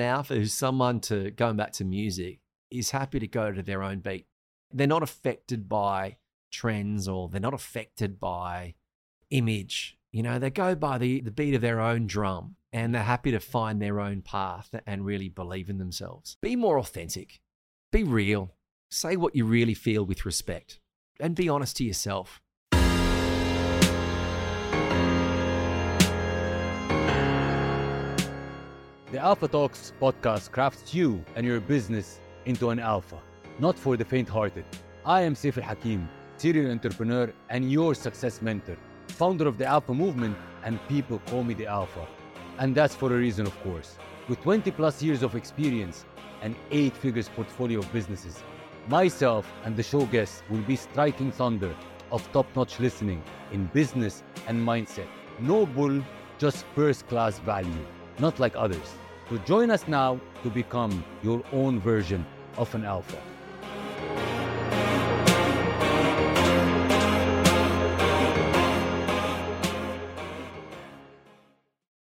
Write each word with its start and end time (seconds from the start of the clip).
Alpha 0.00 0.34
who's 0.34 0.54
someone 0.54 1.00
to 1.00 1.30
going 1.32 1.56
back 1.56 1.72
to 1.72 1.84
music 1.84 2.40
is 2.70 2.90
happy 2.90 3.18
to 3.18 3.26
go 3.26 3.52
to 3.52 3.62
their 3.62 3.82
own 3.82 4.00
beat. 4.00 4.26
They're 4.72 4.86
not 4.86 5.02
affected 5.02 5.68
by 5.68 6.16
trends 6.50 7.06
or 7.06 7.28
they're 7.28 7.40
not 7.40 7.54
affected 7.54 8.18
by 8.18 8.74
image. 9.30 9.98
You 10.10 10.22
know, 10.22 10.38
they 10.38 10.50
go 10.50 10.74
by 10.74 10.98
the, 10.98 11.20
the 11.20 11.30
beat 11.30 11.54
of 11.54 11.60
their 11.60 11.80
own 11.80 12.06
drum 12.06 12.56
and 12.72 12.94
they're 12.94 13.02
happy 13.02 13.30
to 13.32 13.40
find 13.40 13.80
their 13.80 14.00
own 14.00 14.22
path 14.22 14.74
and 14.86 15.04
really 15.04 15.28
believe 15.28 15.68
in 15.68 15.78
themselves. 15.78 16.36
Be 16.40 16.56
more 16.56 16.78
authentic, 16.78 17.40
be 17.90 18.02
real, 18.02 18.54
say 18.90 19.16
what 19.16 19.36
you 19.36 19.44
really 19.44 19.74
feel 19.74 20.04
with 20.04 20.24
respect, 20.24 20.80
and 21.20 21.34
be 21.34 21.48
honest 21.48 21.76
to 21.78 21.84
yourself. 21.84 22.40
The 29.12 29.18
Alpha 29.18 29.46
Talks 29.46 29.92
podcast 30.00 30.52
crafts 30.52 30.94
you 30.94 31.22
and 31.36 31.44
your 31.44 31.60
business 31.60 32.18
into 32.46 32.70
an 32.70 32.78
alpha, 32.78 33.18
not 33.58 33.78
for 33.78 33.94
the 33.94 34.06
faint 34.06 34.26
hearted. 34.26 34.64
I 35.04 35.20
am 35.20 35.34
Saif 35.34 35.58
Al 35.58 35.64
Hakim, 35.64 36.08
serial 36.38 36.70
entrepreneur 36.70 37.30
and 37.50 37.70
your 37.70 37.94
success 37.94 38.40
mentor, 38.40 38.78
founder 39.08 39.46
of 39.46 39.58
the 39.58 39.66
Alpha 39.66 39.92
movement, 39.92 40.34
and 40.64 40.80
people 40.88 41.18
call 41.26 41.44
me 41.44 41.52
the 41.52 41.66
Alpha. 41.66 42.08
And 42.58 42.74
that's 42.74 42.94
for 42.94 43.12
a 43.12 43.18
reason, 43.18 43.46
of 43.46 43.62
course. 43.62 43.98
With 44.30 44.40
20 44.40 44.70
plus 44.70 45.02
years 45.02 45.22
of 45.22 45.34
experience 45.34 46.06
and 46.40 46.56
8 46.70 46.96
figures 46.96 47.28
portfolio 47.28 47.80
of 47.80 47.92
businesses, 47.92 48.42
myself 48.88 49.46
and 49.64 49.76
the 49.76 49.82
show 49.82 50.06
guests 50.06 50.42
will 50.48 50.62
be 50.62 50.74
striking 50.74 51.30
thunder 51.30 51.76
of 52.10 52.26
top 52.32 52.46
notch 52.56 52.80
listening 52.80 53.22
in 53.52 53.66
business 53.74 54.22
and 54.46 54.58
mindset. 54.58 55.08
No 55.38 55.66
bull, 55.66 56.02
just 56.38 56.64
first 56.74 57.06
class 57.08 57.40
value, 57.40 57.86
not 58.18 58.40
like 58.40 58.56
others. 58.56 58.94
So 59.32 59.38
join 59.46 59.70
us 59.70 59.88
now 59.88 60.20
to 60.42 60.50
become 60.50 61.02
your 61.22 61.42
own 61.52 61.80
version 61.80 62.26
of 62.58 62.74
an 62.74 62.84
alpha. 62.84 63.16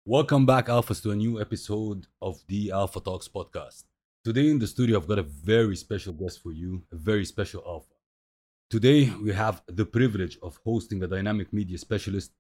Welcome 0.05 0.45
back, 0.45 0.67
Alphas, 0.67 1.01
to 1.05 1.13
a 1.13 1.15
new 1.15 1.41
episode 1.41 2.09
of 2.21 2.43
the 2.49 2.73
Alpha 2.73 2.99
Talks 2.99 3.29
podcast. 3.29 3.85
Today 4.25 4.51
in 4.51 4.59
the 4.59 4.67
studio, 4.67 4.99
I've 4.99 5.07
got 5.07 5.21
a 5.21 5.23
very 5.23 5.77
special 5.77 6.13
guest 6.13 6.43
for 6.43 6.51
you, 6.51 6.83
a 6.91 6.97
very 6.97 7.25
special 7.25 7.63
Alpha. 7.65 7.95
Today, 8.71 9.09
we 9.23 9.33
have 9.33 9.63
the 9.69 9.87
privilege 9.87 10.37
of 10.43 10.59
hosting 10.65 11.01
a 11.05 11.07
dynamic 11.07 11.53
media 11.53 11.79
specialist 11.79 12.33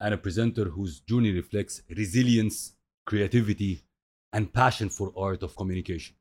and 0.00 0.12
a 0.12 0.18
presenter 0.18 0.64
whose 0.64 0.98
journey 0.98 1.30
reflects 1.30 1.82
resilience, 1.96 2.72
creativity, 3.06 3.84
and 4.32 4.52
passion 4.52 4.88
for 4.88 5.12
art 5.16 5.42
of 5.42 5.56
communication. 5.56 6.16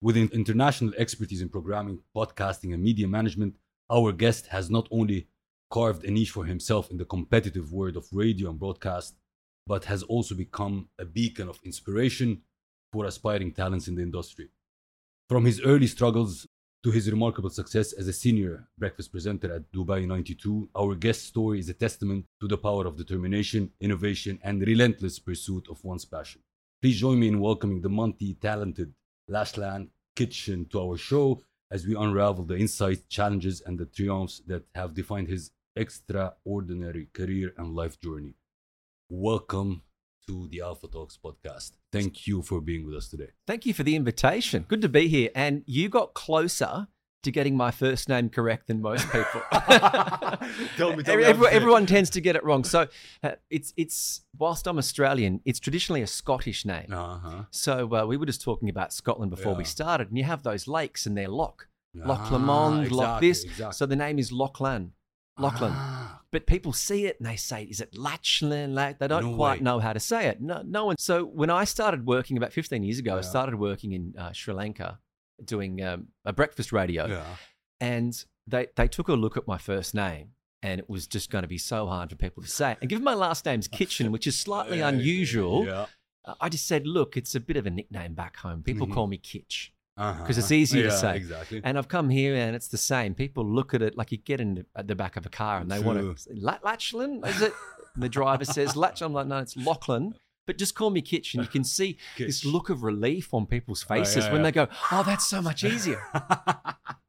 With 0.00 0.16
international 0.16 0.92
expertise 0.98 1.40
in 1.40 1.48
programming, 1.48 2.00
podcasting, 2.14 2.74
and 2.74 2.82
media 2.82 3.08
management, 3.08 3.54
our 3.90 4.12
guest 4.12 4.46
has 4.48 4.70
not 4.70 4.88
only 4.90 5.28
carved 5.70 6.04
a 6.04 6.10
niche 6.10 6.30
for 6.30 6.44
himself 6.44 6.90
in 6.90 6.98
the 6.98 7.04
competitive 7.04 7.72
world 7.72 7.96
of 7.96 8.06
radio 8.12 8.50
and 8.50 8.58
broadcast, 8.58 9.14
but 9.66 9.86
has 9.86 10.02
also 10.02 10.34
become 10.34 10.88
a 10.98 11.04
beacon 11.04 11.48
of 11.48 11.58
inspiration 11.64 12.42
for 12.92 13.06
aspiring 13.06 13.50
talents 13.52 13.88
in 13.88 13.94
the 13.94 14.02
industry. 14.02 14.48
From 15.28 15.44
his 15.44 15.60
early 15.62 15.86
struggles 15.86 16.46
to 16.84 16.90
his 16.90 17.10
remarkable 17.10 17.48
success 17.48 17.92
as 17.94 18.06
a 18.08 18.12
senior 18.12 18.68
breakfast 18.78 19.10
presenter 19.10 19.54
at 19.54 19.72
Dubai 19.72 20.06
92, 20.06 20.68
our 20.76 20.94
guest 20.94 21.24
story 21.24 21.58
is 21.58 21.70
a 21.70 21.74
testament 21.74 22.26
to 22.40 22.46
the 22.46 22.58
power 22.58 22.86
of 22.86 22.96
determination, 22.96 23.70
innovation, 23.80 24.38
and 24.42 24.60
relentless 24.60 25.18
pursuit 25.18 25.66
of 25.70 25.82
one's 25.82 26.04
passion. 26.04 26.42
Please 26.84 27.00
join 27.00 27.18
me 27.18 27.28
in 27.28 27.40
welcoming 27.40 27.80
the 27.80 27.88
multi 27.88 28.34
talented 28.34 28.92
Lachlan 29.26 29.88
Kitchen 30.14 30.66
to 30.66 30.80
our 30.82 30.98
show 30.98 31.40
as 31.70 31.86
we 31.86 31.96
unravel 31.96 32.44
the 32.44 32.58
insights, 32.58 33.04
challenges, 33.08 33.62
and 33.64 33.78
the 33.78 33.86
triumphs 33.86 34.42
that 34.46 34.64
have 34.74 34.92
defined 34.92 35.28
his 35.28 35.50
extraordinary 35.76 37.08
career 37.14 37.54
and 37.56 37.74
life 37.74 37.98
journey. 38.02 38.34
Welcome 39.08 39.80
to 40.26 40.46
the 40.48 40.60
Alpha 40.60 40.88
Talks 40.88 41.16
podcast. 41.16 41.72
Thank 41.90 42.26
you 42.26 42.42
for 42.42 42.60
being 42.60 42.84
with 42.84 42.96
us 42.96 43.08
today. 43.08 43.30
Thank 43.46 43.64
you 43.64 43.72
for 43.72 43.82
the 43.82 43.96
invitation. 43.96 44.66
Good 44.68 44.82
to 44.82 44.90
be 44.90 45.08
here. 45.08 45.30
And 45.34 45.62
you 45.64 45.88
got 45.88 46.12
closer 46.12 46.88
to 47.24 47.30
getting 47.32 47.56
my 47.56 47.70
first 47.70 48.08
name 48.08 48.28
correct 48.28 48.68
than 48.68 48.80
most 48.80 49.04
people. 49.10 49.40
Tell 50.76 50.94
me, 50.96 51.02
tell 51.02 51.16
me 51.16 51.24
everyone, 51.24 51.52
everyone 51.52 51.86
tends 51.86 52.10
to 52.10 52.20
get 52.20 52.36
it 52.36 52.44
wrong. 52.44 52.64
So 52.64 52.88
uh, 53.22 53.32
it's 53.50 53.72
it's 53.76 54.22
whilst 54.38 54.66
I'm 54.66 54.78
Australian, 54.78 55.40
it's 55.44 55.58
traditionally 55.60 56.02
a 56.02 56.06
Scottish 56.06 56.64
name. 56.64 56.92
Uh-huh. 56.92 57.44
So 57.50 57.94
uh, 57.94 58.06
we 58.06 58.16
were 58.16 58.26
just 58.26 58.42
talking 58.42 58.68
about 58.68 58.92
Scotland 58.92 59.30
before 59.30 59.54
we 59.54 59.64
started, 59.64 60.08
and 60.08 60.18
you 60.18 60.24
have 60.24 60.42
those 60.42 60.66
lakes, 60.68 61.06
and 61.06 61.16
they're 61.16 61.28
Loch, 61.28 61.68
Loch 61.94 62.20
Ah, 62.22 62.28
Lomond, 62.32 62.90
Loch 62.92 63.20
this. 63.20 63.44
exactly. 63.44 63.72
So 63.74 63.86
the 63.86 63.96
name 63.96 64.18
is 64.18 64.32
Lachlan, 64.32 64.92
Lachlan. 65.38 65.72
Ah, 65.74 66.20
But 66.30 66.46
people 66.46 66.72
see 66.72 67.06
it 67.06 67.18
and 67.20 67.28
they 67.28 67.36
say, 67.36 67.62
"Is 67.64 67.80
it 67.80 67.96
Lachlan?" 67.96 68.74
Like 68.74 68.98
they 68.98 69.08
don't 69.08 69.30
No 69.30 69.36
quite 69.36 69.60
way. 69.60 69.64
know 69.64 69.78
how 69.80 69.92
to 69.92 70.00
say 70.00 70.26
it. 70.26 70.40
No, 70.40 70.62
no 70.64 70.86
one. 70.86 70.96
So 70.98 71.24
when 71.24 71.50
I 71.50 71.64
started 71.64 72.06
working 72.06 72.36
about 72.36 72.52
15 72.52 72.82
years 72.82 72.98
ago, 72.98 73.16
I 73.18 73.20
started 73.22 73.54
working 73.56 73.92
in 73.92 74.14
uh, 74.18 74.32
Sri 74.32 74.52
Lanka, 74.54 74.98
doing 75.44 75.82
um, 75.82 76.08
a 76.24 76.32
breakfast 76.32 76.72
radio, 76.72 77.06
yeah. 77.06 77.24
and 77.80 78.24
they 78.46 78.66
they 78.76 78.88
took 78.88 79.08
a 79.08 79.14
look 79.14 79.36
at 79.36 79.46
my 79.46 79.58
first 79.58 79.94
name. 79.94 80.30
And 80.62 80.80
it 80.80 80.88
was 80.88 81.06
just 81.06 81.28
going 81.30 81.42
to 81.42 81.48
be 81.48 81.58
so 81.58 81.86
hard 81.88 82.08
for 82.08 82.16
people 82.16 82.42
to 82.42 82.48
say. 82.48 82.74
And 82.80 82.88
given 82.88 83.04
my 83.04 83.12
last 83.12 83.44
name's 83.44 83.68
Kitchen, 83.80 84.10
which 84.10 84.26
is 84.26 84.38
slightly 84.40 84.78
Yeah, 84.78 84.88
unusual, 84.88 85.66
Yeah. 85.66 85.84
I 86.40 86.48
just 86.48 86.66
said, 86.66 86.86
look, 86.86 87.18
it's 87.18 87.34
a 87.34 87.40
bit 87.40 87.58
of 87.58 87.66
a 87.66 87.70
nickname 87.70 88.14
back 88.14 88.38
home. 88.38 88.62
People 88.62 88.86
Mhm. 88.86 88.94
call 88.94 89.06
me 89.06 89.18
Kitch. 89.18 89.74
Uh-huh. 89.98 90.24
'Cause 90.24 90.38
it's 90.38 90.50
easier 90.50 90.84
to 90.84 90.90
say. 90.90 91.18
Exactly. 91.18 91.60
And 91.62 91.76
I've 91.76 91.88
come 91.88 92.08
here 92.08 92.34
and 92.34 92.56
it's 92.56 92.68
the 92.68 92.78
same. 92.78 93.14
People 93.14 93.44
look 93.46 93.74
at 93.74 93.82
it 93.82 93.94
like 93.98 94.10
you 94.10 94.16
get 94.16 94.40
in 94.40 94.54
the, 94.54 94.66
at 94.74 94.88
the 94.88 94.94
back 94.94 95.18
of 95.18 95.26
a 95.26 95.28
car 95.28 95.58
and 95.60 95.70
they 95.70 95.80
want 95.80 95.98
to 95.98 96.16
say, 96.16 96.30
Lachlan, 96.34 97.22
is 97.26 97.42
it? 97.42 97.52
And 97.94 98.02
the 98.02 98.08
driver 98.08 98.46
says 98.46 98.72
Lach. 98.72 99.02
I'm 99.02 99.12
like, 99.12 99.26
no, 99.26 99.40
it's 99.40 99.58
Lachlan. 99.58 100.14
But 100.46 100.58
just 100.58 100.74
call 100.74 100.90
me 100.90 101.00
Kitch. 101.02 101.34
And 101.34 101.42
you 101.44 101.48
can 101.50 101.64
see 101.64 101.98
this 102.18 102.44
look 102.44 102.68
of 102.70 102.82
relief 102.82 103.32
on 103.32 103.46
people's 103.46 103.84
Oh, 103.88 103.94
yeah, 103.94 104.04
faces 104.04 104.28
when 104.30 104.42
they 104.42 104.52
go, 104.52 104.68
oh, 104.92 105.02
that's 105.04 105.26
so 105.26 105.40
much 105.42 105.64
easier. 105.64 106.02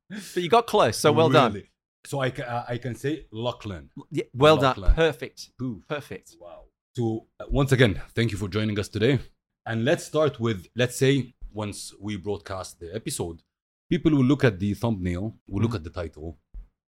But 0.10 0.44
you 0.44 0.50
got 0.50 0.68
close. 0.68 0.98
So 0.98 1.12
well 1.12 1.30
done. 1.30 1.64
So 2.06 2.20
I 2.20 2.30
can, 2.30 2.46
I 2.46 2.78
can 2.78 2.94
say 2.96 3.26
Lachlan. 3.32 3.90
Yeah, 4.12 4.26
well 4.36 4.56
done. 4.58 4.76
Lachlan. 4.78 4.94
Perfect. 4.94 5.50
Poof. 5.58 5.88
Perfect. 5.88 6.36
Wow. 6.40 6.66
So 6.96 7.26
uh, 7.40 7.46
once 7.50 7.72
again, 7.72 8.00
thank 8.14 8.32
you 8.32 8.38
for 8.38 8.48
joining 8.48 8.78
us 8.80 8.88
today. 8.88 9.20
And 9.66 9.84
let's 9.84 10.06
start 10.06 10.40
with 10.40 10.68
let's 10.76 10.96
say 10.96 11.34
once 11.52 11.92
we 12.00 12.18
broadcast 12.18 12.80
the 12.80 12.94
episode, 12.94 13.42
people 13.90 14.12
will 14.12 14.24
look 14.24 14.44
at 14.44 14.60
the 14.60 14.76
thumbnail, 14.76 15.36
will 15.48 15.64
look 15.64 15.72
Mhm. 15.72 15.76
at 15.80 15.84
the 15.84 15.90
title, 15.90 16.38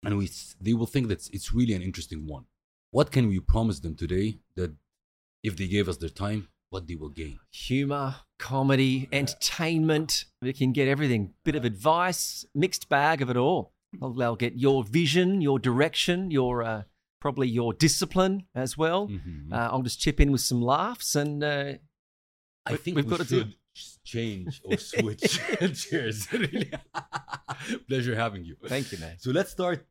and 0.03 0.17
we 0.17 0.27
they 0.59 0.73
will 0.73 0.87
think 0.87 1.07
that 1.09 1.29
it's 1.31 1.53
really 1.53 1.73
an 1.75 1.83
interesting 1.83 2.25
one. 2.25 2.45
What 2.89 3.11
can 3.11 3.27
we 3.27 3.39
promise 3.39 3.79
them 3.79 3.95
today 3.95 4.39
that 4.55 4.71
if 5.43 5.55
they 5.57 5.67
gave 5.67 5.87
us 5.89 5.97
their 5.97 6.09
time, 6.09 6.47
what 6.69 6.87
they 6.87 6.95
will 6.95 7.09
gain? 7.09 7.39
Humor, 7.51 8.15
comedy, 8.39 9.07
entertainment. 9.11 10.25
We 10.41 10.53
can 10.53 10.71
get 10.71 10.87
everything. 10.87 11.33
Bit 11.45 11.55
of 11.55 11.65
advice, 11.65 12.45
mixed 12.55 12.89
bag 12.89 13.21
of 13.21 13.29
it 13.29 13.37
all. 13.37 13.73
They'll, 13.99 14.13
they'll 14.13 14.35
get 14.35 14.57
your 14.57 14.83
vision, 14.83 15.41
your 15.41 15.59
direction, 15.59 16.31
your 16.31 16.63
uh, 16.63 16.83
probably 17.21 17.47
your 17.47 17.73
discipline 17.73 18.47
as 18.55 18.77
well. 18.77 19.07
Mhm. 19.07 19.51
Uh, 19.53 19.69
I'll 19.71 19.83
just 19.83 19.99
chip 19.99 20.19
in 20.19 20.31
with 20.31 20.41
some 20.41 20.61
laughs 20.61 21.15
and 21.15 21.43
uh, 21.43 21.73
I 22.65 22.75
think 22.75 22.95
we've 22.95 23.05
we 23.05 23.11
got 23.11 23.19
to 23.27 23.43
do- 23.45 23.51
change 24.03 24.61
or 24.65 24.77
switch. 24.77 25.39
Cheers. 25.75 26.27
Pleasure 27.87 28.15
having 28.15 28.43
you. 28.45 28.55
thank 28.67 28.91
you, 28.91 28.97
man. 28.97 29.15
So 29.19 29.31
let's 29.31 29.51
start. 29.51 29.85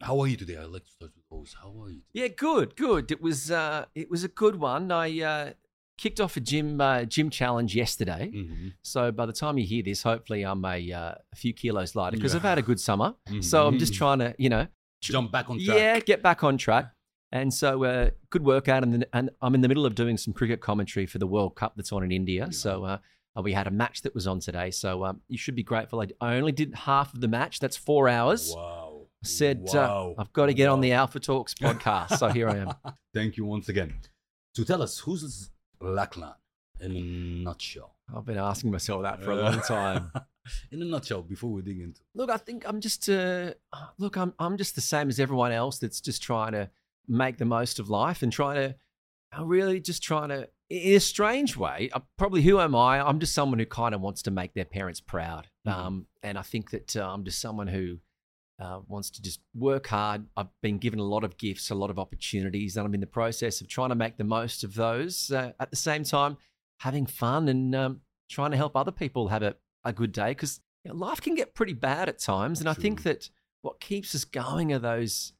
How 0.00 0.20
are 0.20 0.26
you 0.26 0.36
today? 0.36 0.56
I'd 0.56 0.66
like 0.66 0.84
to 0.84 0.90
start 0.90 1.12
with 1.16 1.24
those. 1.30 1.54
How 1.60 1.68
are 1.82 1.88
you? 1.90 2.00
Today? 2.12 2.22
Yeah, 2.24 2.28
good, 2.28 2.76
good. 2.76 3.10
It 3.10 3.22
was 3.22 3.50
uh, 3.50 3.86
it 3.94 4.10
was 4.10 4.24
a 4.24 4.28
good 4.28 4.56
one. 4.56 4.90
I 4.92 5.20
uh, 5.22 5.50
kicked 5.96 6.20
off 6.20 6.36
a 6.36 6.40
gym 6.40 6.80
uh, 6.80 7.04
gym 7.04 7.30
challenge 7.30 7.74
yesterday. 7.74 8.30
Mhm. 8.34 8.74
So 8.82 9.12
by 9.12 9.26
the 9.26 9.32
time 9.32 9.56
you 9.56 9.64
hear 9.66 9.82
this, 9.82 10.02
hopefully 10.02 10.42
I'm 10.42 10.64
a, 10.64 10.92
uh, 10.92 11.14
a 11.32 11.36
few 11.36 11.52
kilos 11.54 11.94
lighter 11.94 12.16
because 12.16 12.32
Yeah. 12.34 12.38
I've 12.38 12.42
had 12.44 12.58
a 12.58 12.62
good 12.62 12.80
summer. 12.80 13.14
So 13.40 13.66
I'm 13.66 13.78
just 13.78 13.94
trying 13.94 14.18
to, 14.18 14.34
you 14.38 14.48
know, 14.48 14.66
Jump 15.00 15.30
back 15.32 15.48
on 15.50 15.58
track. 15.58 15.76
yeah, 15.78 16.00
get 16.00 16.22
back 16.22 16.42
on 16.44 16.56
track. 16.58 16.90
And 17.30 17.52
so, 17.52 17.82
uh, 17.84 18.10
good 18.30 18.44
workout, 18.44 18.84
and, 18.84 18.92
then, 18.92 19.04
and 19.12 19.28
I'm 19.42 19.56
in 19.56 19.60
the 19.60 19.66
middle 19.66 19.84
of 19.86 19.96
doing 19.96 20.16
some 20.16 20.32
cricket 20.32 20.60
commentary 20.60 21.04
for 21.04 21.18
the 21.18 21.26
World 21.26 21.56
Cup 21.56 21.72
that's 21.76 21.90
on 21.92 22.04
in 22.04 22.12
India. 22.12 22.44
Yeah. 22.44 22.50
So 22.52 22.84
uh, 22.84 22.98
uh, 23.36 23.42
we 23.42 23.52
had 23.52 23.66
a 23.66 23.72
match 23.72 24.02
that 24.02 24.14
was 24.14 24.28
on 24.28 24.38
today. 24.38 24.70
So 24.70 25.04
um, 25.04 25.20
you 25.28 25.36
should 25.36 25.56
be 25.56 25.64
grateful. 25.64 26.00
I, 26.00 26.06
I 26.20 26.36
only 26.36 26.52
did 26.52 26.72
half 26.74 27.12
of 27.12 27.20
the 27.20 27.26
match. 27.28 27.58
That's 27.58 27.76
four 27.76 28.08
hours. 28.08 28.52
Wow. 28.54 28.83
I 29.24 29.28
said 29.28 29.60
Wow. 29.72 30.14
uh, 30.16 30.20
I've 30.20 30.32
got 30.32 30.46
to 30.46 30.54
get 30.54 30.68
on 30.68 30.80
the 30.80 30.92
Alpha 30.92 31.18
Talks 31.20 31.54
podcast. 31.60 32.18
so 32.18 32.28
here 32.28 32.48
I 32.48 32.56
am. 32.58 32.72
Thank 33.14 33.36
you 33.36 33.44
once 33.44 33.68
again. 33.68 33.94
So 34.54 34.64
tell 34.64 34.82
us, 34.82 34.98
who's 34.98 35.50
Lachlan 35.80 36.34
in 36.80 36.96
a 36.96 37.00
nutshell? 37.00 37.94
I've 38.14 38.24
been 38.26 38.38
asking 38.38 38.70
myself 38.70 39.02
that 39.02 39.22
for 39.22 39.32
a 39.32 39.36
Uh, 39.36 39.50
long 39.52 39.60
time. 39.66 40.12
in 40.70 40.82
a 40.82 40.84
nutshell, 40.84 41.22
before 41.22 41.50
we 41.50 41.62
dig 41.62 41.80
into 41.80 42.00
Look, 42.14 42.30
I 42.30 42.36
think 42.36 42.68
I'm 42.68 42.80
just 42.80 43.08
uh, 43.08 43.54
look, 43.98 44.16
I'm 44.16 44.34
I'm 44.38 44.56
just 44.58 44.74
the 44.74 44.80
same 44.82 45.08
as 45.08 45.18
everyone 45.18 45.52
else 45.52 45.78
that's 45.78 46.00
just 46.00 46.22
trying 46.22 46.52
to 46.52 46.70
make 47.08 47.38
the 47.38 47.44
most 47.44 47.78
of 47.78 47.88
life 47.90 48.22
and 48.22 48.30
trying 48.32 48.56
to 48.56 48.74
I'm 49.32 49.48
really 49.48 49.80
just 49.80 50.02
trying 50.02 50.28
to 50.28 50.48
in 50.70 50.96
a 50.96 51.00
strange 51.00 51.56
way, 51.56 51.90
uh, 51.92 52.00
probably 52.18 52.42
who 52.42 52.58
am 52.60 52.74
I? 52.74 53.00
I'm 53.00 53.20
just 53.20 53.34
someone 53.34 53.58
who 53.58 53.66
kind 53.66 53.94
of 53.94 54.00
wants 54.00 54.22
to 54.22 54.30
make 54.30 54.54
their 54.54 54.64
parents 54.64 55.00
proud. 55.00 55.48
Mhm. 55.66 55.72
Um, 55.72 56.06
and 56.22 56.38
I 56.38 56.42
think 56.42 56.70
that 56.70 56.96
uh, 56.96 57.10
I'm 57.12 57.24
just 57.24 57.38
someone 57.40 57.66
who 57.68 57.98
uh, 58.60 58.80
wants 58.86 59.10
to 59.10 59.22
just 59.22 59.40
work 59.54 59.88
hard. 59.88 60.26
I've 60.36 60.48
been 60.62 60.78
given 60.78 60.98
a 61.00 61.04
lot 61.04 61.24
of 61.24 61.36
gifts, 61.36 61.70
a 61.70 61.74
lot 61.74 61.90
of 61.90 61.98
opportunities, 61.98 62.76
and 62.76 62.86
I'm 62.86 62.94
in 62.94 63.00
the 63.00 63.06
process 63.06 63.60
of 63.60 63.68
trying 63.68 63.88
to 63.88 63.94
make 63.94 64.16
the 64.16 64.24
most 64.24 64.62
of 64.64 64.74
those. 64.74 65.30
Uh, 65.30 65.52
at 65.58 65.70
the 65.70 65.76
same 65.76 66.04
time, 66.04 66.36
having 66.80 67.06
fun 67.06 67.48
and 67.48 67.74
um, 67.74 68.00
trying 68.28 68.50
to 68.52 68.56
help 68.56 68.76
other 68.76 68.92
people 68.92 69.28
have 69.28 69.42
a, 69.42 69.56
a 69.84 69.92
good 69.92 70.12
day 70.12 70.28
because 70.30 70.60
life 70.86 71.20
can 71.20 71.34
get 71.34 71.54
pretty 71.54 71.72
bad 71.72 72.08
at 72.08 72.18
times. 72.18 72.60
And 72.60 72.68
I 72.68 72.74
think 72.74 73.02
that 73.04 73.30
what 73.62 73.80
keeps 73.80 74.14
us 74.14 74.24
going 74.24 74.72
are 74.72 74.78
those 74.78 75.32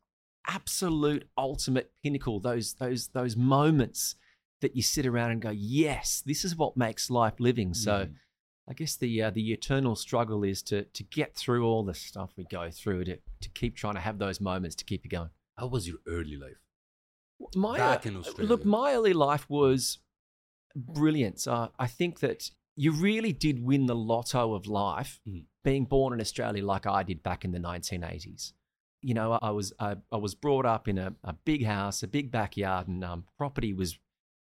absolute 0.47 1.29
ultimate 1.37 1.93
pinnacle, 2.03 2.41
those 2.41 2.75
those 2.75 3.09
those 3.09 3.37
moments 3.37 4.17
that 4.61 4.77
you 4.77 4.83
sit 4.83 5.07
around 5.07 5.31
and 5.31 5.43
go, 5.43 5.51
yes, 5.51 6.23
this 6.25 6.45
is 6.45 6.57
what 6.57 6.77
makes 6.77 7.11
life 7.11 7.35
living. 7.39 7.75
So 7.75 8.07
Mhm. 8.07 8.15
I 8.69 8.73
guess 8.73 8.97
the 8.97 9.23
uh, 9.23 9.31
the 9.31 9.53
eternal 9.53 9.95
struggle 9.97 10.43
is 10.45 10.63
to 10.65 10.85
to 10.85 11.03
get 11.03 11.35
through 11.35 11.67
all 11.67 11.85
the 11.85 11.95
stuff 11.95 12.31
we 12.37 12.45
go 12.45 12.71
through 12.71 13.05
to 13.05 13.19
to 13.41 13.49
keep 13.51 13.77
trying 13.77 13.95
to 13.95 14.01
have 14.01 14.19
those 14.19 14.41
moments 14.41 14.75
to 14.77 14.85
keep 14.85 15.05
you 15.05 15.11
going. 15.11 15.31
how 15.59 15.67
was 15.67 15.87
your 15.87 15.99
early 16.07 16.37
life? 16.37 16.57
My 17.55 17.77
Back 17.77 18.07
uh, 18.07 18.11
in 18.11 18.25
look, 18.49 18.65
my 18.65 18.95
early 18.95 19.13
life 19.13 19.49
was 19.51 19.99
brilliant. 20.75 21.47
Uh, 21.47 21.69
I 21.79 21.87
think 21.87 22.21
that 22.21 22.51
you 22.77 22.93
really 22.93 23.33
did 23.33 23.63
win 23.65 23.87
the 23.87 23.95
lotto 23.95 24.55
of 24.55 24.67
life 24.67 25.21
Mhm. 25.27 25.45
being 25.63 25.85
born 25.85 26.13
in 26.13 26.21
Australia 26.21 26.65
like 26.65 26.87
I 26.87 27.03
did 27.03 27.23
back 27.23 27.45
in 27.45 27.53
the 27.53 27.59
1980s. 27.61 28.53
You 29.03 29.15
know, 29.15 29.33
I 29.43 29.51
was 29.51 29.73
I, 29.79 29.97
I 30.11 30.17
was 30.17 30.35
brought 30.35 30.65
up 30.67 30.89
in 30.89 30.99
a, 30.99 31.15
a 31.23 31.35
big 31.35 31.65
house, 31.65 32.03
a 32.03 32.09
big 32.09 32.31
backyard, 32.31 32.89
and 32.89 33.05
um, 33.05 33.27
property 33.37 33.73
was 33.75 33.99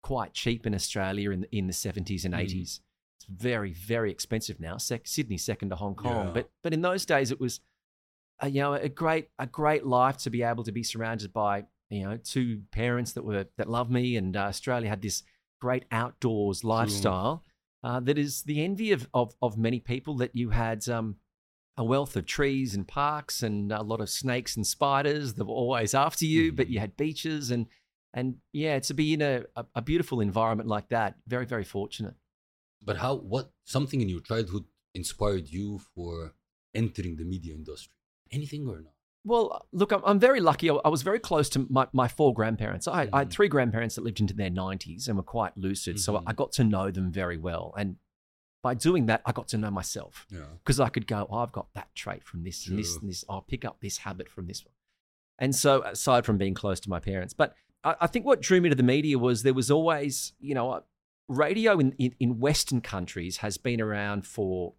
quite 0.03 0.33
cheap 0.33 0.65
in 0.67 0.75
Australia 0.75 1.31
in 1.31 1.41
the, 1.41 1.55
in 1.57 1.67
the 1.67 1.73
70s 1.73 2.25
and 2.25 2.33
Mhm. 2.33 2.39
80s. 2.41 2.81
It's 3.19 3.25
very 3.25 3.73
very 3.73 4.11
expensive 4.11 4.59
now. 4.61 4.77
Sec- 4.77 5.05
Sydney 5.07 5.37
second 5.37 5.69
to 5.71 5.75
Hong 5.75 5.95
Kong, 5.95 6.27
Yeah. 6.27 6.31
but 6.33 6.49
but 6.63 6.73
in 6.73 6.81
those 6.81 7.05
days 7.05 7.31
it 7.31 7.39
was 7.39 7.59
a, 8.39 8.47
you 8.49 8.61
know 8.61 8.73
a 8.73 8.87
great 8.87 9.29
a 9.37 9.45
great 9.45 9.85
life 9.85 10.17
to 10.19 10.29
be 10.29 10.41
able 10.43 10.63
to 10.63 10.71
be 10.71 10.83
surrounded 10.83 11.33
by 11.33 11.65
you 11.89 12.03
know 12.05 12.15
two 12.17 12.61
parents 12.71 13.11
that 13.13 13.25
were 13.25 13.47
that 13.57 13.69
loved 13.69 13.91
me, 13.91 14.15
and 14.15 14.37
uh, 14.37 14.41
Australia 14.43 14.87
had 14.89 15.01
this 15.01 15.23
great 15.59 15.83
outdoors 15.91 16.63
lifestyle 16.63 17.43
uh, 17.83 17.99
that 17.99 18.17
is 18.17 18.43
the 18.43 18.63
envy 18.63 18.93
of, 18.93 19.09
of 19.13 19.33
of 19.41 19.57
many 19.57 19.81
people. 19.81 20.15
That 20.15 20.33
you 20.33 20.51
had 20.51 20.87
um, 20.87 21.17
a 21.75 21.83
wealth 21.83 22.15
of 22.15 22.25
trees 22.25 22.73
and 22.73 22.87
parks 22.87 23.43
and 23.43 23.69
a 23.73 23.81
lot 23.83 23.99
of 23.99 24.09
snakes 24.09 24.55
and 24.55 24.65
spiders 24.65 25.33
that 25.33 25.43
were 25.43 25.53
always 25.53 25.93
after 25.93 26.25
you, 26.25 26.53
but 26.53 26.67
Mhm. 26.67 26.71
you 26.71 26.79
had 26.79 26.95
beaches 26.95 27.51
and 27.51 27.65
and 28.13 28.37
yeah, 28.53 28.79
to 28.79 28.93
be 28.93 29.13
in 29.13 29.21
a, 29.21 29.43
a 29.75 29.81
beautiful 29.81 30.21
environment 30.21 30.69
like 30.69 30.87
that, 30.87 31.15
very 31.27 31.45
very 31.45 31.65
fortunate. 31.65 32.15
But 32.83 32.97
how? 32.97 33.15
What? 33.15 33.51
Something 33.63 34.01
in 34.01 34.09
your 34.09 34.21
childhood 34.21 34.65
inspired 34.95 35.49
you 35.49 35.79
for 35.95 36.33
entering 36.73 37.15
the 37.17 37.23
media 37.25 37.53
industry? 37.53 37.93
Anything 38.31 38.67
or 38.67 38.77
not? 38.81 38.93
Well, 39.25 39.65
look, 39.73 39.91
I'm, 39.91 40.01
I'm 40.05 40.19
very 40.19 40.39
lucky. 40.39 40.69
I, 40.69 40.75
I 40.85 40.89
was 40.89 41.01
very 41.01 41.19
close 41.19 41.49
to 41.49 41.67
my, 41.69 41.87
my 41.91 42.07
four 42.07 42.33
grandparents. 42.33 42.87
I, 42.87 43.09
I 43.11 43.19
had 43.19 43.29
Mhm. 43.29 43.31
three 43.33 43.47
grandparents 43.49 43.95
that 43.95 44.03
lived 44.03 44.21
into 44.21 44.33
their 44.33 44.49
90s 44.49 45.07
and 45.07 45.17
were 45.17 45.23
quite 45.23 45.57
lucid. 45.57 45.99
So 45.99 46.13
Mhm. 46.13 46.23
I 46.25 46.33
got 46.33 46.51
to 46.53 46.63
know 46.63 46.89
them 46.89 47.11
very 47.11 47.37
well. 47.37 47.73
And 47.77 47.97
by 48.61 48.73
doing 48.75 49.07
that, 49.07 49.21
I 49.25 49.31
got 49.33 49.47
to 49.49 49.57
know 49.57 49.71
myself 49.71 50.25
Yeah. 50.29 50.45
because 50.63 50.79
I 50.79 50.89
could 50.89 51.05
go, 51.05 51.27
oh, 51.29 51.39
I've 51.39 51.51
got 51.51 51.67
that 51.73 51.93
trait 51.95 52.23
from 52.23 52.43
this 52.43 52.65
and 52.67 52.77
this 52.79 52.95
and 52.95 53.09
this. 53.09 53.23
I'll 53.29 53.41
pick 53.41 53.65
up 53.65 53.81
this 53.81 53.97
habit 53.99 54.29
from 54.29 54.47
this 54.47 54.65
one. 54.65 54.73
And 55.37 55.55
so, 55.55 55.81
aside 55.83 56.25
from 56.25 56.37
being 56.37 56.53
close 56.53 56.79
to 56.81 56.89
my 56.89 56.99
parents, 56.99 57.33
but 57.33 57.55
I, 57.83 57.95
I 58.01 58.07
think 58.07 58.25
what 58.25 58.41
drew 58.41 58.59
me 58.61 58.69
to 58.69 58.75
the 58.75 58.83
media 58.83 59.17
was 59.17 59.43
there 59.43 59.53
was 59.53 59.69
always, 59.71 60.33
you 60.39 60.53
know, 60.55 60.83
radio 61.29 61.79
in, 61.79 61.93
in, 61.97 62.13
in 62.19 62.39
Western 62.39 62.81
countries 62.81 63.37
has 63.37 63.57
been 63.57 63.79
around 63.79 64.25
for 64.25 64.73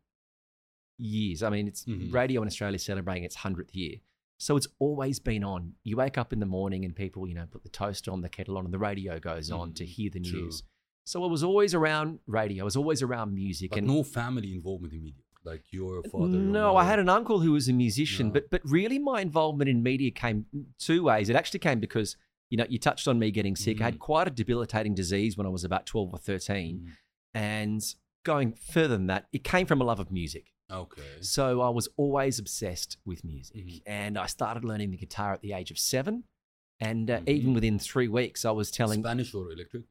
years. 0.98 1.42
I 1.42 1.48
mean, 1.50 1.66
it's 1.68 1.84
Mhm. 1.84 2.12
radio 2.12 2.42
in 2.42 2.48
Australia 2.48 2.78
celebrating 2.78 3.24
its 3.24 3.36
100th 3.36 3.74
year. 3.74 3.96
So 4.38 4.56
it's 4.56 4.68
always 4.78 5.18
been 5.18 5.44
on. 5.44 5.74
You 5.84 5.96
wake 5.96 6.18
up 6.18 6.32
in 6.32 6.40
the 6.40 6.46
morning 6.46 6.84
and 6.84 6.94
people, 6.94 7.26
you 7.28 7.34
know, 7.34 7.46
put 7.50 7.62
the 7.62 7.68
toaster 7.68 8.10
on, 8.10 8.20
the 8.22 8.28
kettle 8.28 8.56
on, 8.58 8.64
and 8.64 8.74
the 8.74 8.78
radio 8.78 9.18
goes 9.18 9.50
on 9.50 9.72
to 9.74 9.84
Mhm. 9.84 9.88
hear 9.88 10.10
the 10.10 10.20
True. 10.20 10.42
news. 10.42 10.62
So 11.04 11.24
I 11.24 11.26
was 11.26 11.42
always 11.42 11.74
around 11.74 12.20
radio. 12.26 12.64
I 12.64 12.66
was 12.66 12.76
always 12.76 13.02
around 13.02 13.34
music. 13.34 13.70
But 13.70 13.78
and 13.78 13.86
no 13.86 14.02
family 14.02 14.52
involvement 14.54 14.92
in 14.92 15.02
media, 15.02 15.22
like 15.44 15.64
your 15.72 16.02
father. 16.04 16.28
no, 16.38 16.76
I 16.76 16.84
had 16.84 16.98
an 16.98 17.08
uncle 17.08 17.40
who 17.40 17.52
was 17.52 17.68
a 17.68 17.72
musician, 17.72 18.28
No. 18.28 18.32
but 18.34 18.50
but 18.50 18.60
really 18.64 18.98
my 18.98 19.20
involvement 19.20 19.68
in 19.70 19.82
media 19.82 20.10
came 20.10 20.46
two 20.78 21.02
ways. 21.04 21.28
It 21.28 21.36
actually 21.36 21.60
came 21.60 21.80
because 21.80 22.16
you 22.50 22.56
know 22.58 22.66
you 22.68 22.78
touched 22.78 23.08
on 23.08 23.18
me 23.18 23.30
getting 23.30 23.56
sick. 23.56 23.80
I 23.80 23.84
had 23.84 23.94
Mhm. 23.94 24.00
quite 24.00 24.26
a 24.28 24.30
debilitating 24.30 24.94
disease 24.94 25.36
when 25.36 25.46
I 25.46 25.50
was 25.50 25.64
about 25.64 25.86
twelve 25.86 26.12
or 26.12 26.18
thirteen, 26.18 26.80
Mm, 26.80 26.92
and 27.34 27.94
going 28.24 28.52
further 28.52 28.96
than 28.96 29.06
that, 29.06 29.26
it 29.32 29.44
came 29.44 29.66
from 29.66 29.80
a 29.80 29.84
love 29.84 30.00
of 30.00 30.10
music. 30.10 30.52
Okay. 30.70 31.02
So 31.20 31.62
I 31.62 31.68
was 31.70 31.88
always 31.96 32.38
obsessed 32.38 32.96
with 33.04 33.24
music, 33.24 33.66
Mhm. 33.66 33.82
and 33.86 34.18
I 34.18 34.26
started 34.26 34.64
learning 34.64 34.90
the 34.90 34.96
guitar 34.98 35.32
at 35.32 35.40
the 35.40 35.52
age 35.52 35.70
of 35.70 35.78
seven. 35.78 36.24
And 36.78 37.10
uh, 37.10 37.20
Mhm. 37.20 37.28
even 37.28 37.54
within 37.54 37.78
three 37.78 38.08
weeks, 38.08 38.44
I 38.44 38.50
was 38.52 38.70
telling 38.70 39.02
Spanish 39.02 39.34
or 39.34 39.50
electric? 39.52 39.84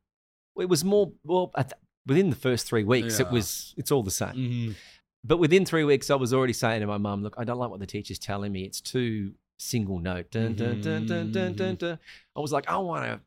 it 0.58 0.68
was 0.70 0.84
more 0.84 1.14
well 1.24 1.52
at 1.56 1.70
the, 1.70 1.78
within 2.06 2.30
the 2.30 2.36
first 2.36 2.68
three 2.68 2.84
weeks. 2.84 3.20
It 3.20 3.30
was 3.32 3.74
it's 3.78 3.92
all 3.92 4.04
the 4.04 4.12
same. 4.12 4.36
Mhm. 4.36 4.76
But 5.24 5.38
within 5.38 5.66
three 5.66 5.84
weeks, 5.84 6.10
I 6.10 6.16
was 6.16 6.34
already 6.34 6.54
saying 6.54 6.80
to 6.82 6.88
my 6.88 6.98
mum, 6.98 7.24
"Look, 7.24 7.36
I 7.38 7.44
don't 7.44 7.58
like 7.58 7.70
what 7.70 7.80
the 7.80 7.86
teacher's 7.86 8.20
telling 8.20 8.52
me. 8.52 8.64
It's 8.66 8.82
too 8.82 9.36
single 9.60 10.00
note. 10.00 10.32
Dun, 10.32 10.56
dun, 10.56 10.80
dun, 10.82 11.06
dun, 11.06 11.32
dun, 11.32 11.54
dun, 11.54 11.76
dun. 11.76 12.00
I 12.36 12.40
was 12.40 12.52
like, 12.52 12.70
I 12.70 12.78
want 12.78 13.04
to, 13.06 13.20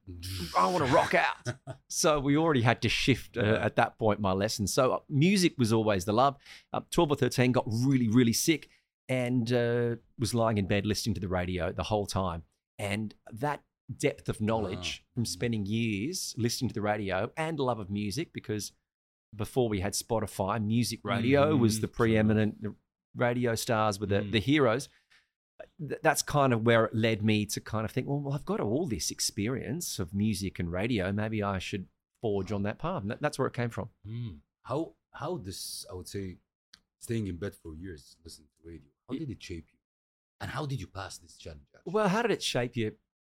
I 0.58 0.66
want 0.66 0.86
to 0.86 0.92
rock 0.92 1.14
out. 1.14 1.54
so 1.88 2.18
we 2.18 2.36
already 2.36 2.62
had 2.62 2.80
to 2.82 2.88
shift 2.88 3.36
uh, 3.36 3.58
at 3.60 3.76
that 3.76 3.98
point 3.98 4.18
my 4.20 4.32
lessons. 4.32 4.72
So 4.72 4.92
uh, 4.92 4.98
music 5.08 5.54
was 5.58 5.72
always 5.72 6.04
the 6.06 6.12
love. 6.12 6.36
Uh, 6.72 6.80
Twelve 6.90 7.10
or 7.12 7.16
thirteen, 7.16 7.52
got 7.52 7.64
really, 7.68 8.08
really 8.08 8.32
sick, 8.32 8.68
and 9.08 9.52
uh, 9.52 9.96
was 10.18 10.34
lying 10.34 10.58
in 10.58 10.66
bed 10.66 10.86
listening 10.86 11.14
to 11.14 11.20
the 11.20 11.28
radio 11.28 11.70
the 11.70 11.84
whole 11.84 12.06
time. 12.06 12.42
And 12.78 13.14
that 13.30 13.62
depth 13.94 14.28
of 14.30 14.40
knowledge 14.40 15.04
from 15.14 15.26
spending 15.26 15.66
years 15.66 16.34
listening 16.38 16.68
to 16.68 16.74
the 16.74 16.80
radio 16.80 17.30
and 17.36 17.58
love 17.60 17.78
of 17.78 17.90
music 17.90 18.32
because 18.32 18.72
before 19.36 19.68
we 19.68 19.80
had 19.80 19.92
Spotify, 19.92 20.62
music 20.64 21.00
radio 21.04 21.54
was 21.56 21.78
Mhm, 21.78 21.80
the 21.82 21.88
preeminent 21.88 22.62
the 22.62 22.74
radio 23.14 23.54
stars 23.54 24.00
were 24.00 24.06
the, 24.06 24.20
Mm. 24.22 24.32
the 24.32 24.40
heroes. 24.40 24.88
Th- 25.78 26.00
That's 26.02 26.22
kind 26.22 26.52
of 26.52 26.64
where 26.66 26.84
it 26.86 26.94
led 26.94 27.22
me 27.22 27.46
to 27.46 27.60
kind 27.60 27.84
of 27.84 27.90
think, 27.90 28.06
well, 28.08 28.20
well, 28.20 28.34
I've 28.34 28.44
got 28.44 28.60
all 28.60 28.86
this 28.86 29.10
experience 29.10 29.98
of 29.98 30.14
music 30.14 30.58
and 30.58 30.70
radio. 30.72 31.12
Maybe 31.12 31.42
I 31.42 31.58
should 31.58 31.86
forge 32.20 32.52
on 32.52 32.62
that 32.64 32.78
path. 32.78 33.02
And 33.02 33.10
that, 33.10 33.20
that's 33.22 33.38
where 33.38 33.48
it 33.48 33.54
came 33.54 33.70
from. 33.70 33.90
Mm. 34.06 34.38
How 34.64 34.94
how 35.12 35.36
this 35.36 35.84
I 35.90 35.94
would 35.94 36.08
say 36.08 36.36
staying 37.00 37.26
in 37.26 37.36
bed 37.36 37.54
for 37.54 37.74
years 37.74 38.16
listening 38.24 38.48
to 38.60 38.68
radio. 38.68 38.88
How 39.08 39.16
did 39.18 39.30
it 39.30 39.42
shape 39.42 39.66
you? 39.72 39.78
And 40.40 40.50
how 40.50 40.66
did 40.66 40.80
you 40.80 40.86
pass 40.86 41.18
this 41.18 41.36
challenge? 41.36 41.62
actually? 41.74 41.92
Well, 41.92 42.08
how 42.08 42.22
did 42.22 42.30
it 42.30 42.42
shape 42.42 42.76
you? 42.76 42.92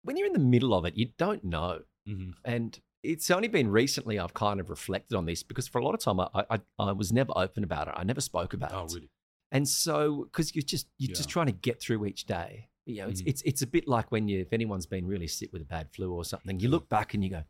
When 0.03 0.17
you're 0.17 0.27
in 0.27 0.33
the 0.33 0.39
middle 0.39 0.75
of 0.75 0.85
it, 0.85 0.97
you 0.97 1.11
don't 1.19 1.45
know. 1.45 1.83
Mhm. 2.09 2.33
And 2.45 2.79
it's 3.05 3.31
only 3.31 3.49
been 3.49 3.69
recently 3.69 4.19
I've 4.19 4.35
kind 4.35 4.61
of 4.61 4.71
reflected 4.71 5.17
on 5.17 5.27
this 5.27 5.43
because 5.43 5.67
for 5.69 5.79
a 5.81 5.85
lot 5.85 5.95
of 5.95 6.01
time 6.01 6.21
I, 6.21 6.29
I, 6.51 6.61
I 6.79 6.93
was 6.93 7.13
never 7.13 7.33
open 7.37 7.65
about 7.65 7.89
it. 7.89 7.95
I 7.97 8.05
never 8.05 8.21
spoke 8.21 8.53
about 8.53 8.73
Oh 8.73 8.85
it. 8.85 8.93
really? 8.95 9.11
And 9.53 9.69
so, 9.69 10.25
because 10.25 10.55
you're 10.57 10.63
just 10.63 10.89
you're 10.99 11.15
just 11.15 11.29
trying 11.29 11.47
to 11.47 11.53
get 11.53 11.81
through 11.81 12.05
each 12.07 12.25
day. 12.27 12.69
You 12.87 13.03
know, 13.03 13.09
it's 13.09 13.23
Mhm. 13.23 13.27
it's 13.29 13.43
it's 13.43 13.63
a 13.63 13.67
bit 13.67 13.87
like 13.87 14.11
when 14.11 14.27
you 14.27 14.41
if 14.41 14.53
anyone's 14.53 14.87
been 14.87 15.07
really 15.07 15.29
sick 15.29 15.53
with 15.53 15.63
a 15.63 15.65
bad 15.67 15.91
flu 15.93 16.13
or 16.13 16.25
something, 16.25 16.59
you 16.59 16.69
look 16.69 16.89
back 16.89 17.15
and 17.15 17.23
you 17.23 17.31
go, 17.31 17.45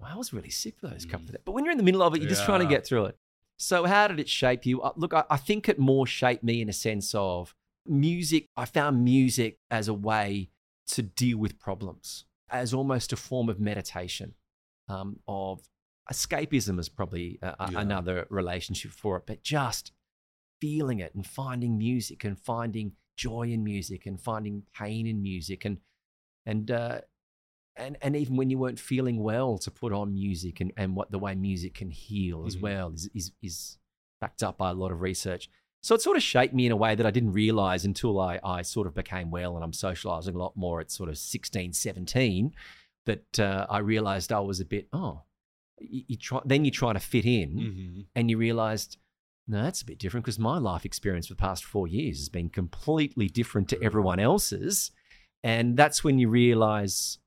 well, 0.00 0.10
"I 0.12 0.16
was 0.16 0.32
really 0.32 0.50
sick 0.50 0.78
for 0.80 0.88
those 0.88 1.04
couple 1.04 1.26
Mhm. 1.26 1.28
of 1.28 1.34
days." 1.36 1.42
But 1.44 1.52
when 1.52 1.64
you're 1.64 1.72
in 1.72 1.78
the 1.78 1.84
middle 1.84 2.02
of 2.02 2.14
it, 2.14 2.20
you're 2.22 2.28
just 2.30 2.44
trying 2.44 2.60
to 2.60 2.66
get 2.66 2.86
through 2.86 3.04
it. 3.06 3.18
So, 3.58 3.84
how 3.84 4.08
did 4.08 4.18
it 4.20 4.28
shape 4.28 4.66
you? 4.66 4.82
Uh, 4.82 4.92
Look, 4.96 5.14
I, 5.14 5.24
I 5.30 5.36
think 5.36 5.68
it 5.68 5.78
more 5.78 6.06
shaped 6.06 6.42
me 6.42 6.60
in 6.60 6.68
a 6.68 6.72
sense 6.72 7.14
of 7.14 7.54
music. 7.86 8.48
I 8.56 8.64
found 8.64 9.04
music 9.04 9.58
as 9.70 9.88
a 9.88 9.94
way 9.94 10.50
to 10.88 11.02
deal 11.02 11.38
with 11.38 11.58
problems, 11.58 12.24
as 12.50 12.74
almost 12.74 13.12
a 13.12 13.16
form 13.16 13.48
of 13.48 13.58
meditation, 13.60 14.34
um, 14.88 15.20
of 15.28 15.68
escapism 16.12 16.78
is 16.78 16.88
probably 16.88 17.38
a, 17.42 17.54
a- 17.60 17.72
Yeah. 17.72 17.80
another 17.80 18.26
relationship 18.30 18.90
for 18.92 19.16
it, 19.16 19.24
but 19.26 19.42
just 19.42 19.92
feeling 20.60 20.98
it 21.00 21.14
and 21.14 21.26
finding 21.26 21.76
music 21.78 22.24
and 22.24 22.38
finding 22.38 22.92
joy 23.16 23.42
in 23.48 23.62
music 23.64 24.06
and 24.06 24.20
finding 24.20 24.62
pain 24.74 25.06
in 25.06 25.22
music 25.22 25.64
and 25.64 25.78
and 26.44 26.70
uh, 26.70 27.00
and 27.76 27.96
and 28.00 28.16
even 28.16 28.36
when 28.36 28.50
you 28.50 28.58
weren't 28.58 28.78
feeling 28.78 29.22
well 29.22 29.58
to 29.58 29.70
put 29.70 29.92
on 29.92 30.14
music 30.14 30.60
and, 30.60 30.72
and 30.76 30.94
what 30.96 31.10
the 31.10 31.18
way 31.18 31.34
music 31.34 31.74
can 31.74 31.90
heal 31.90 32.44
as 32.46 32.56
Mhm. 32.56 32.60
well 32.62 32.90
is, 32.92 33.08
is 33.14 33.32
is 33.42 33.78
backed 34.20 34.42
up 34.42 34.56
by 34.58 34.70
a 34.70 34.74
lot 34.74 34.92
of 34.92 35.00
research. 35.00 35.48
So 35.82 35.94
it 35.94 36.00
sort 36.02 36.16
of 36.16 36.22
shaped 36.22 36.54
me 36.54 36.66
in 36.66 36.72
a 36.72 36.76
way 36.76 36.94
that 36.94 37.06
I 37.06 37.10
didn't 37.10 37.32
realize 37.32 37.84
until 37.84 38.18
I, 38.18 38.40
I 38.42 38.62
sort 38.62 38.86
of 38.88 38.94
became 38.94 39.30
well 39.30 39.54
and 39.56 39.62
I'm 39.64 39.72
socializing 39.74 40.34
a 40.34 40.38
lot 40.38 40.56
more 40.56 40.80
at 40.80 40.90
sort 40.90 41.08
of 41.08 41.16
16, 41.18 41.74
17 41.74 42.52
that 43.04 43.38
uh, 43.38 43.66
I 43.70 43.78
realized 43.78 44.32
I 44.32 44.40
was 44.40 44.58
a 44.58 44.64
bit, 44.64 44.88
oh, 44.92 45.22
you, 45.78 46.02
you 46.08 46.16
try, 46.16 46.40
then 46.44 46.64
you 46.64 46.72
try 46.72 46.92
to 46.92 46.98
fit 46.98 47.24
in 47.24 47.50
Mhm. 47.56 48.06
and 48.16 48.28
you 48.30 48.36
realized 48.38 48.96
no 49.48 49.62
that's 49.62 49.82
a 49.82 49.84
bit 49.84 49.98
different 49.98 50.24
because 50.24 50.38
my 50.38 50.58
life 50.58 50.84
experience 50.84 51.26
for 51.28 51.34
the 51.34 51.38
past 51.48 51.64
four 51.64 51.86
years 51.86 52.18
has 52.18 52.28
been 52.28 52.48
completely 52.48 53.28
different 53.28 53.68
to 53.68 53.80
everyone 53.82 54.18
else's 54.18 54.90
and 55.44 55.76
that's 55.76 56.02
when 56.04 56.18
you 56.18 56.28
realize 56.28 57.18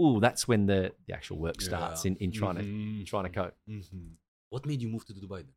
oh, 0.00 0.18
that's 0.18 0.48
when 0.48 0.66
the, 0.66 0.92
the 1.06 1.14
actual 1.14 1.38
work 1.38 1.60
starts 1.60 2.04
Yeah. 2.04 2.10
in, 2.12 2.16
in 2.16 2.32
trying 2.32 2.56
to 2.56 2.62
Mhm. 2.64 3.06
trying 3.06 3.24
to 3.24 3.30
cope. 3.30 3.54
Mhm. 3.68 4.14
What 4.50 4.66
made 4.66 4.82
you 4.82 4.88
move 4.88 5.04
to 5.06 5.12
Dubai 5.14 5.38
then? 5.46 5.52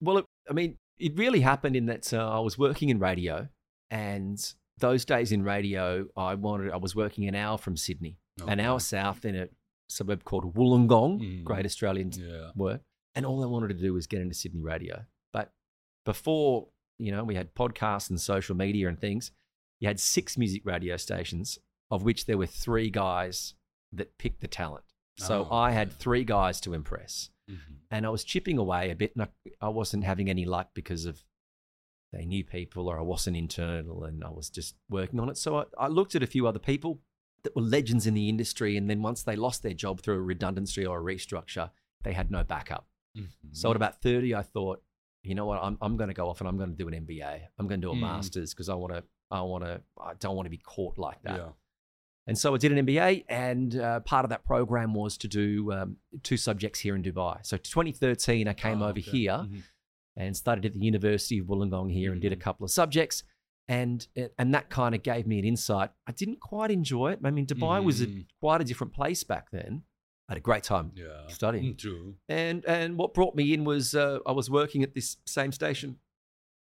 Well, 0.00 0.18
it, 0.18 0.24
I 0.50 0.52
mean, 0.52 0.78
it 0.98 1.16
really 1.16 1.40
happened 1.40 1.76
in 1.76 1.86
that 1.86 2.12
uh, 2.12 2.28
I 2.38 2.40
was 2.40 2.58
working 2.58 2.88
in 2.88 2.98
radio, 2.98 3.48
and 3.88 4.36
those 4.78 5.04
days 5.04 5.30
in 5.30 5.44
radio, 5.44 6.08
I 6.16 6.34
wanted 6.34 6.72
I 6.72 6.76
was 6.86 6.96
working 6.96 7.28
an 7.28 7.36
hour 7.36 7.56
from 7.56 7.76
Sydney, 7.76 8.18
an 8.48 8.58
hour 8.58 8.80
south 8.80 9.24
in 9.24 9.36
a 9.36 9.48
suburb 9.88 10.24
called 10.24 10.54
Wollongong, 10.56 11.20
Mm. 11.20 11.44
great 11.44 11.64
Australian 11.64 12.10
Yeah. 12.12 12.50
word, 12.56 12.80
and 13.14 13.24
all 13.24 13.44
I 13.44 13.46
wanted 13.46 13.68
to 13.68 13.74
do 13.86 13.92
was 13.94 14.08
get 14.08 14.20
into 14.20 14.34
Sydney 14.34 14.60
radio. 14.60 15.04
Before 16.04 16.68
you 16.98 17.10
know, 17.10 17.24
we 17.24 17.34
had 17.34 17.54
podcasts 17.54 18.10
and 18.10 18.20
social 18.20 18.54
media 18.54 18.88
and 18.88 18.98
things. 19.00 19.32
You 19.80 19.88
had 19.88 19.98
six 19.98 20.38
music 20.38 20.62
radio 20.64 20.96
stations, 20.96 21.58
of 21.90 22.04
which 22.04 22.26
there 22.26 22.38
were 22.38 22.46
three 22.46 22.90
guys 22.90 23.54
that 23.92 24.16
picked 24.18 24.40
the 24.40 24.46
talent. 24.46 24.84
So 25.18 25.48
Oh, 25.50 25.54
I 25.56 25.72
had 25.72 25.92
three 25.92 26.24
guys 26.24 26.60
to 26.62 26.74
impress 26.74 27.30
Mhm. 27.50 27.78
and 27.90 28.06
I 28.06 28.08
was 28.10 28.22
chipping 28.24 28.56
away 28.56 28.90
a 28.90 28.94
bit, 28.96 29.14
and 29.16 29.22
I, 29.24 29.28
I 29.60 29.68
wasn't 29.68 30.04
having 30.04 30.30
any 30.30 30.44
luck 30.44 30.70
because 30.74 31.04
of 31.06 31.24
they 32.12 32.24
knew 32.24 32.44
people 32.44 32.88
or 32.88 32.98
I 32.98 33.02
wasn't 33.02 33.36
internal, 33.36 34.04
and 34.04 34.22
I 34.22 34.30
was 34.30 34.48
just 34.50 34.76
working 34.88 35.18
on 35.18 35.28
it. 35.28 35.36
So 35.38 35.56
I, 35.58 35.64
I 35.78 35.88
looked 35.88 36.14
at 36.14 36.22
a 36.22 36.26
few 36.26 36.46
other 36.46 36.58
people 36.58 37.00
that 37.42 37.56
were 37.56 37.62
legends 37.62 38.06
in 38.06 38.14
the 38.14 38.28
industry, 38.28 38.76
and 38.76 38.88
then 38.88 39.02
once 39.02 39.22
they 39.22 39.34
lost 39.34 39.62
their 39.62 39.74
job 39.74 40.00
through 40.00 40.16
a 40.16 40.22
redundancy 40.22 40.86
or 40.86 41.00
a 41.00 41.02
restructure, 41.14 41.70
they 42.04 42.12
had 42.12 42.30
no 42.30 42.44
backup. 42.44 42.86
Mhm. 43.16 43.28
So 43.52 43.70
at 43.70 43.76
about 43.76 44.00
thirty, 44.02 44.34
I 44.34 44.42
thought, 44.42 44.82
you 45.22 45.34
know 45.34 45.46
what, 45.46 45.62
I'm 45.62 45.78
I'm 45.80 45.96
going 45.96 46.08
to 46.08 46.14
go 46.14 46.28
off 46.28 46.40
and 46.40 46.48
I'm 46.48 46.56
going 46.58 46.70
to 46.70 46.76
do 46.76 46.88
an 46.88 46.94
MBA. 47.06 47.40
I'm 47.58 47.68
going 47.68 47.80
to 47.80 47.86
do 47.86 47.92
a 47.92 47.94
Mm. 47.94 48.00
master's 48.00 48.52
because 48.52 48.68
I 48.68 48.74
want 48.74 48.92
to. 48.94 49.04
I 49.30 49.40
want 49.42 49.64
to. 49.64 49.80
I 49.98 50.14
don't 50.18 50.36
want 50.36 50.46
to 50.46 50.50
be 50.50 50.58
caught 50.58 50.98
like 50.98 51.22
that. 51.22 51.36
yeah. 51.38 51.48
And 52.26 52.38
so 52.38 52.54
I 52.54 52.58
did 52.58 52.70
an 52.72 52.86
MBA, 52.86 53.24
and 53.28 53.74
uh, 53.76 54.00
part 54.00 54.24
of 54.24 54.30
that 54.30 54.44
program 54.44 54.94
was 54.94 55.16
to 55.18 55.28
do 55.28 55.72
um, 55.72 55.96
two 56.22 56.36
subjects 56.36 56.78
here 56.80 56.94
in 56.94 57.02
Dubai. 57.02 57.44
So 57.44 57.56
2013, 57.56 58.46
I 58.46 58.52
came 58.54 58.80
Ah, 58.82 58.86
over 58.90 58.98
okay. 59.00 59.10
here 59.10 59.32
Mhm. 59.32 59.62
and 60.16 60.36
studied 60.36 60.66
at 60.66 60.74
the 60.74 60.80
University 60.80 61.38
of 61.38 61.46
Wollongong 61.46 61.92
here 61.92 62.12
and 62.12 62.20
did 62.22 62.32
a 62.32 62.36
Mhm. 62.36 62.40
couple 62.40 62.64
of 62.64 62.70
subjects. 62.70 63.24
And 63.68 64.06
and 64.38 64.52
that 64.54 64.70
kind 64.70 64.94
of 64.94 65.02
gave 65.02 65.26
me 65.26 65.38
an 65.38 65.44
insight. 65.44 65.90
I 66.06 66.12
didn't 66.12 66.40
quite 66.40 66.70
enjoy 66.70 67.12
it. 67.12 67.20
I 67.24 67.30
mean, 67.30 67.46
Dubai 67.46 67.82
was 67.82 68.00
a, 68.00 68.06
Mhm. 68.06 68.26
quite 68.40 68.60
a 68.60 68.64
different 68.64 68.92
place 68.92 69.22
back 69.24 69.50
then. 69.50 69.84
I 70.28 70.32
had 70.32 70.38
a 70.38 70.40
great 70.40 70.62
time. 70.62 70.92
Yeah. 70.94 71.26
Studying. 71.28 71.74
Mm, 71.74 71.78
True. 71.78 72.14
And 72.28 72.64
and 72.64 72.96
what 72.96 73.12
brought 73.14 73.34
me 73.34 73.52
in 73.54 73.64
was 73.64 73.94
uh, 73.94 74.18
I 74.26 74.32
was 74.32 74.48
working 74.48 74.82
at 74.82 74.94
this 74.94 75.16
same 75.26 75.52
station, 75.52 75.98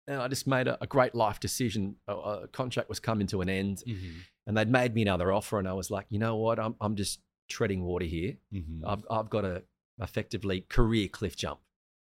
and 0.06 0.20
I 0.20 0.28
just 0.28 0.46
made 0.46 0.66
a, 0.68 0.82
a 0.82 0.86
great 0.86 1.14
life 1.14 1.40
decision. 1.40 1.96
A, 2.08 2.14
a 2.14 2.48
contract 2.48 2.88
was 2.88 3.00
coming 3.00 3.26
to 3.28 3.40
an 3.42 3.48
end, 3.48 3.82
Mhm. 3.86 4.14
and 4.46 4.56
they'd 4.56 4.70
made 4.70 4.94
me 4.94 5.02
another 5.02 5.30
offer, 5.32 5.58
and 5.58 5.68
I 5.68 5.72
was 5.74 5.90
like, 5.90 6.06
you 6.08 6.18
know 6.18 6.36
what, 6.36 6.58
I'm 6.58 6.74
I'm 6.80 6.96
just 6.96 7.20
treading 7.48 7.82
water 7.82 8.06
here. 8.06 8.36
Mhm. 8.52 8.80
I've 8.86 9.04
I've 9.10 9.30
got 9.30 9.44
a 9.44 9.62
effectively 10.00 10.62
career 10.68 11.08
cliff 11.08 11.36
jump. 11.36 11.60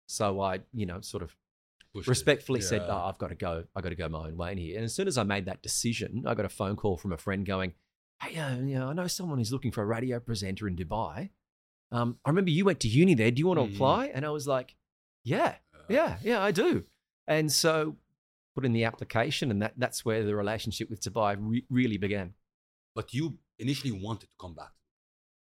So 0.08 0.40
I, 0.42 0.60
you 0.74 0.86
know, 0.86 1.02
sort 1.02 1.24
of 1.24 1.36
Pushed 1.94 2.08
respectfully 2.08 2.62
said, 2.62 2.82
oh, 2.88 3.06
I've 3.10 3.18
got 3.18 3.30
to 3.30 3.36
go. 3.36 3.66
I've 3.76 3.84
got 3.84 3.90
to 3.90 3.96
go 3.96 4.08
my 4.08 4.28
own 4.28 4.38
way 4.38 4.52
in 4.54 4.58
here. 4.58 4.76
And 4.76 4.86
as 4.86 4.94
soon 4.94 5.08
as 5.08 5.18
I 5.18 5.24
made 5.24 5.46
that 5.46 5.62
decision, 5.62 6.24
I 6.28 6.36
got 6.36 6.46
a 6.46 6.50
phone 6.50 6.76
call 6.76 6.96
from 6.98 7.12
a 7.12 7.18
friend 7.18 7.46
going, 7.46 7.74
Hey, 8.22 8.38
uh, 8.38 8.56
you 8.58 8.78
know, 8.78 8.88
I 8.90 8.94
know 8.94 9.08
someone 9.08 9.38
who's 9.40 9.52
looking 9.52 9.72
for 9.72 9.82
a 9.82 9.86
radio 9.86 10.20
presenter 10.20 10.68
in 10.68 10.76
Dubai. 10.76 11.30
Um, 11.92 12.18
I 12.24 12.30
remember 12.30 12.52
you 12.52 12.66
went 12.66 12.80
to 12.82 12.88
uni 12.88 13.16
there. 13.16 13.32
Do 13.32 13.40
you 13.40 13.48
want 13.48 13.60
to 13.60 13.66
Mhm. 13.66 13.74
apply? 13.76 14.08
And 14.08 14.26
I 14.26 14.30
was 14.30 14.48
like, 14.48 14.76
Yeah, 15.24 15.58
Uh, 15.76 15.80
yeah, 15.88 16.18
yeah, 16.24 16.42
I 16.42 16.52
do. 16.52 16.86
And 17.28 17.52
so 17.52 17.98
put 18.56 18.66
in 18.66 18.74
the 18.74 18.84
application, 18.86 19.52
and 19.52 19.62
that, 19.62 19.74
that's 19.78 20.04
where 20.04 20.24
the 20.24 20.36
relationship 20.36 20.90
with 20.90 21.00
Dubai 21.02 21.36
re- 21.40 21.66
really 21.70 21.98
began. 21.98 22.34
But 22.96 23.14
you 23.14 23.38
initially 23.60 23.92
wanted 23.92 24.28
to 24.28 24.36
come 24.40 24.56
back. 24.56 24.72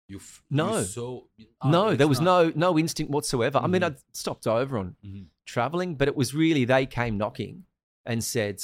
You 0.07 0.17
f- 0.17 0.43
No. 0.51 0.77
You 0.79 0.83
so 0.85 1.29
ah, 1.61 1.69
no, 1.71 1.95
there 1.95 2.07
was 2.07 2.19
not. 2.21 2.53
no 2.55 2.69
no 2.73 2.77
instinct 2.77 3.11
whatsoever. 3.11 3.57
I 3.57 3.65
mean, 3.67 3.81
Mhm. 3.81 3.85
I'd 3.87 4.15
stopped 4.15 4.45
over 4.45 4.77
on 4.77 4.95
Mhm. 5.03 5.25
traveling, 5.45 5.95
but 5.95 6.07
it 6.07 6.15
was 6.15 6.35
really 6.35 6.63
they 6.65 6.85
came 6.85 7.17
knocking 7.17 7.65
and 8.05 8.23
said, 8.23 8.61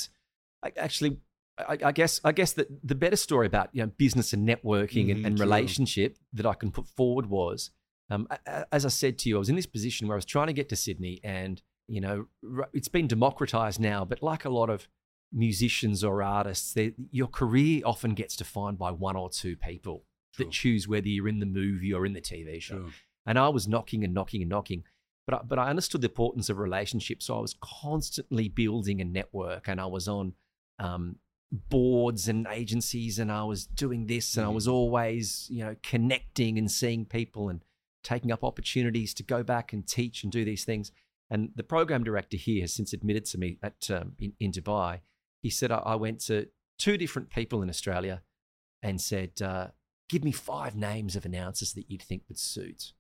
actually, 0.76 1.20
I, 1.60 1.78
I 1.86 1.92
guess 1.92 2.20
I 2.24 2.32
guess 2.32 2.54
that 2.54 2.68
the 2.84 2.96
better 2.96 3.16
story 3.16 3.48
about 3.48 3.70
you 3.74 3.82
know 3.84 3.92
business 3.98 4.34
and 4.34 4.48
networking 4.48 5.12
and, 5.12 5.20
Mhm, 5.24 5.26
and 5.28 5.38
true. 5.38 5.46
relationship 5.46 6.18
that 6.34 6.46
I 6.46 6.54
can 6.54 6.72
put 6.72 6.88
forward 6.88 7.28
was, 7.28 7.72
um, 8.10 8.28
as 8.72 8.86
I 8.86 8.90
said 8.90 9.18
to 9.20 9.30
you, 9.30 9.36
I 9.38 9.40
was 9.40 9.50
in 9.50 9.56
this 9.56 9.66
position 9.66 10.08
where 10.08 10.16
I 10.16 10.18
was 10.18 10.26
trying 10.26 10.48
to 10.48 10.54
get 10.54 10.70
to 10.70 10.76
Sydney, 10.76 11.20
and 11.24 11.62
you 11.88 12.02
know 12.02 12.28
it's 12.74 12.88
been 12.90 13.08
democratized 13.08 13.80
now, 13.80 14.06
but 14.06 14.22
like 14.22 14.46
a 14.46 14.50
lot 14.50 14.70
of 14.70 14.88
musicians 15.32 16.04
or 16.04 16.24
artists, 16.24 16.74
they- 16.74 16.94
your 17.12 17.28
career 17.28 17.82
often 17.86 18.14
gets 18.14 18.36
defined 18.36 18.78
by 18.78 18.92
one 18.92 19.16
or 19.18 19.30
two 19.30 19.56
people 19.58 20.06
that 20.38 20.52
choose 20.52 20.88
whether 20.88 21.08
you're 21.08 21.28
in 21.28 21.40
the 21.40 21.46
movie 21.46 21.92
or 21.94 22.06
in 22.06 22.14
the 22.14 22.22
TV 22.22 22.60
show. 22.62 22.78
And 23.26 23.38
I 23.38 23.50
was 23.50 23.68
knocking 23.68 24.04
and 24.06 24.14
knocking 24.14 24.42
and 24.42 24.50
knocking. 24.50 24.84
But 25.26 25.34
I, 25.36 25.42
but 25.44 25.60
I 25.60 25.70
understood 25.70 26.00
the 26.02 26.08
importance 26.08 26.48
of 26.50 26.58
relationships. 26.60 27.26
So 27.26 27.38
I 27.38 27.42
was 27.42 27.56
constantly 27.60 28.48
building 28.48 29.02
a 29.02 29.04
network 29.06 29.68
and 29.68 29.82
I 29.82 29.86
was 29.88 30.08
on 30.08 30.34
um, 30.80 31.18
boards 31.52 32.28
and 32.28 32.46
agencies 32.50 33.20
and 33.20 33.32
I 33.32 33.44
was 33.44 33.66
doing 33.66 34.08
this 34.08 34.36
and 34.36 34.46
I 34.46 34.50
Mhm. 34.50 34.56
was 34.56 34.68
always, 34.68 35.48
you 35.50 35.60
know, 35.60 35.76
connecting 35.82 36.58
and 36.58 36.70
seeing 36.70 37.06
people 37.06 37.48
and 37.50 37.64
taking 38.04 38.32
up 38.32 38.44
opportunities 38.44 39.14
to 39.16 39.24
go 39.24 39.44
back 39.44 39.72
and 39.74 39.88
teach 39.88 40.24
and 40.24 40.32
do 40.32 40.44
these 40.44 40.66
things. 40.66 40.92
And 41.30 41.52
the 41.56 41.64
program 41.64 42.04
director 42.04 42.38
here 42.38 42.62
has 42.62 42.74
since 42.74 42.94
admitted 42.94 43.26
to 43.26 43.38
me 43.38 43.60
at 43.62 43.90
um, 43.90 44.16
in, 44.20 44.34
in 44.40 44.52
Dubai. 44.52 45.02
He 45.42 45.50
said 45.50 45.72
I, 45.72 45.78
I 45.80 45.96
went 45.96 46.20
to 46.22 46.50
two 46.78 46.98
different 46.98 47.30
people 47.30 47.62
in 47.62 47.70
Australia 47.70 48.24
and 48.82 49.02
said, 49.02 49.42
uh, 49.42 49.72
"Give 50.10 50.24
me 50.24 50.32
five 50.32 50.76
names 50.76 51.16
of 51.16 51.26
announcers 51.26 51.74
that 51.74 51.90
you'd 51.90 52.02
think 52.02 52.24
would 52.28 52.40
suit." 52.40 52.94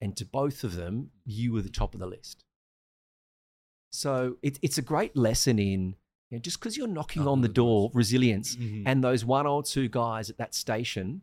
And 0.00 0.16
to 0.16 0.24
both 0.24 0.64
of 0.64 0.74
them, 0.74 1.10
you 1.24 1.52
were 1.52 1.62
the 1.62 1.68
top 1.68 1.94
of 1.94 2.00
the 2.00 2.06
list. 2.06 2.44
So 3.90 4.38
it, 4.42 4.58
it's 4.62 4.78
a 4.78 4.82
great 4.82 5.16
lesson 5.16 5.58
in 5.58 5.96
you 6.32 6.38
know, 6.38 6.40
just 6.40 6.58
because 6.58 6.78
you're 6.78 6.88
knocking 6.88 7.28
on 7.28 7.42
the 7.42 7.48
door, 7.48 7.90
resilience, 7.92 8.56
Mhm. 8.56 8.84
and 8.86 9.04
those 9.04 9.22
one 9.22 9.46
or 9.46 9.62
two 9.62 9.86
guys 9.88 10.30
at 10.30 10.38
that 10.38 10.54
station 10.54 11.22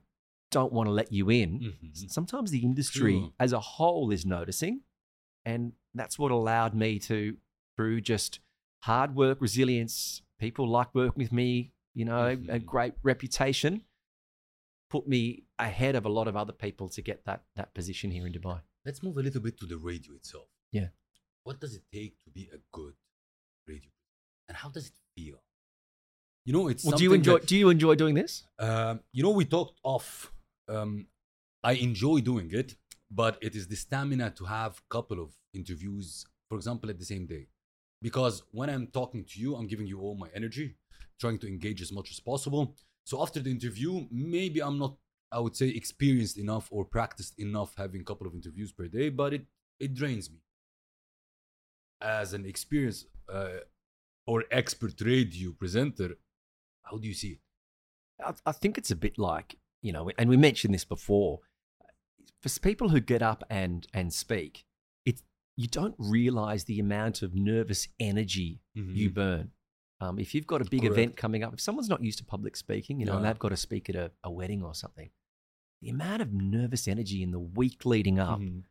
don't 0.52 0.72
want 0.72 0.86
to 0.88 0.92
let 0.92 1.12
you 1.12 1.30
in. 1.32 1.60
Mhm. 1.60 2.12
Sometimes 2.12 2.52
the 2.52 2.60
industry 2.64 3.32
as 3.40 3.52
a 3.52 3.60
whole 3.60 4.12
is 4.12 4.24
noticing. 4.26 4.84
And 5.46 5.74
that's 5.96 6.20
what 6.20 6.32
allowed 6.32 6.76
me 6.76 7.00
to, 7.00 7.38
through 7.76 8.02
just 8.02 8.40
hard 8.84 9.16
work, 9.16 9.42
resilience, 9.42 10.22
people 10.40 10.68
like 10.68 10.94
working 10.94 11.22
with 11.24 11.32
me, 11.32 11.74
you 11.96 12.06
know, 12.06 12.28
a 12.28 12.38
Mhm. 12.38 12.66
great 12.66 12.94
reputation, 13.02 13.84
put 14.90 15.08
me 15.08 15.46
ahead 15.58 15.96
of 15.96 16.06
a 16.06 16.10
lot 16.10 16.28
of 16.28 16.36
other 16.36 16.54
people 16.54 16.88
to 16.90 17.02
get 17.02 17.26
that, 17.26 17.46
that 17.56 17.74
position 17.74 18.12
here 18.12 18.26
in 18.28 18.34
Dubai. 18.34 18.62
Let's 18.86 19.02
move 19.04 19.18
a 19.18 19.24
little 19.24 19.42
bit 19.42 19.58
to 19.60 19.66
the 19.66 19.78
radio 19.78 20.14
itself. 20.16 20.50
Yeah. 20.72 20.90
What 21.44 21.60
does 21.60 21.74
it 21.76 21.84
take 21.92 22.20
to 22.26 22.30
be 22.30 22.48
a 22.54 22.60
good 22.72 22.96
radio? 23.68 23.92
And 24.50 24.58
how 24.58 24.70
does 24.70 24.88
it 24.88 24.98
feel? 25.16 25.40
You 26.46 26.54
know, 26.54 26.68
it's 26.68 26.84
Well, 26.84 26.98
do 26.98 27.04
you 27.04 27.14
enjoy? 27.14 27.38
that- 27.38 27.48
Do 27.48 27.56
you 27.64 27.70
enjoy 27.70 27.96
doing 27.96 28.16
this? 28.16 28.32
Um, 28.58 29.02
you 29.14 29.22
know, 29.24 29.30
we 29.30 29.46
talked 29.46 29.80
off. 29.84 30.34
Um, 30.68 31.08
I 31.64 31.74
enjoy 31.74 32.22
doing 32.22 32.50
it, 32.52 32.76
but 33.12 33.38
it 33.48 33.56
is 33.56 33.68
the 33.68 33.76
stamina 33.76 34.32
to 34.32 34.46
have 34.46 34.80
a 34.80 34.88
couple 34.96 35.20
of 35.26 35.30
interviews, 35.54 36.26
for 36.50 36.56
example, 36.58 36.90
at 36.90 36.98
the 37.00 37.06
same 37.06 37.26
day. 37.28 37.48
Because 38.02 38.44
when 38.52 38.70
I'm 38.70 38.88
talking 38.88 39.24
to 39.26 39.40
you, 39.40 39.56
I'm 39.56 39.68
giving 39.68 39.86
you 39.88 40.00
all 40.02 40.16
my 40.16 40.30
energy, 40.34 40.78
trying 41.20 41.38
to 41.40 41.48
engage 41.48 41.82
as 41.82 41.92
much 41.92 42.10
as 42.12 42.20
possible. 42.20 42.76
So 43.06 43.22
after 43.22 43.40
the 43.42 43.52
interview, 43.52 44.08
maybe 44.10 44.62
I'm 44.62 44.78
not, 44.80 44.98
I 45.32 45.40
would 45.40 45.56
say, 45.56 45.68
experienced 45.70 46.38
enough 46.38 46.66
or 46.72 46.86
practiced 46.86 47.38
enough 47.38 47.76
having 47.76 48.02
a 48.02 48.04
couple 48.04 48.26
of 48.26 48.34
interviews 48.34 48.72
per 48.72 48.88
day, 48.88 49.10
but 49.10 49.34
it 49.34 49.46
it 49.80 49.94
drains 49.94 50.30
me. 50.32 50.40
As 52.02 52.34
an 52.34 52.46
experience. 52.46 53.06
uh, 53.28 53.60
or 54.30 54.44
expert 54.52 54.96
radio 55.02 55.52
presenter, 55.62 56.10
how 56.84 56.98
do 57.02 57.08
you 57.08 57.14
see 57.22 57.32
it? 57.38 57.40
I, 58.30 58.34
I 58.52 58.54
think 58.62 58.78
it's 58.78 58.92
a 58.92 58.96
bit 59.06 59.18
like 59.18 59.50
you 59.82 59.92
know, 59.94 60.12
and 60.20 60.30
we 60.30 60.38
mentioned 60.38 60.74
this 60.74 60.86
before. 60.86 61.40
For 62.42 62.50
people 62.60 62.90
who 62.90 63.00
get 63.14 63.22
up 63.32 63.44
and 63.50 63.88
and 63.94 64.14
speak, 64.14 64.66
it 65.06 65.22
you 65.62 65.68
don't 65.68 65.96
realize 65.98 66.62
the 66.66 66.80
amount 66.80 67.22
of 67.26 67.30
nervous 67.36 67.88
energy 68.00 68.62
you 68.74 69.10
burn. 69.10 69.52
Um, 70.02 70.20
if 70.20 70.34
you've 70.34 70.48
got 70.48 70.62
a 70.62 70.66
big 70.66 70.82
Correct. 70.82 70.94
event 70.98 71.18
coming 71.18 71.44
up, 71.44 71.54
if 71.54 71.60
someone's 71.60 71.90
not 71.90 72.02
used 72.02 72.20
to 72.20 72.24
public 72.36 72.56
speaking, 72.56 73.00
you 73.00 73.06
know, 73.06 73.18
and 73.18 73.26
they've 73.26 73.40
got 73.46 73.50
to 73.50 73.58
speak 73.58 73.90
at 73.90 73.96
a, 73.96 74.12
a 74.24 74.32
wedding 74.32 74.64
or 74.64 74.74
something, 74.74 75.10
the 75.82 75.90
amount 75.90 76.22
of 76.22 76.32
nervous 76.34 76.88
energy 76.88 77.22
in 77.22 77.32
the 77.32 77.40
week 77.62 77.86
leading 77.86 78.20
up 78.20 78.40
Mhm. 78.40 78.64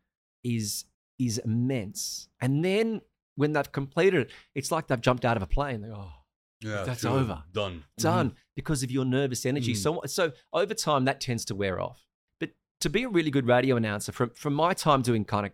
is 0.43 0.85
is 1.19 1.37
immense. 1.39 2.29
And 2.39 2.63
then 2.65 3.01
when 3.39 3.53
they've 3.53 3.71
completed 3.71 4.21
it, 4.27 4.31
it's 4.53 4.71
like 4.71 4.87
they've 4.87 5.01
jumped 5.01 5.25
out 5.25 5.37
of 5.37 5.43
a 5.43 5.47
plane. 5.47 5.81
They 5.81 5.87
go, 5.89 5.95
oh, 6.07 6.13
Yeah, 6.61 6.83
That's 6.83 7.01
true. 7.01 7.11
over. 7.11 7.43
Done. 7.53 7.83
done 7.97 8.35
because 8.55 8.83
of 8.83 8.91
your 8.91 9.05
nervous 9.05 9.45
energy. 9.45 9.73
Mhm. 9.73 9.77
So, 9.77 10.01
so 10.05 10.23
over 10.51 10.73
time, 10.73 11.05
that 11.05 11.21
tends 11.21 11.45
to 11.45 11.55
wear 11.55 11.79
off. 11.79 11.99
But 12.39 12.49
to 12.81 12.89
be 12.89 13.03
a 13.03 13.09
really 13.09 13.31
good 13.31 13.47
radio 13.47 13.75
announcer, 13.77 14.11
from 14.11 14.29
from 14.31 14.53
my 14.53 14.73
time 14.73 15.01
doing 15.01 15.23
kind 15.25 15.45
of 15.47 15.51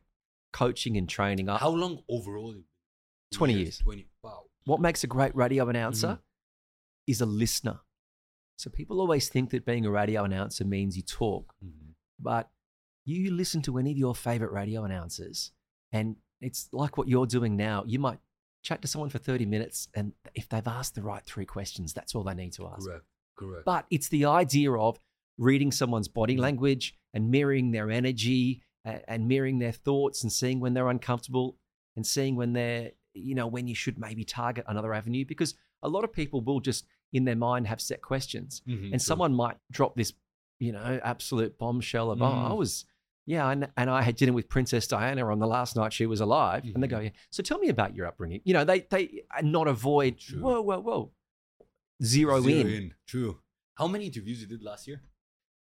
coaching 0.51 0.97
and 0.97 1.07
training, 1.07 1.47
I, 1.49 1.57
How 1.57 1.69
long 1.83 1.99
overall? 2.09 2.55
20 3.33 3.53
years. 3.53 3.77
Twenty. 3.79 4.07
Wow. 4.23 4.45
what 4.65 4.79
makes 4.81 5.03
a 5.03 5.07
great 5.07 5.35
radio 5.35 5.69
announcer 5.69 6.07
Mm-hmm. 6.07 7.11
is 7.11 7.21
a 7.21 7.25
listener. 7.27 7.77
So 8.57 8.69
people 8.71 8.99
always 8.99 9.29
think 9.29 9.49
that 9.51 9.63
being 9.65 9.85
a 9.85 9.91
radio 9.91 10.23
announcer 10.23 10.65
means 10.65 10.95
you 10.97 11.03
talk, 11.03 11.53
Mhm. 11.63 11.93
but 12.19 12.49
you 13.03 13.29
listen 13.31 13.61
to 13.63 13.77
any 13.77 13.91
of 13.91 13.97
your 13.97 14.15
favorite 14.15 14.51
radio 14.51 14.83
announcers, 14.85 15.51
and 15.91 16.15
it's 16.41 16.69
like 16.71 16.97
what 16.97 17.07
you're 17.07 17.25
doing 17.25 17.55
now. 17.55 17.83
You 17.85 17.99
might 17.99 18.19
chat 18.63 18.81
to 18.81 18.87
someone 18.87 19.09
for 19.09 19.19
30 19.19 19.45
minutes, 19.45 19.87
and 19.93 20.13
if 20.33 20.49
they've 20.49 20.67
asked 20.67 20.95
the 20.95 21.01
right 21.01 21.23
three 21.23 21.45
questions, 21.45 21.93
that's 21.93 22.15
all 22.15 22.23
they 22.23 22.33
need 22.33 22.53
to 22.53 22.67
ask. 22.67 22.87
Correct. 22.87 23.05
Correct. 23.37 23.65
But 23.65 23.85
it's 23.91 24.09
the 24.09 24.25
idea 24.25 24.71
of 24.73 24.99
reading 25.37 25.71
someone's 25.71 26.07
body 26.07 26.35
Mhm. 26.37 26.39
language 26.41 26.95
and 27.13 27.29
mirroring 27.29 27.71
their 27.71 27.91
energy 27.91 28.61
and, 28.85 29.27
mirroring 29.27 29.59
their 29.59 29.71
thoughts 29.71 30.23
and 30.23 30.31
seeing 30.31 30.59
when 30.59 30.73
they're 30.73 30.89
uncomfortable 30.89 31.57
and 31.95 32.05
seeing 32.05 32.35
when 32.35 32.53
they're, 32.53 32.91
you 33.13 33.33
know, 33.35 33.47
when 33.47 33.67
you 33.67 33.73
should 33.75 33.97
maybe 33.97 34.23
target 34.23 34.63
another 34.67 34.93
avenue 34.93 35.25
because 35.25 35.55
a 35.81 35.89
lot 35.89 36.03
of 36.03 36.13
people 36.13 36.39
will 36.41 36.59
just 36.59 36.85
in 37.11 37.25
their 37.25 37.35
mind 37.35 37.65
have 37.67 37.81
set 37.81 38.01
questions 38.01 38.61
Mhm, 38.67 38.91
and 38.93 39.01
someone 39.01 39.33
might 39.33 39.57
drop 39.71 39.95
this, 39.95 40.13
you 40.59 40.71
know, 40.71 40.99
absolute 41.03 41.57
bombshell 41.57 42.11
of, 42.11 42.21
oh, 42.21 42.25
I 42.25 42.51
Mhm. 42.51 42.57
was, 42.57 42.85
yeah, 43.25 43.49
and, 43.49 43.67
and 43.77 43.89
I 43.89 44.01
had 44.01 44.15
dinner 44.15 44.33
with 44.33 44.47
Princess 44.49 44.87
Diana 44.87 45.29
on 45.31 45.39
the 45.39 45.47
last 45.47 45.75
night 45.75 45.93
she 45.93 46.05
was 46.05 46.21
alive. 46.21 46.63
And 46.73 46.81
they 46.83 46.87
go, 46.87 46.99
yeah, 46.99 47.09
so 47.31 47.41
tell 47.43 47.57
me 47.59 47.69
about 47.69 47.95
your 47.95 48.05
upbringing. 48.07 48.41
You 48.43 48.53
know, 48.53 48.63
they, 48.63 48.81
they 48.89 49.23
not 49.41 49.67
avoid, 49.67 50.19
True. 50.19 50.41
whoa, 50.41 50.61
whoa, 50.61 50.79
whoa, 50.79 51.11
zero, 52.03 52.41
Zero 52.41 52.59
in. 52.61 52.67
in. 52.67 52.93
True. 53.07 53.39
How 53.75 53.87
many 53.87 54.05
interviews 54.05 54.41
you 54.41 54.47
did 54.47 54.61
last 54.63 54.87
year? 54.87 55.01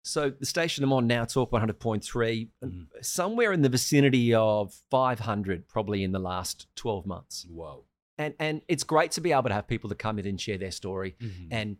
So 0.04 0.30
the 0.30 0.46
station 0.46 0.84
I'm 0.84 0.94
on 0.94 1.08
now, 1.08 1.26
Talk 1.26 1.52
100.3, 1.52 2.50
Mhm. 2.64 2.88
somewhere 3.02 3.52
in 3.52 3.62
the 3.62 3.70
vicinity 3.70 4.34
of 4.34 4.74
500 4.90 5.68
probably 5.68 6.04
in 6.04 6.12
the 6.14 6.20
last 6.20 6.68
12 6.76 7.06
months. 7.06 7.46
Wow. 7.50 7.84
And 8.18 8.34
and 8.40 8.62
it's 8.68 8.84
great 8.84 9.12
to 9.12 9.22
be 9.22 9.32
able 9.32 9.44
to 9.50 9.54
have 9.54 9.68
people 9.68 9.90
to 9.90 9.96
come 9.96 10.18
in 10.20 10.26
and 10.26 10.40
share 10.40 10.58
their 10.58 10.72
story. 10.72 11.16
Mhm. 11.22 11.48
And 11.52 11.78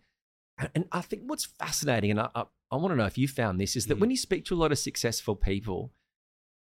and 0.76 0.86
I 0.92 1.02
think 1.02 1.24
what's 1.26 1.46
fascinating, 1.46 2.12
and 2.12 2.20
I, 2.20 2.30
I, 2.36 2.44
I 2.72 2.76
want 2.76 2.92
to 2.92 2.96
know 2.96 3.06
if 3.06 3.18
you 3.18 3.28
found 3.28 3.60
this, 3.60 3.76
is 3.76 3.88
that 3.88 3.96
Mhm. 3.98 4.02
when 4.02 4.12
you 4.12 4.18
speak 4.18 4.46
to 4.46 4.56
a 4.56 4.58
lot 4.58 4.72
of 4.72 4.78
successful 4.80 5.36
people, 5.36 5.94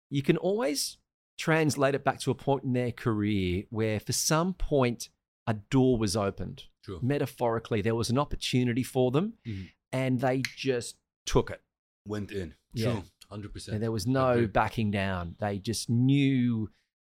you 0.10 0.22
can 0.22 0.38
always 0.38 0.98
translate 1.38 1.96
it 1.96 2.04
back 2.04 2.20
to 2.22 2.32
a 2.32 2.36
point 2.36 2.64
in 2.64 2.74
their 2.74 2.92
career 2.92 3.64
where 3.70 4.00
for 4.00 4.14
some 4.14 4.54
point 4.54 5.10
a 5.48 5.54
door 5.56 5.98
was 5.98 6.16
opened. 6.16 6.66
True. 6.84 7.00
Metaphorically, 7.02 7.82
there 7.82 7.96
was 7.96 8.10
an 8.10 8.18
opportunity 8.18 8.84
for 8.84 9.12
them 9.12 9.38
Mhm. 9.46 9.70
and 9.92 10.20
they 10.20 10.42
just 10.56 10.98
took 11.26 11.50
it. 11.50 11.62
Went 12.06 12.32
in. 12.32 12.56
Yeah. 12.74 12.92
True. 13.02 13.04
Hundred 13.30 13.54
percent. 13.54 13.76
And 13.76 13.84
there 13.84 13.92
was 13.92 14.06
no 14.06 14.46
backing 14.46 14.92
down. 14.92 15.36
They 15.40 15.58
just 15.58 15.90
knew, 15.90 16.70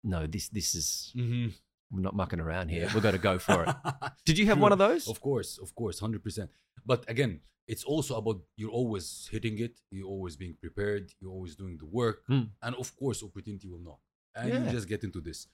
no, 0.04 0.28
this 0.28 0.48
this 0.50 0.74
is 0.76 1.12
Mm-hmm. 1.16 1.50
We're 1.92 2.02
not 2.02 2.16
mucking 2.16 2.40
around 2.40 2.70
here. 2.70 2.90
We've 2.94 3.04
got 3.04 3.12
to 3.12 3.18
go 3.20 3.38
for 3.40 3.64
it. 3.64 3.76
Did 4.26 4.38
you 4.38 4.46
have 4.48 4.60
one 4.60 4.72
of 4.72 4.80
those? 4.80 5.08
Of 5.08 5.22
course, 5.22 5.58
of 5.62 5.74
course, 5.76 6.00
hundred 6.00 6.24
percent. 6.24 6.50
But 6.86 7.06
again, 7.08 7.42
it's 7.68 7.84
also 7.84 8.18
about 8.18 8.42
you're 8.58 8.72
always 8.72 9.28
hitting 9.32 9.60
it. 9.60 9.80
You're 9.92 10.08
always 10.08 10.36
being 10.36 10.56
prepared. 10.60 11.12
You're 11.20 11.32
always 11.32 11.56
doing 11.56 11.78
the 11.78 11.86
work, 11.86 12.24
Hmm. 12.28 12.44
and 12.62 12.76
of 12.76 12.96
course, 12.98 13.24
opportunity 13.24 13.68
will 13.68 13.80
knock, 13.88 14.00
and 14.36 14.50
Yeah. 14.50 14.64
you 14.66 14.72
just 14.72 14.88
get 14.88 15.04
into 15.04 15.22
this. 15.22 15.48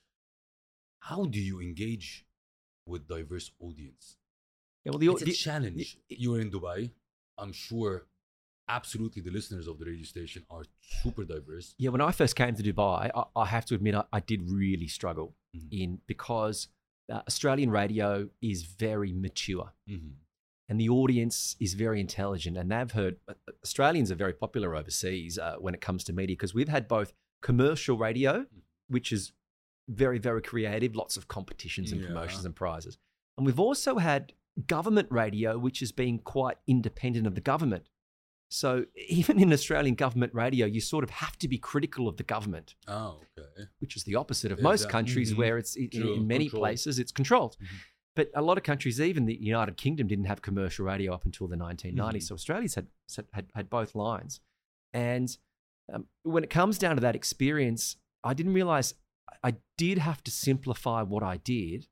How 0.99 1.25
do 1.25 1.39
you 1.39 1.59
engage 1.61 2.25
with 2.85 3.07
diverse 3.07 3.51
audience? 3.59 4.17
Yeah, 4.85 4.91
well, 4.91 4.99
the, 4.99 5.11
it's 5.11 5.21
a 5.21 5.25
the- 5.25 5.31
challenge. 5.33 5.97
the- 6.09 6.15
You're 6.19 6.41
in 6.41 6.51
Dubai. 6.51 6.91
I'm 7.37 7.53
sure, 7.53 8.05
absolutely, 8.69 9.21
the 9.21 9.31
listeners 9.31 9.67
of 9.67 9.79
the 9.79 9.85
radio 9.85 10.03
station 10.03 10.43
are 10.49 10.63
super 11.01 11.23
diverse. 11.23 11.75
yeah, 11.77 11.89
when 11.89 12.01
I 12.01 12.11
first 12.11 12.35
came 12.35 12.55
to 12.55 12.63
Dubai, 12.63 13.11
I, 13.13 13.23
I 13.35 13.45
have 13.45 13.65
to 13.65 13.75
admit 13.75 13.95
I, 13.95 14.03
I 14.13 14.19
did 14.19 14.49
really 14.49 14.87
struggle 14.87 15.35
Mhm. 15.55 15.67
in 15.71 15.99
because 16.07 16.67
uh, 17.11 17.21
Australian 17.27 17.69
radio 17.71 18.29
is 18.41 18.63
very 18.63 19.11
mature 19.11 19.73
Mhm. 19.89 20.13
and 20.69 20.79
the 20.79 20.87
audience 20.87 21.57
is 21.59 21.73
very 21.73 21.99
intelligent 21.99 22.55
and 22.57 22.71
they've 22.71 22.91
heard 22.91 23.17
uh, 23.27 23.33
Australians 23.63 24.09
are 24.11 24.15
very 24.15 24.33
popular 24.33 24.75
overseas 24.75 25.37
uh, 25.37 25.55
when 25.59 25.73
it 25.73 25.81
comes 25.81 26.03
to 26.05 26.13
media 26.13 26.35
because 26.37 26.53
we've 26.53 26.69
had 26.69 26.87
both 26.87 27.11
commercial 27.41 27.97
radio, 27.97 28.45
which 28.87 29.11
is 29.11 29.33
very 29.89 30.19
very 30.19 30.41
creative, 30.41 30.95
lots 30.95 31.17
of 31.17 31.27
competitions 31.27 31.91
and 31.91 31.99
Yeah. 32.01 32.07
promotions 32.07 32.45
and 32.45 32.55
prizes, 32.55 32.97
and 33.37 33.45
we've 33.45 33.59
also 33.59 33.97
had 33.97 34.31
government 34.67 35.07
radio, 35.11 35.57
which 35.57 35.79
has 35.79 35.91
been 35.91 36.19
quite 36.19 36.57
independent 36.67 37.25
of 37.27 37.35
the 37.35 37.41
government. 37.41 37.87
So 38.53 38.85
even 39.07 39.39
in 39.39 39.51
Australian 39.53 39.95
government 39.95 40.33
radio, 40.33 40.65
you 40.65 40.81
sort 40.81 41.03
of 41.03 41.09
have 41.09 41.37
to 41.39 41.47
be 41.47 41.57
critical 41.57 42.07
of 42.07 42.17
the 42.17 42.23
government, 42.23 42.75
Oh, 42.87 43.21
okay. 43.39 43.63
which 43.79 43.95
is 43.95 44.03
the 44.03 44.15
opposite 44.15 44.51
of 44.51 44.61
most 44.61 44.81
Exact- 44.81 44.91
countries 44.91 45.33
mhm. 45.33 45.37
where 45.37 45.57
it's 45.57 45.75
in, 45.75 46.27
many 46.27 46.45
controlled. 46.45 46.61
places 46.61 46.99
it's 46.99 47.11
controlled. 47.11 47.57
Mhm. 47.61 47.67
But 48.13 48.29
a 48.35 48.41
lot 48.41 48.57
of 48.57 48.63
countries, 48.65 48.99
even 48.99 49.25
the 49.25 49.35
United 49.41 49.77
Kingdom, 49.77 50.07
didn't 50.07 50.25
have 50.25 50.41
commercial 50.41 50.85
radio 50.85 51.13
up 51.13 51.23
until 51.25 51.47
the 51.47 51.55
1990s. 51.55 52.25
Mhm. 52.25 52.27
So 52.27 52.35
Australia's 52.35 52.75
had, 52.75 52.87
had 53.33 53.47
had 53.55 53.69
both 53.69 53.95
lines. 53.95 54.41
And 54.93 55.35
um, 55.93 56.07
when 56.23 56.43
it 56.43 56.49
comes 56.49 56.77
down 56.77 56.95
to 56.95 57.01
that 57.01 57.15
experience, 57.15 57.95
I 58.23 58.33
didn't 58.33 58.53
realize 58.53 58.95
I 59.43 59.55
did 59.77 59.97
have 59.97 60.21
to 60.25 60.31
simplify 60.31 61.01
what 61.03 61.23
I 61.23 61.37
did 61.37 61.87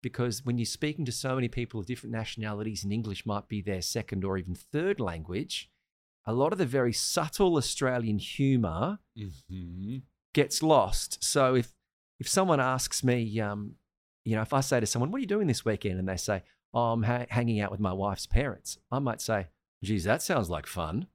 because 0.00 0.44
when 0.44 0.58
you're 0.58 0.64
speaking 0.66 1.04
to 1.06 1.12
so 1.12 1.34
many 1.34 1.48
people 1.48 1.80
of 1.80 1.86
different 1.86 2.12
nationalities 2.12 2.84
and 2.84 2.92
English 2.92 3.26
might 3.26 3.48
be 3.48 3.60
their 3.60 3.82
second 3.82 4.24
or 4.24 4.38
even 4.38 4.54
third 4.54 5.00
language, 5.00 5.70
a 6.26 6.32
lot 6.32 6.52
of 6.52 6.58
the 6.58 6.66
very 6.66 6.92
subtle 6.92 7.56
Australian 7.56 8.18
humor 8.18 8.98
Mhm. 9.16 10.02
gets 10.32 10.62
lost. 10.62 11.22
So 11.22 11.54
if 11.54 11.74
if 12.20 12.28
someone 12.28 12.60
asks 12.60 13.02
me, 13.02 13.40
um, 13.40 13.74
you 14.24 14.36
know, 14.36 14.42
if 14.42 14.52
I 14.52 14.60
say 14.60 14.78
to 14.80 14.86
someone, 14.86 15.10
"What 15.10 15.18
are 15.18 15.20
you 15.20 15.26
doing 15.26 15.48
this 15.48 15.64
weekend?" 15.64 15.98
and 15.98 16.08
they 16.08 16.16
say, 16.16 16.42
"Oh, 16.72 16.92
I'm 16.92 17.02
ha- 17.02 17.26
hanging 17.28 17.60
out 17.60 17.70
with 17.72 17.80
my 17.80 17.92
wife's 17.92 18.26
parents," 18.26 18.78
I 18.90 19.00
might 19.00 19.20
say, 19.20 19.48
"Geez, 19.82 20.04
that 20.04 20.22
sounds 20.22 20.48
like 20.48 20.66
fun." 20.66 21.08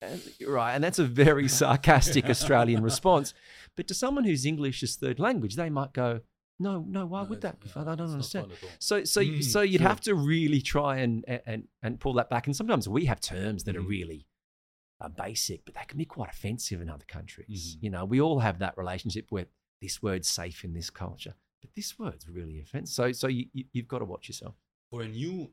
And, 0.00 0.20
right, 0.46 0.72
and 0.74 0.82
that's 0.82 0.98
a 0.98 1.04
very 1.04 1.46
sarcastic 1.48 2.24
Australian 2.28 2.82
response. 2.82 3.34
But 3.76 3.86
to 3.88 3.94
someone 3.94 4.24
whose 4.24 4.44
English 4.46 4.82
is 4.82 4.96
third 4.96 5.20
language, 5.20 5.54
they 5.54 5.70
might 5.70 5.92
go, 5.92 6.22
"No, 6.58 6.80
no, 6.88 7.06
why 7.06 7.22
No, 7.22 7.28
would 7.28 7.42
that 7.42 7.60
be 7.60 7.68
fun? 7.68 7.86
I 7.86 7.94
don't 7.94 8.10
understand." 8.10 8.46
fun 8.46 8.56
at 8.56 8.62
all. 8.64 8.70
So, 8.80 9.04
so, 9.04 9.20
Mm, 9.22 9.44
so 9.44 9.60
you'd 9.60 9.80
have 9.82 10.00
to 10.00 10.14
really 10.14 10.60
try 10.62 10.96
and 10.98 11.24
and 11.28 11.68
and 11.82 12.00
pull 12.00 12.14
that 12.14 12.30
back. 12.30 12.46
And 12.46 12.56
sometimes 12.56 12.88
we 12.88 13.04
have 13.04 13.20
terms 13.20 13.64
that 13.64 13.76
are 13.76 13.82
Mhm. 13.82 13.88
really 13.88 14.26
uh, 15.02 15.08
basic, 15.08 15.64
but 15.64 15.74
they 15.74 15.84
can 15.86 15.98
be 15.98 16.04
quite 16.04 16.30
offensive 16.30 16.80
in 16.80 16.88
other 16.88 17.04
countries. 17.06 17.76
Mhm. 17.76 17.82
You 17.82 17.90
know, 17.90 18.04
we 18.04 18.20
all 18.20 18.38
have 18.40 18.58
that 18.60 18.76
relationship 18.78 19.26
where 19.30 19.46
this 19.80 20.02
word's 20.02 20.28
safe 20.28 20.64
in 20.64 20.72
this 20.74 20.90
culture, 20.90 21.34
but 21.60 21.74
this 21.74 21.98
word's 21.98 22.28
really 22.28 22.60
offensive. 22.60 22.94
So, 22.94 23.12
so 23.12 23.26
you, 23.26 23.46
you 23.52 23.64
you've 23.72 23.88
got 23.88 23.98
to 23.98 24.04
watch 24.04 24.28
yourself. 24.28 24.54
For 24.90 25.02
a 25.02 25.08
new 25.08 25.52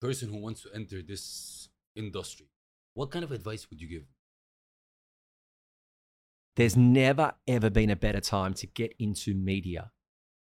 person 0.00 0.30
who 0.30 0.38
wants 0.38 0.62
to 0.62 0.70
enter 0.74 1.02
this 1.02 1.68
industry, 1.94 2.48
what 2.94 3.10
kind 3.10 3.24
of 3.24 3.32
advice 3.32 3.68
would 3.70 3.80
you 3.80 3.88
give? 3.88 4.06
There's 6.56 6.76
never 6.76 7.34
ever 7.46 7.70
been 7.70 7.90
a 7.90 7.96
better 7.96 8.20
time 8.20 8.54
to 8.54 8.66
get 8.66 8.94
into 8.98 9.34
media, 9.34 9.92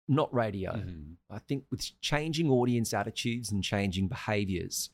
not 0.07 0.33
radio. 0.33 0.73
Mhm. 0.73 1.15
I 1.29 1.39
think 1.39 1.65
with 1.71 1.99
changing 2.01 2.49
audience 2.49 2.93
attitudes 2.93 3.51
and 3.51 3.63
changing 3.63 4.07
behaviors, 4.09 4.89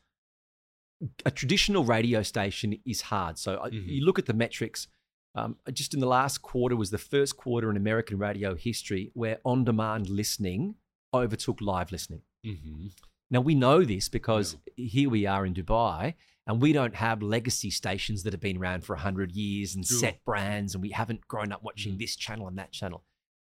a 1.24 1.30
traditional 1.30 1.84
radio 1.84 2.22
station 2.22 2.78
is 2.84 3.02
hard. 3.02 3.38
So 3.38 3.58
I- 3.60 3.70
Mhm. 3.70 3.86
you 3.86 4.04
look 4.04 4.18
at 4.18 4.26
the 4.26 4.34
metrics. 4.34 4.88
Um, 5.34 5.56
just 5.72 5.94
in 5.94 6.00
the 6.00 6.06
last 6.06 6.42
quarter 6.42 6.76
was 6.76 6.90
the 6.90 6.98
first 6.98 7.36
quarter 7.36 7.70
in 7.70 7.76
American 7.76 8.18
radio 8.18 8.54
history 8.54 9.10
where 9.14 9.40
on-demand 9.44 10.08
listening 10.10 10.74
overtook 11.14 11.60
live 11.60 11.90
listening. 11.90 12.22
Mhm. 12.44 12.92
Now 13.30 13.40
we 13.40 13.54
know 13.54 13.82
this 13.84 14.08
because 14.10 14.56
here 14.76 15.08
we 15.08 15.24
are 15.26 15.46
in 15.46 15.54
Dubai, 15.54 16.14
and 16.46 16.60
we 16.60 16.72
don't 16.72 16.96
have 16.96 17.22
legacy 17.22 17.70
stations 17.70 18.24
that 18.24 18.32
have 18.34 18.40
been 18.40 18.58
around 18.58 18.84
for 18.84 18.96
hundred 18.96 19.32
years 19.32 19.74
and 19.74 19.86
True. 19.86 19.96
set 19.96 20.22
brands, 20.24 20.74
and 20.74 20.82
we 20.82 20.90
haven't 20.90 21.26
grown 21.28 21.50
up 21.52 21.62
watching 21.62 21.94
Mhm. 21.94 21.98
this 21.98 22.14
channel 22.16 22.46
and 22.46 22.58
that 22.58 22.72
channel. 22.72 23.04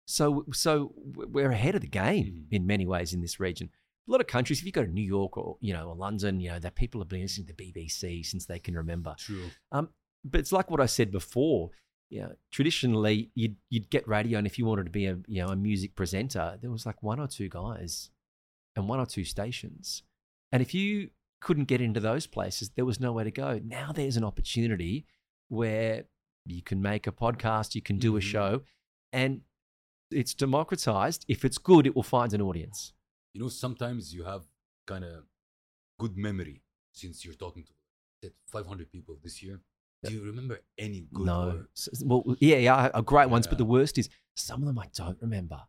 So, 0.06 0.44
so 0.52 0.94
we're 0.96 1.50
ahead 1.50 1.74
of 1.74 1.80
the 1.80 1.86
game 1.88 2.26
Mhm. 2.50 2.54
in 2.54 2.66
many 2.66 2.86
ways 2.86 3.12
in 3.12 3.20
this 3.22 3.40
region. 3.40 3.70
A 4.08 4.10
lot 4.10 4.20
of 4.20 4.26
countries, 4.26 4.58
if 4.58 4.66
you 4.66 4.72
go 4.72 4.84
to 4.84 4.90
New 4.90 5.02
York 5.04 5.36
or 5.36 5.56
you 5.60 5.72
know 5.72 5.88
or 5.88 5.94
London, 5.94 6.40
you 6.40 6.50
know 6.50 6.58
that 6.58 6.74
people 6.74 7.00
have 7.00 7.08
been 7.08 7.22
listening 7.22 7.46
to 7.46 7.54
BBC 7.54 8.24
since 8.26 8.46
they 8.46 8.58
can 8.58 8.74
remember. 8.74 9.14
True. 9.18 9.50
But 10.24 10.38
it's 10.40 10.52
like 10.52 10.70
what 10.70 10.80
I 10.80 10.86
said 10.86 11.10
before. 11.10 11.70
You 12.10 12.20
know, 12.22 12.32
traditionally 12.50 13.30
you'd 13.34 13.56
you'd 13.70 13.88
get 13.90 14.06
radio, 14.06 14.38
and 14.38 14.46
if 14.46 14.58
you 14.58 14.66
wanted 14.66 14.84
to 14.84 14.90
be 14.90 15.06
a 15.06 15.18
you 15.26 15.42
know 15.42 15.48
a 15.48 15.56
music 15.56 15.94
presenter, 15.94 16.58
there 16.60 16.70
was 16.70 16.84
like 16.84 17.02
one 17.02 17.18
or 17.20 17.26
two 17.26 17.48
guys, 17.48 18.10
and 18.76 18.88
one 18.88 19.00
or 19.00 19.06
two 19.06 19.24
stations, 19.24 20.02
and 20.52 20.60
if 20.62 20.74
you 20.74 21.10
couldn't 21.40 21.64
get 21.64 21.80
into 21.80 22.00
those 22.00 22.26
places, 22.26 22.70
there 22.76 22.84
was 22.84 23.00
nowhere 23.00 23.24
to 23.24 23.30
go. 23.30 23.60
Now 23.64 23.92
there's 23.92 24.16
an 24.16 24.24
opportunity 24.24 25.06
where 25.48 26.04
you 26.44 26.62
can 26.62 26.82
make 26.82 27.06
a 27.06 27.12
podcast, 27.12 27.74
you 27.74 27.82
can 27.82 27.98
do 27.98 28.16
a 28.16 28.20
Mhm. 28.20 28.22
show, 28.24 28.62
and 29.12 29.40
it's 30.10 30.34
democratized. 30.34 31.24
If 31.28 31.44
it's 31.44 31.58
good, 31.58 31.86
it 31.86 31.96
will 31.96 32.02
find 32.02 32.32
an 32.34 32.42
audience. 32.42 32.92
You 33.32 33.40
know, 33.40 33.48
sometimes 33.48 34.14
you 34.14 34.24
have 34.24 34.42
kind 34.86 35.04
of 35.04 35.24
good 35.98 36.16
memory 36.16 36.62
since 36.92 37.24
you're 37.24 37.34
talking 37.34 37.64
to 37.64 37.72
that 38.22 38.34
500 38.46 38.90
people 38.90 39.18
this 39.22 39.42
year. 39.42 39.60
Do 40.04 40.12
you 40.12 40.22
remember 40.24 40.60
any 40.78 41.06
good? 41.12 41.26
no, 41.26 41.48
or- 41.50 41.68
S- 41.76 41.88
s- 41.92 42.02
well, 42.04 42.36
yeah, 42.40 42.56
yeah, 42.56 43.00
great 43.04 43.30
ones, 43.30 43.46
but 43.46 43.56
the 43.58 43.64
worst 43.64 43.98
is 43.98 44.08
some 44.34 44.60
of 44.62 44.66
them 44.66 44.78
I 44.78 44.88
don't 44.94 45.18
remember. 45.20 45.60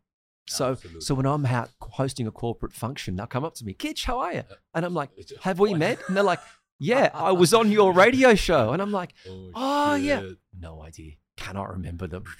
So, 0.46 0.72
Absolutely. 0.72 1.00
so 1.00 1.14
when 1.14 1.24
I'm 1.24 1.46
out 1.46 1.70
hosting 1.80 2.26
a 2.26 2.30
corporate 2.30 2.72
function, 2.74 3.16
they'll 3.16 3.26
come 3.28 3.44
up 3.44 3.54
to 3.54 3.64
me, 3.64 3.72
Kitch, 3.72 4.04
how 4.04 4.18
are 4.20 4.32
you? 4.34 4.42
And 4.74 4.84
I'm 4.84 4.92
like, 4.92 5.10
have 5.42 5.58
we 5.58 5.72
met? 5.72 6.00
And 6.06 6.16
they're 6.16 6.24
like, 6.24 6.40
Yeah, 6.80 7.10
I 7.14 7.30
was 7.32 7.54
on 7.54 7.70
your 7.70 7.92
radio 7.94 8.34
show. 8.34 8.72
And 8.72 8.82
I'm 8.82 8.90
like, 8.90 9.14
Oh, 9.28 9.50
Oh, 9.54 9.94
yeah. 9.94 10.22
no 10.58 10.82
idea. 10.82 11.12
Cannot 11.36 11.70
remember 11.70 12.06
them. 12.08 12.24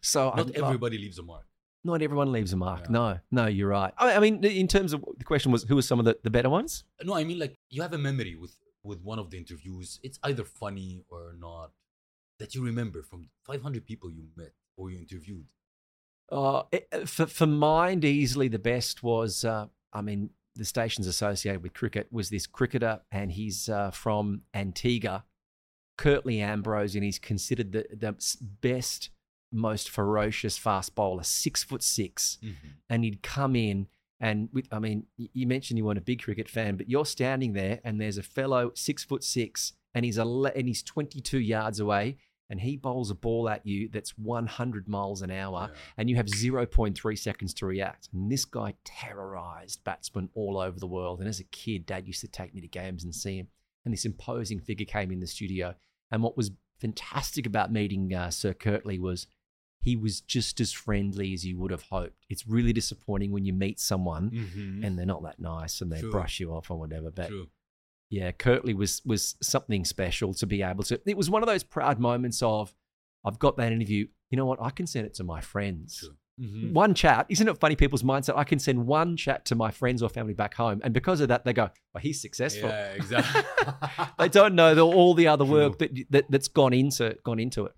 So 0.00 0.32
Not 0.34 0.56
I, 0.56 0.64
everybody 0.66 0.98
leaves 0.98 1.18
a 1.18 1.22
mark. 1.22 1.46
Not 1.84 2.02
everyone 2.02 2.32
leaves 2.32 2.52
a 2.52 2.56
mark. 2.56 2.80
Yeah. 2.86 2.90
No, 2.90 3.18
no, 3.30 3.46
you're 3.46 3.68
right. 3.68 3.92
I, 3.98 4.14
I 4.14 4.18
mean, 4.18 4.44
in 4.44 4.68
terms 4.68 4.92
of 4.92 5.04
the 5.16 5.24
question 5.24 5.52
was, 5.52 5.62
who 5.64 5.76
were 5.76 5.82
some 5.82 5.98
of 5.98 6.04
the, 6.04 6.18
the 6.22 6.30
better 6.30 6.50
ones? 6.50 6.84
No, 7.02 7.14
I 7.14 7.24
mean 7.24 7.38
like 7.38 7.54
you 7.70 7.82
have 7.82 7.92
a 7.92 7.98
memory 7.98 8.34
with 8.36 8.56
with 8.84 9.00
one 9.02 9.18
of 9.18 9.30
the 9.30 9.38
interviews. 9.38 9.98
It's 10.02 10.18
either 10.22 10.44
funny 10.44 11.04
or 11.10 11.34
not 11.38 11.72
that 12.38 12.54
you 12.54 12.64
remember 12.64 13.02
from 13.02 13.28
500 13.44 13.84
people 13.84 14.10
you 14.10 14.28
met 14.36 14.52
or 14.76 14.90
you 14.90 14.98
interviewed. 14.98 15.46
Uh, 16.30 16.62
it- 16.70 17.08
for, 17.08 17.26
for 17.26 17.46
mine, 17.46 18.04
easily 18.04 18.48
the 18.48 18.58
best 18.58 19.02
was, 19.02 19.44
uh, 19.44 19.66
I 19.92 20.00
mean, 20.02 20.30
the 20.54 20.64
stations 20.64 21.06
associated 21.06 21.62
with 21.62 21.74
cricket 21.74 22.06
was 22.12 22.30
this 22.30 22.46
cricketer, 22.46 23.00
and 23.10 23.32
he's 23.32 23.68
uh, 23.68 23.90
from 23.90 24.42
Antigua, 24.54 25.24
Curtly 25.96 26.40
Ambrose, 26.40 26.94
and 26.94 27.02
he's 27.04 27.18
considered 27.18 27.72
the, 27.72 27.86
the 27.90 28.12
best, 28.60 29.10
most 29.52 29.88
ferocious 29.90 30.56
fast 30.58 30.94
bowler, 30.94 31.22
six 31.22 31.62
foot 31.64 31.82
6 31.82 32.38
and 32.90 33.04
he'd 33.04 33.22
come 33.22 33.56
in 33.56 33.86
and 34.20 34.48
with, 34.52 34.66
I 34.72 34.78
mean, 34.80 35.04
you 35.16 35.46
mentioned 35.46 35.78
you 35.78 35.84
weren't 35.84 35.98
a 35.98 36.02
big 36.02 36.22
cricket 36.22 36.48
fan, 36.48 36.76
but 36.76 36.90
you're 36.90 37.06
standing 37.06 37.52
there 37.52 37.80
and 37.84 38.00
there's 38.00 38.18
a 38.18 38.22
fellow 38.22 38.72
six 38.74 39.04
foot 39.04 39.22
six 39.22 39.72
and 39.94 40.04
he's 40.04 40.18
ele- 40.18 40.46
and 40.46 40.66
he's 40.68 40.82
22 40.82 41.38
yards 41.38 41.78
away 41.80 42.16
and 42.50 42.60
he 42.60 42.76
bowls 42.76 43.10
a 43.10 43.14
ball 43.14 43.48
at 43.48 43.64
you 43.66 43.88
that's 43.92 44.16
100 44.18 44.88
miles 44.88 45.22
an 45.22 45.30
hour 45.30 45.68
Yeah. 45.70 45.76
and 45.98 46.10
you 46.10 46.16
have 46.16 46.26
0.3 46.26 47.18
seconds 47.18 47.54
to 47.54 47.66
react. 47.66 48.08
And 48.12 48.30
this 48.32 48.44
guy 48.44 48.74
terrorized 48.84 49.84
batsmen 49.84 50.28
all 50.34 50.58
over 50.58 50.78
the 50.78 50.86
world. 50.86 51.20
And 51.20 51.28
as 51.28 51.40
a 51.40 51.44
kid, 51.44 51.86
dad 51.86 52.06
used 52.06 52.20
to 52.22 52.28
take 52.28 52.54
me 52.54 52.60
to 52.60 52.68
games 52.68 53.04
and 53.04 53.14
see 53.14 53.36
him. 53.38 53.48
And 53.84 53.92
this 53.94 54.04
imposing 54.04 54.60
figure 54.60 54.86
came 54.86 55.10
in 55.10 55.20
the 55.20 55.26
studio. 55.26 55.74
And 56.10 56.22
what 56.22 56.36
was 56.36 56.50
fantastic 56.80 57.46
about 57.46 57.72
meeting 57.72 58.14
uh, 58.14 58.30
Sir 58.30 58.54
Curtly 58.54 58.98
was 58.98 59.26
he 59.80 59.96
was 59.96 60.20
just 60.20 60.60
as 60.60 60.72
friendly 60.72 61.32
as 61.32 61.46
you 61.46 61.56
would 61.58 61.70
have 61.70 61.82
hoped. 61.82 62.24
It's 62.28 62.46
really 62.46 62.72
disappointing 62.72 63.30
when 63.32 63.44
you 63.44 63.52
meet 63.52 63.78
someone 63.80 64.30
Mhm. 64.30 64.84
and 64.84 64.98
they're 64.98 65.06
not 65.06 65.22
that 65.22 65.38
nice 65.38 65.80
and 65.80 65.90
they 65.92 66.00
True. 66.00 66.10
brush 66.10 66.40
you 66.40 66.52
off 66.52 66.70
or 66.70 66.78
whatever. 66.78 67.10
But 67.10 67.28
True. 67.28 67.48
yeah, 68.10 68.32
Curtly 68.32 68.74
was 68.74 69.02
was 69.04 69.36
something 69.42 69.84
special 69.84 70.34
to 70.34 70.46
be 70.46 70.62
able 70.62 70.82
to. 70.84 71.00
It 71.06 71.16
was 71.16 71.30
one 71.30 71.42
of 71.42 71.46
those 71.46 71.62
proud 71.64 71.98
moments 72.00 72.42
of, 72.42 72.74
I've 73.24 73.38
got 73.38 73.56
that 73.58 73.72
interview. 73.72 74.08
You 74.30 74.36
know 74.36 74.46
what? 74.46 74.60
I 74.60 74.70
can 74.70 74.86
send 74.86 75.06
it 75.06 75.14
to 75.14 75.24
my 75.24 75.40
friends. 75.40 75.98
True. 76.00 76.16
Mhm. 76.40 76.72
One 76.72 76.94
chat, 76.94 77.26
isn't 77.28 77.48
it 77.48 77.58
funny? 77.58 77.74
People's 77.74 78.04
mindset. 78.04 78.36
I 78.36 78.44
can 78.44 78.60
send 78.60 78.86
one 78.86 79.16
chat 79.16 79.44
to 79.46 79.56
my 79.56 79.72
friends 79.72 80.02
or 80.04 80.08
family 80.08 80.34
back 80.34 80.54
home, 80.54 80.80
and 80.84 80.94
because 80.94 81.20
of 81.20 81.26
that, 81.28 81.44
they 81.44 81.52
go, 81.52 81.70
"Well, 81.92 82.00
he's 82.00 82.20
successful." 82.20 82.68
Yeah, 82.68 82.92
exactly. 82.92 83.42
They 84.18 84.28
don't 84.28 84.54
know 84.54 84.74
the, 84.74 84.82
all 84.86 85.14
the 85.14 85.26
other 85.28 85.44
True. 85.44 85.54
work 85.54 85.78
that, 85.78 85.90
that 86.10 86.30
that's 86.30 86.46
gone 86.48 86.72
into 86.72 87.16
gone 87.24 87.38
into 87.40 87.64
it. 87.66 87.72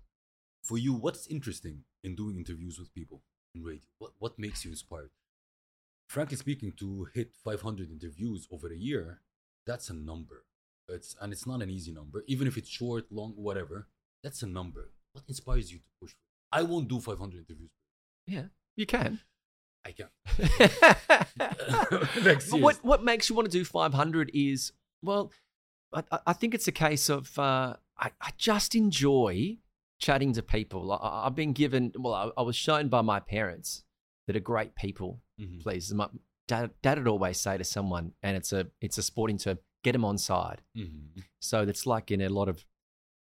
For 0.63 0.77
you, 0.77 0.93
what's 0.93 1.25
interesting 1.27 1.85
in 2.03 2.15
doing 2.15 2.37
interviews 2.37 2.79
with 2.79 2.93
people 2.93 3.21
in 3.55 3.63
radio? 3.63 3.87
What 3.99 4.11
what 4.19 4.39
makes 4.39 4.63
you 4.65 4.71
inspired? 4.71 5.11
Frankly 6.09 6.35
speaking, 6.37 6.73
to 6.73 7.07
hit 7.13 7.31
500 7.43 7.89
interviews 7.89 8.47
over 8.51 8.67
a 8.71 8.75
year, 8.77 9.21
that's 9.65 9.89
a 9.89 9.93
number. 9.93 10.43
It's 10.89 11.15
and 11.21 11.31
it's 11.31 11.47
not 11.47 11.61
an 11.61 11.69
easy 11.69 11.91
number, 11.93 12.23
even 12.27 12.47
if 12.47 12.57
it's 12.57 12.69
short, 12.69 13.05
long, 13.11 13.31
whatever. 13.35 13.87
That's 14.23 14.43
a 14.43 14.47
number. 14.47 14.91
What 15.13 15.23
inspires 15.27 15.71
you 15.71 15.79
to 15.79 15.85
push? 16.01 16.13
I 16.51 16.63
won't 16.63 16.89
do 16.89 16.99
500 16.99 17.37
interviews. 17.39 17.69
Yeah, 18.27 18.45
you 18.75 18.85
can. 18.85 19.19
I 19.85 19.93
can. 19.93 20.09
Like, 22.23 22.41
what 22.51 22.83
what 22.83 23.03
makes 23.03 23.29
you 23.29 23.35
want 23.35 23.49
to 23.49 23.51
do 23.51 23.63
500 23.65 24.31
is 24.33 24.73
well, 25.01 25.31
I, 25.93 26.03
I- 26.11 26.19
I 26.27 26.33
think 26.33 26.53
it's 26.53 26.67
a 26.67 26.71
case 26.71 27.09
of 27.09 27.37
uh, 27.39 27.75
I, 27.97 28.11
I 28.21 28.31
just 28.37 28.75
enjoy 28.75 29.57
chatting 30.01 30.33
to 30.33 30.41
people. 30.43 30.91
I, 30.91 31.25
I've 31.27 31.35
been 31.35 31.53
given 31.53 31.93
well, 31.97 32.13
I, 32.13 32.41
I 32.41 32.43
was 32.43 32.55
shown 32.55 32.89
by 32.89 33.01
my 33.01 33.19
parents 33.19 33.83
that 34.27 34.35
are 34.35 34.41
great 34.53 34.75
people. 34.75 35.21
Mhm. 35.39 35.61
Please, 35.61 35.93
my 35.93 36.07
dad, 36.47 36.71
dad 36.81 36.97
would 36.97 37.07
always 37.07 37.37
say 37.39 37.57
to 37.57 37.63
someone, 37.63 38.13
and 38.21 38.35
it's 38.35 38.51
a 38.51 38.67
it's 38.81 38.97
a 38.97 39.03
sporting 39.03 39.37
term, 39.37 39.59
get 39.83 39.93
them 39.93 40.03
on 40.03 40.17
side. 40.17 40.61
Mhm. 40.75 41.23
So 41.39 41.65
that's 41.65 41.85
like 41.85 42.11
in 42.11 42.21
a 42.21 42.29
lot 42.29 42.49
of 42.49 42.65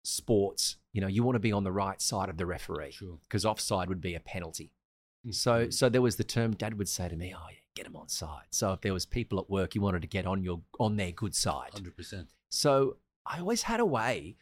sports, 0.03 0.77
you 0.91 1.01
know, 1.01 1.07
you 1.07 1.23
want 1.23 1.35
to 1.35 1.39
be 1.39 1.51
on 1.51 1.63
the 1.63 1.71
right 1.71 2.01
side 2.01 2.29
of 2.29 2.37
the 2.37 2.45
referee 2.45 2.95
because 3.23 3.45
offside 3.45 3.87
would 3.87 4.01
be 4.01 4.15
a 4.15 4.19
penalty. 4.19 4.73
So, 5.31 5.67
Mhm. 5.67 5.73
so 5.73 5.87
there 5.87 6.01
was 6.01 6.17
the 6.17 6.25
term 6.25 6.53
Dad 6.53 6.77
would 6.77 6.89
say 6.89 7.07
to 7.07 7.15
me, 7.15 7.33
"Oh, 7.33 7.47
yeah, 7.49 7.59
get 7.75 7.85
them 7.85 7.95
on 7.95 8.09
side." 8.09 8.47
So 8.51 8.73
if 8.73 8.81
there 8.81 8.93
was 8.93 9.05
people 9.05 9.39
at 9.39 9.49
work, 9.49 9.73
you 9.73 9.79
wanted 9.81 10.01
to 10.01 10.07
get 10.07 10.25
on 10.25 10.43
your 10.43 10.61
on 10.79 10.97
their 10.97 11.13
good 11.13 11.33
side. 11.33 11.71
100%. 11.73 12.29
So 12.49 12.97
I 13.25 13.39
always 13.39 13.61
had 13.63 13.79
a 13.79 13.85
way 13.85 14.35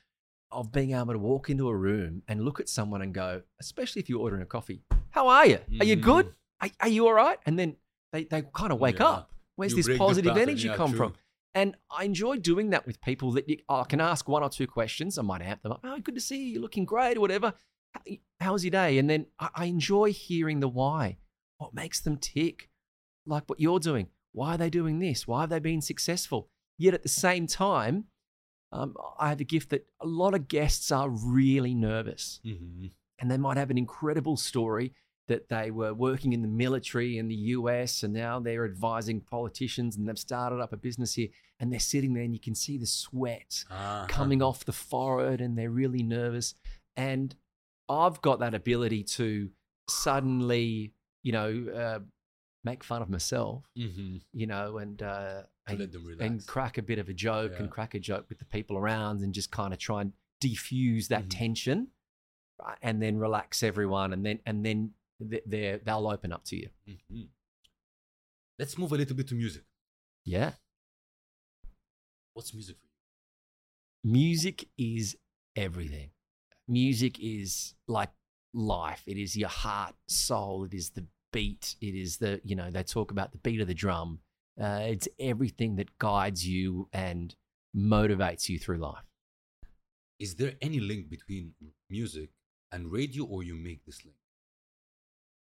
of 0.52 0.72
being 0.72 0.92
able 0.94 1.14
to 1.14 1.20
walk 1.20 1.50
into 1.50 1.68
a 1.70 1.76
room 1.76 2.24
and 2.28 2.44
look 2.44 2.60
at 2.60 2.70
someone 2.70 3.02
and 3.02 3.14
go, 3.14 3.42
especially 3.60 4.02
if 4.02 4.10
you're 4.10 4.20
ordering 4.20 4.42
a 4.42 4.46
coffee, 4.46 4.82
"How 5.12 5.28
are 5.28 5.46
you? 5.46 5.60
Are 5.80 5.86
you 5.86 5.96
good? 5.96 6.28
Mm. 6.28 6.34
Are, 6.62 6.70
are 6.82 6.90
you 6.90 7.08
all 7.08 7.14
right?" 7.14 7.38
And 7.46 7.58
then 7.58 7.76
they 8.12 8.26
they 8.26 8.44
kind 8.54 8.72
of 8.72 8.80
wake 8.80 9.00
Yeah. 9.00 9.08
up. 9.08 9.32
Where's 9.56 9.74
You 9.74 9.84
this 9.84 9.98
positive 9.98 10.36
energy 10.38 10.68
yeah, 10.68 10.76
come 10.76 10.90
true. 10.92 10.98
from? 10.98 11.14
And 11.54 11.76
I 11.90 12.06
enjoy 12.06 12.38
doing 12.38 12.70
that 12.70 12.88
with 12.88 13.02
people 13.02 13.32
that 13.34 13.48
you, 13.50 13.58
I 13.68 13.84
can 13.84 14.00
ask 14.00 14.28
one 14.30 14.42
or 14.42 14.50
two 14.50 14.68
questions. 14.68 15.18
I 15.18 15.22
might 15.22 15.42
amp 15.42 15.62
them 15.64 15.74
up. 15.74 15.82
Oh, 15.84 16.00
good 16.00 16.16
to 16.16 16.22
see 16.22 16.38
you. 16.46 16.54
You're 16.54 16.62
looking 16.62 16.86
great 16.86 17.18
or 17.18 17.20
whatever. 17.20 17.54
How, 17.94 18.02
how's 18.40 18.64
your 18.64 18.72
day? 18.72 18.98
And 18.98 19.10
then 19.10 19.26
I, 19.38 19.50
I 19.54 19.66
enjoy 19.66 20.14
hearing 20.14 20.62
the 20.62 20.70
why. 20.70 21.18
What 21.58 21.74
makes 21.74 22.00
them 22.00 22.16
tick? 22.18 22.70
Like 23.26 23.44
what 23.48 23.60
you're 23.60 23.80
doing. 23.80 24.08
Why 24.32 24.56
are 24.56 24.58
they 24.58 24.70
doing 24.70 25.00
this? 25.00 25.28
Why 25.28 25.42
have 25.42 25.50
they 25.50 25.60
been 25.60 25.82
successful? 25.82 26.50
Yet 26.78 26.94
at 26.94 27.04
the 27.04 27.10
same 27.10 27.48
time, 27.48 28.06
um, 28.72 28.96
I 29.20 29.30
have 29.30 29.42
a 29.42 29.44
gift 29.46 29.70
that 29.70 29.86
a 30.00 30.08
lot 30.08 30.34
of 30.34 30.48
guests 30.48 30.92
are 30.92 31.10
really 31.10 31.74
nervous. 31.76 32.40
Mhm. 32.46 32.92
and 33.20 33.30
they 33.30 33.38
might 33.38 33.58
have 33.58 33.70
an 33.70 33.78
incredible 33.78 34.36
story 34.36 34.94
that 35.28 35.48
they 35.50 35.70
were 35.70 35.94
working 35.94 36.34
in 36.34 36.42
the 36.42 36.48
military 36.48 37.18
in 37.20 37.28
the 37.28 37.36
US 37.58 38.02
and 38.04 38.12
now 38.14 38.40
they're 38.40 38.66
advising 38.66 39.22
politicians 39.22 39.96
and 39.96 40.08
they've 40.08 40.18
started 40.18 40.60
up 40.60 40.74
a 40.74 40.78
business 40.78 41.14
here 41.14 41.30
and 41.60 41.72
they're 41.72 41.80
sitting 41.80 42.14
there 42.14 42.24
and 42.24 42.34
you 42.34 42.40
can 42.40 42.56
see 42.56 42.78
the 42.80 42.88
sweat 42.88 43.64
Ah, 43.70 44.08
coming 44.10 44.42
off 44.42 44.66
the 44.66 44.74
forehead 44.74 45.40
and 45.40 45.56
they're 45.58 45.70
really 45.70 46.02
nervous. 46.02 46.56
And 46.98 47.36
I've 47.88 48.20
got 48.22 48.40
that 48.40 48.56
ability 48.56 49.04
to 49.04 49.52
suddenly 49.88 50.94
you 51.24 51.32
know 51.32 51.50
uh, 51.74 52.00
make 52.63 52.84
fun 52.84 53.02
of 53.02 53.10
myself 53.10 53.63
Mhm. 53.78 54.21
you 54.34 54.45
know 54.47 54.78
and 54.78 55.02
uh, 55.02 55.43
and, 55.67 55.80
let 55.80 55.91
them 55.91 56.06
relax. 56.06 56.26
and 56.30 56.45
crack 56.47 56.78
a 56.78 56.82
bit 56.82 57.00
of 57.00 57.10
a 57.10 57.13
joke 57.13 57.54
and 57.60 57.69
crack 57.71 57.93
a 57.95 58.00
joke 58.00 58.26
with 58.30 58.39
the 58.39 58.45
people 58.45 58.78
around 58.78 59.21
and 59.21 59.34
just 59.34 59.52
kind 59.52 59.74
of 59.74 59.80
try 59.80 60.02
and 60.02 60.13
defuse 60.43 61.08
that 61.08 61.26
Mhm. 61.26 61.30
tension 61.30 61.88
right, 62.60 62.78
and 62.82 63.02
then 63.02 63.17
relax 63.17 63.63
everyone 63.63 64.13
and 64.13 64.26
then 64.26 64.39
and 64.45 64.65
then 64.65 64.93
they're, 65.19 65.78
they'll 65.78 66.08
open 66.08 66.32
up 66.32 66.43
to 66.45 66.56
you 66.56 66.69
Mhm. 66.88 67.30
Let's 68.60 68.78
move 68.78 68.91
a 68.91 68.95
little 68.97 69.15
bit 69.15 69.28
to 69.30 69.36
music. 69.36 69.63
yeah 70.24 70.54
What's 72.34 72.54
music 72.54 72.78
for 72.80 72.88
you? 72.88 74.12
music 74.12 74.67
is 74.78 75.17
everything 75.56 76.12
music 76.67 77.19
is 77.19 77.76
like 77.88 78.10
life 78.54 79.04
it 79.06 79.17
is 79.17 79.36
your 79.38 79.50
heart 79.50 79.95
soul 80.08 80.63
it 80.63 80.74
is 80.74 80.91
the 80.91 81.06
beat 81.32 81.76
it 81.82 81.96
is 81.96 82.17
the 82.17 82.41
you 82.44 82.56
know 82.56 82.70
they 82.72 82.84
talk 82.84 83.12
about 83.12 83.32
the 83.32 83.38
beat 83.39 83.62
of 83.62 83.67
the 83.67 83.74
drum 83.74 84.20
uh, 84.62 84.82
it's 84.84 85.08
everything 85.20 85.76
that 85.78 85.98
guides 85.98 86.48
you 86.48 86.89
and 86.94 87.36
motivates 87.76 88.50
you 88.50 88.60
through 88.60 88.78
life 88.78 89.06
Is 90.20 90.36
there 90.36 90.54
any 90.62 90.80
link 90.80 91.10
between 91.10 91.54
music 91.89 92.30
and 92.72 92.91
radio, 92.91 93.26
or 93.26 93.44
you 93.44 93.56
make 93.56 93.86
this 93.86 94.06
link? 94.06 94.15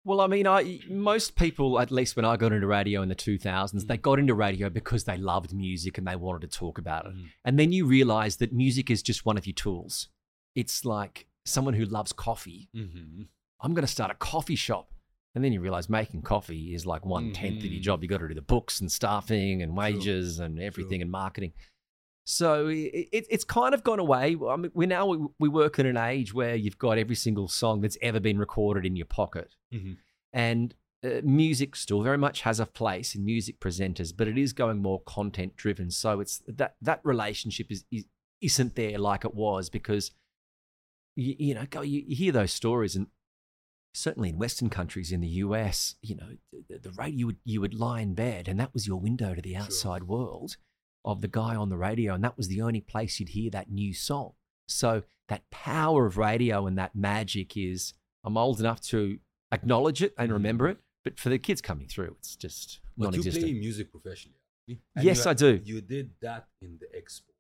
Well, 0.03 0.19
I 0.21 0.27
mean, 0.27 0.47
I 0.47 0.79
most 0.89 1.35
people, 1.35 1.79
at 1.79 1.91
least 1.91 2.15
when 2.15 2.25
I 2.25 2.35
got 2.35 2.51
into 2.51 2.65
radio 2.65 3.01
in 3.03 3.09
the 3.09 3.15
2000s, 3.15 3.85
they 3.85 3.97
Mm. 3.97 4.01
got 4.01 4.17
into 4.19 4.33
radio 4.33 4.69
because 4.69 5.03
they 5.03 5.17
loved 5.17 5.53
music 5.53 5.97
and 5.99 6.07
they 6.07 6.15
wanted 6.15 6.41
to 6.49 6.57
talk 6.57 6.79
about 6.79 7.05
it. 7.05 7.13
Mhm. 7.13 7.29
And 7.45 7.59
then 7.59 7.71
you 7.71 7.85
realize 7.85 8.37
that 8.37 8.51
music 8.51 8.89
is 8.89 9.03
just 9.03 9.23
one 9.25 9.37
of 9.37 9.45
your 9.45 9.53
tools. 9.53 10.09
It's 10.55 10.83
like 10.83 11.27
someone 11.45 11.75
who 11.75 11.85
loves 11.85 12.11
coffee. 12.13 12.67
Mhm. 12.73 13.27
I'm 13.61 13.73
going 13.75 13.85
to 13.85 13.91
start 13.91 14.09
a 14.11 14.15
coffee 14.15 14.55
shop. 14.55 14.90
And 15.33 15.43
then 15.43 15.53
you 15.53 15.61
realize 15.61 15.89
making 15.89 16.23
coffee 16.23 16.73
is 16.75 16.85
like 16.85 17.05
one 17.05 17.31
tenth 17.31 17.59
of 17.59 17.65
your 17.65 17.79
Mhm. 17.79 17.83
job. 17.83 18.03
You 18.03 18.09
got 18.09 18.17
to 18.19 18.27
do 18.27 18.33
the 18.33 18.41
books 18.41 18.81
and 18.81 18.91
staffing 18.91 19.61
and 19.61 19.77
wages 19.77 20.39
and 20.39 20.59
everything 20.59 20.99
True. 20.99 21.03
and 21.03 21.11
marketing. 21.11 21.53
So 22.25 22.67
it, 22.67 23.07
it, 23.11 23.25
it's 23.29 23.43
kind 23.43 23.73
of 23.73 23.83
gone 23.83 23.99
away. 23.99 24.35
I 24.47 24.55
mean, 24.57 24.71
we 24.73 24.85
now 24.85 25.05
we, 25.07 25.25
we 25.39 25.49
work 25.49 25.79
in 25.79 25.85
an 25.85 25.97
age 25.97 26.33
where 26.33 26.55
you've 26.55 26.77
got 26.77 26.97
every 26.97 27.15
single 27.15 27.47
song 27.47 27.81
that's 27.81 27.97
ever 28.01 28.19
been 28.19 28.37
recorded 28.37 28.85
in 28.85 28.95
your 28.95 29.05
pocket 29.07 29.55
Mhm. 29.73 29.97
and 30.33 30.75
uh, 31.03 31.21
music 31.23 31.75
still 31.75 32.03
very 32.03 32.17
much 32.17 32.41
has 32.41 32.59
a 32.59 32.65
place 32.67 33.15
in 33.15 33.25
music 33.25 33.59
presenters, 33.59 34.15
but 34.15 34.27
it 34.27 34.37
is 34.37 34.53
going 34.53 34.77
more 34.79 35.01
content 35.01 35.55
driven. 35.55 35.89
So 35.89 36.19
it's 36.19 36.43
that 36.47 36.75
that 36.81 36.99
relationship 37.03 37.71
is, 37.71 37.85
is 37.89 38.05
isn't 38.41 38.75
there 38.75 38.99
like 38.99 39.25
it 39.25 39.33
was 39.33 39.69
because 39.69 40.11
you, 41.15 41.35
you 41.39 41.55
know 41.55 41.65
go 41.69 41.81
you, 41.81 42.03
you 42.05 42.15
hear 42.15 42.31
those 42.31 42.51
stories 42.51 42.95
and 42.95 43.07
certainly 43.93 44.29
in 44.29 44.37
Western 44.37 44.69
countries 44.69 45.11
in 45.11 45.21
the 45.21 45.27
US, 45.45 45.95
you 46.01 46.15
know 46.15 46.37
the, 46.69 46.77
the 46.79 46.91
radio 46.91 47.17
you 47.19 47.25
would 47.27 47.37
you 47.43 47.61
would 47.61 47.73
lie 47.73 48.01
in 48.01 48.13
bed 48.13 48.47
and 48.47 48.59
that 48.59 48.73
was 48.73 48.87
your 48.87 48.99
window 48.99 49.33
to 49.35 49.41
the 49.41 49.55
outside 49.55 50.03
world. 50.03 50.57
of 51.03 51.21
the 51.21 51.27
guy 51.27 51.55
on 51.55 51.69
the 51.69 51.77
radio, 51.77 52.13
and 52.13 52.23
that 52.23 52.37
was 52.37 52.47
the 52.47 52.61
only 52.61 52.79
place 52.79 53.19
you'd 53.19 53.29
hear 53.29 53.49
that 53.49 53.71
new 53.71 53.91
song. 53.91 54.33
So 54.67 55.01
that 55.29 55.49
power 55.49 56.05
of 56.05 56.15
radio 56.17 56.67
and 56.67 56.77
that 56.77 56.95
magic 56.95 57.57
is 57.57 57.93
I'm 58.23 58.37
old 58.37 58.59
enough 58.59 58.79
to 58.81 59.17
acknowledge 59.51 60.03
it 60.03 60.13
and 60.15 60.31
remember 60.31 60.67
it, 60.67 60.77
but 61.03 61.19
for 61.19 61.29
the 61.29 61.39
kids 61.39 61.59
coming 61.59 61.87
through, 61.87 62.15
it's 62.19 62.35
just 62.35 62.81
But 62.95 63.05
you 63.05 63.11
non-existent. 63.11 63.43
play 63.45 63.53
music 63.53 63.91
professionally. 63.91 64.37
Yes, 64.95 65.25
you, 65.25 65.31
I 65.31 65.33
do. 65.33 65.59
You 65.65 65.81
did 65.81 66.11
that 66.21 66.47
in 66.61 66.77
the 66.79 66.85
expo, 66.95 67.31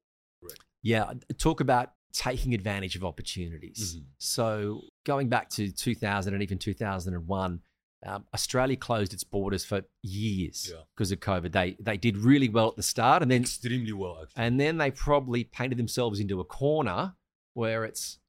correct? 0.41 0.59
Yeah, 0.81 1.13
talk 1.37 1.61
about 1.61 1.93
taking 2.13 2.55
advantage 2.55 2.95
of 2.95 3.03
opportunities. 3.05 3.95
Mhm. 3.97 4.05
So 4.17 4.81
going 5.05 5.29
back 5.29 5.49
to 5.49 5.71
2000 5.71 6.33
and 6.33 6.43
even 6.43 6.57
2001, 6.57 7.61
um, 8.03 8.25
Australia 8.33 8.75
closed 8.75 9.13
its 9.13 9.23
borders 9.23 9.63
for 9.63 9.83
years 10.01 10.69
Yeah. 10.71 10.81
because 10.95 11.11
of 11.11 11.19
COVID. 11.19 11.51
They 11.51 11.77
they 11.79 11.97
did 11.97 12.17
really 12.17 12.49
well 12.49 12.69
at 12.69 12.75
the 12.75 12.83
start, 12.83 13.21
and 13.21 13.29
then 13.29 13.41
Extremely 13.41 13.93
well, 13.93 14.23
actually. 14.23 14.43
and 14.43 14.59
then 14.59 14.77
they 14.77 14.89
probably 14.91 15.43
painted 15.43 15.77
themselves 15.77 16.19
into 16.19 16.39
a 16.39 16.43
corner 16.45 17.15
where 17.53 17.85
it's 17.85 18.19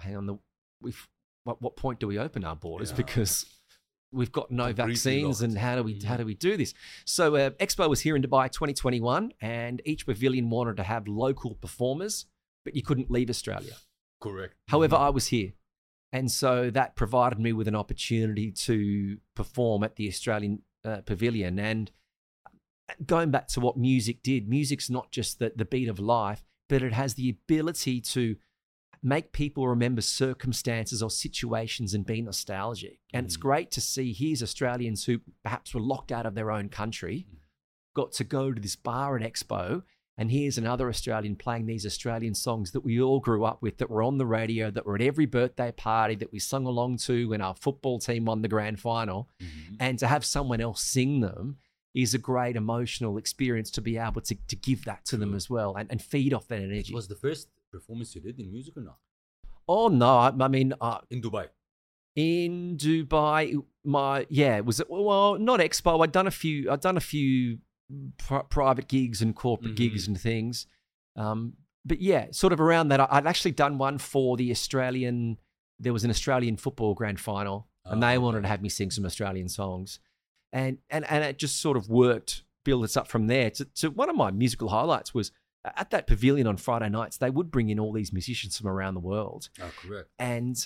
hang 0.00 0.16
on 0.16 0.26
the 0.26 0.36
we've 0.80 1.08
what, 1.44 1.60
what 1.60 1.76
point 1.76 1.98
do 2.00 2.06
we 2.06 2.18
open 2.18 2.44
our 2.44 2.56
borders 2.56 2.90
Yeah. 2.90 2.96
because 2.96 3.44
we've 4.12 4.32
got 4.32 4.50
no 4.50 4.66
Completely 4.66 4.92
vaccines 4.94 5.42
and 5.42 5.58
how 5.58 5.76
do 5.76 5.82
we 5.82 6.00
how 6.00 6.14
Mhm. 6.14 6.18
do 6.18 6.26
we 6.26 6.34
do 6.34 6.56
this 6.56 6.72
so 7.04 7.34
uh, 7.36 7.50
expo 7.50 7.88
was 7.88 8.00
here 8.00 8.14
in 8.16 8.22
dubai 8.22 8.50
2021 8.50 9.32
and 9.40 9.82
each 9.84 10.06
pavilion 10.06 10.48
wanted 10.50 10.76
to 10.76 10.82
have 10.84 11.06
local 11.08 11.54
performers 11.56 12.26
but 12.64 12.74
you 12.76 12.82
couldn't 12.82 13.10
leave 13.10 13.28
australia 13.30 13.74
correct. 14.20 14.54
However, 14.68 14.96
Mhm. 14.96 15.00
I 15.00 15.10
was 15.10 15.26
here. 15.28 15.52
And 16.12 16.30
so 16.30 16.70
that 16.70 16.94
provided 16.94 17.38
me 17.38 17.52
with 17.52 17.68
an 17.68 17.74
opportunity 17.74 18.50
to 18.52 19.18
perform 19.34 19.82
at 19.82 19.96
the 19.96 20.08
Australian 20.08 20.62
uh, 20.84 21.00
Pavilion. 21.06 21.58
And 21.58 21.90
going 23.06 23.30
back 23.30 23.48
to 23.48 23.60
what 23.60 23.78
music 23.78 24.22
did, 24.22 24.48
music's 24.48 24.90
not 24.90 25.10
just 25.10 25.38
the, 25.38 25.52
the 25.56 25.64
beat 25.64 25.88
of 25.88 25.98
life, 25.98 26.44
but 26.68 26.82
it 26.82 26.92
has 26.92 27.14
the 27.14 27.30
ability 27.30 28.00
to 28.00 28.36
make 29.02 29.32
people 29.32 29.66
remember 29.66 30.00
circumstances 30.00 31.02
or 31.02 31.10
situations 31.10 31.92
and 31.94 32.06
be 32.06 32.22
nostalgic. 32.22 33.00
And 33.12 33.26
it's 33.26 33.36
Mhm. 33.36 33.40
great 33.40 33.70
to 33.72 33.80
see 33.80 34.12
here's 34.12 34.42
Australians 34.42 35.06
who 35.06 35.20
perhaps 35.42 35.74
were 35.74 35.80
locked 35.80 36.12
out 36.12 36.26
of 36.26 36.34
their 36.34 36.50
own 36.52 36.68
country, 36.68 37.26
Mhm. 37.28 37.38
got 37.94 38.12
to 38.12 38.24
go 38.24 38.52
to 38.52 38.60
this 38.60 38.76
bar 38.76 39.16
at 39.18 39.22
Expo. 39.22 39.82
And 40.18 40.30
here's 40.30 40.58
another 40.58 40.88
Australian 40.90 41.36
playing 41.36 41.64
these 41.66 41.86
Australian 41.86 42.34
songs 42.34 42.72
that 42.72 42.84
we 42.84 43.00
all 43.00 43.18
grew 43.18 43.44
up 43.44 43.62
with, 43.62 43.78
that 43.78 43.88
were 43.90 44.02
on 44.02 44.18
the 44.18 44.26
radio, 44.26 44.70
that 44.70 44.84
were 44.84 44.94
at 44.94 45.00
every 45.00 45.24
birthday 45.26 45.72
party, 45.72 46.14
that 46.16 46.30
we 46.32 46.38
sung 46.38 46.66
along 46.66 46.98
to 46.98 47.30
when 47.30 47.40
our 47.40 47.54
football 47.54 47.98
team 47.98 48.26
won 48.26 48.42
the 48.42 48.48
grand 48.48 48.78
final. 48.78 49.28
Mhm. 49.40 49.76
And 49.80 49.98
to 50.00 50.06
have 50.06 50.24
someone 50.24 50.60
else 50.60 50.82
sing 50.82 51.20
them 51.20 51.56
is 51.94 52.12
a 52.14 52.18
great 52.18 52.56
emotional 52.56 53.16
experience 53.16 53.70
to 53.70 53.80
be 53.80 53.96
able 53.96 54.20
to, 54.22 54.34
to 54.48 54.56
give 54.56 54.84
that 54.84 55.04
to 55.06 55.16
them 55.16 55.34
as 55.34 55.48
well 55.48 55.74
and, 55.76 55.90
and 55.90 56.00
feed 56.02 56.32
off 56.34 56.46
that 56.48 56.60
It 56.60 56.64
energy. 56.70 56.94
was 56.94 57.08
the 57.08 57.16
first 57.16 57.48
performance 57.70 58.14
you 58.14 58.20
did 58.20 58.38
in 58.38 58.50
music 58.52 58.76
or 58.76 58.82
not? 58.82 58.98
oh, 59.68 59.88
no. 59.88 60.18
I, 60.18 60.32
I 60.40 60.48
mean, 60.48 60.74
uh, 60.80 60.98
In 61.10 61.22
Dubai. 61.22 61.48
in 62.16 62.76
Dubai, 62.76 63.62
my, 63.84 64.26
yeah, 64.28 64.60
was 64.60 64.80
it, 64.80 64.88
well, 64.90 65.38
not 65.38 65.60
Expo. 65.60 66.02
I'd 66.02 66.12
done 66.12 66.26
a 66.26 66.30
few, 66.30 66.70
I'd 66.70 66.80
done 66.80 66.96
a 66.98 67.00
few 67.00 67.58
pri- 68.18 68.42
private 68.48 68.88
gigs 68.88 69.20
and 69.22 69.34
corporate 69.34 69.74
gigs 69.76 70.04
Mhm. 70.04 70.08
and 70.08 70.20
things. 70.20 70.66
Um, 71.16 71.54
but 71.84 72.00
yeah, 72.00 72.28
sort 72.30 72.52
of 72.52 72.60
around 72.60 72.88
that, 72.88 73.00
I'd 73.12 73.26
actually 73.26 73.52
done 73.52 73.78
one 73.78 73.98
for 73.98 74.36
the 74.36 74.50
Australian. 74.50 75.38
There 75.78 75.92
was 75.92 76.04
an 76.04 76.10
Australian 76.10 76.56
football 76.56 76.94
grand 76.94 77.18
final, 77.20 77.68
and 77.84 78.02
Oh, 78.02 78.06
they 78.06 78.12
okay. 78.14 78.18
wanted 78.18 78.42
to 78.42 78.48
have 78.48 78.62
me 78.62 78.68
sing 78.68 78.90
some 78.90 79.04
Australian 79.04 79.48
songs, 79.48 79.98
and 80.52 80.78
and 80.90 81.04
and 81.10 81.24
it 81.24 81.38
just 81.38 81.58
sort 81.60 81.76
of 81.76 81.88
worked, 81.88 82.44
build 82.64 82.84
us 82.84 82.96
up 82.96 83.08
from 83.08 83.26
there. 83.26 83.50
To, 83.50 83.64
to 83.64 83.90
one 83.90 84.08
of 84.08 84.16
my 84.16 84.30
musical 84.30 84.68
highlights 84.68 85.12
was 85.12 85.32
at 85.64 85.90
that 85.90 86.06
pavilion 86.06 86.46
on 86.46 86.56
Friday 86.56 86.88
nights. 86.88 87.16
They 87.18 87.30
would 87.30 87.50
bring 87.50 87.68
in 87.68 87.78
all 87.80 87.92
these 87.92 88.12
musicians 88.12 88.56
from 88.58 88.68
around 88.68 88.94
the 88.94 89.00
world, 89.00 89.48
Oh, 89.60 89.70
correct. 89.76 90.08
and 90.18 90.56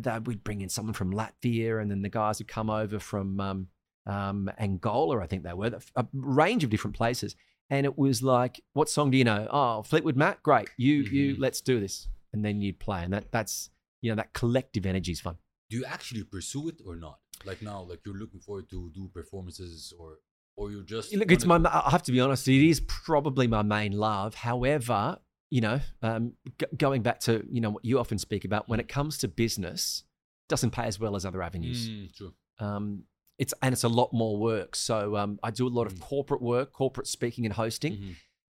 they 0.00 0.18
would 0.18 0.42
bring 0.44 0.60
in 0.62 0.68
someone 0.68 0.94
from 0.94 1.12
Latvia, 1.12 1.80
and 1.80 1.90
then 1.90 2.02
the 2.02 2.08
guys 2.08 2.38
would 2.38 2.48
come 2.48 2.70
over 2.70 2.98
from 2.98 3.40
um, 3.40 3.68
um, 4.06 4.50
Angola, 4.58 5.20
I 5.20 5.26
think 5.26 5.42
they 5.42 5.52
were, 5.52 5.78
a 5.96 6.06
range 6.12 6.64
of 6.64 6.70
different 6.70 6.96
places. 6.96 7.34
And 7.70 7.84
it 7.84 7.98
was 7.98 8.22
like, 8.22 8.60
what 8.74 8.88
song 8.88 9.10
do 9.10 9.18
you 9.18 9.24
know? 9.24 9.48
Oh, 9.50 9.82
Fleetwood 9.82 10.16
Mac, 10.16 10.42
great. 10.42 10.68
You, 10.76 10.94
you, 11.02 11.34
Mhm. 11.34 11.40
let's 11.40 11.60
do 11.60 11.80
this. 11.80 12.08
And 12.32 12.44
then 12.44 12.60
you'd 12.60 12.78
play, 12.78 13.02
and 13.02 13.12
that 13.12 13.32
that's 13.32 13.70
you 14.02 14.10
know 14.10 14.16
that 14.16 14.32
collective 14.34 14.84
energy 14.86 15.10
is 15.12 15.20
fun. 15.20 15.36
Do 15.70 15.76
you 15.78 15.84
actually 15.84 16.22
pursue 16.22 16.68
it 16.68 16.80
or 16.86 16.94
not? 16.94 17.18
Like 17.44 17.62
now, 17.62 17.82
like 17.82 18.00
you're 18.04 18.14
looking 18.14 18.40
forward 18.40 18.68
to 18.70 18.90
do 18.94 19.08
performances 19.12 19.92
or 19.98 20.18
or 20.54 20.70
you're 20.70 20.82
just 20.84 21.14
Look, 21.14 21.32
it's 21.32 21.44
my. 21.46 21.56
I 21.64 21.90
have 21.90 22.02
to 22.04 22.12
be 22.12 22.20
honest. 22.20 22.46
It 22.46 22.62
is 22.68 22.80
probably 22.80 23.46
my 23.46 23.62
main 23.62 23.92
love. 23.92 24.34
However, 24.34 25.18
you 25.50 25.60
know, 25.62 25.80
um, 26.02 26.34
g- 26.60 26.66
going 26.76 27.02
back 27.02 27.20
to 27.20 27.44
you 27.50 27.60
know 27.60 27.70
what 27.70 27.84
you 27.84 27.98
often 27.98 28.18
speak 28.18 28.44
about 28.44 28.68
when 28.68 28.80
it 28.80 28.88
comes 28.88 29.18
to 29.18 29.28
business, 29.28 30.04
doesn't 30.48 30.70
pay 30.72 30.84
as 30.84 31.00
well 31.00 31.16
as 31.16 31.24
other 31.24 31.42
avenues. 31.42 31.88
Mm, 31.88 32.14
true. 32.14 32.34
um, 32.60 33.02
it's 33.38 33.52
and 33.62 33.72
it's 33.72 33.84
a 33.84 33.88
lot 33.88 34.12
more 34.12 34.36
work. 34.38 34.74
So 34.76 35.16
um, 35.16 35.38
I 35.42 35.50
do 35.50 35.66
a 35.66 35.74
lot 35.78 35.86
of 35.86 35.94
Mm. 35.94 36.00
corporate 36.00 36.42
work, 36.42 36.72
corporate 36.72 37.06
speaking 37.06 37.44
and 37.44 37.54
hosting, 37.54 37.94
Mhm. 37.96 38.14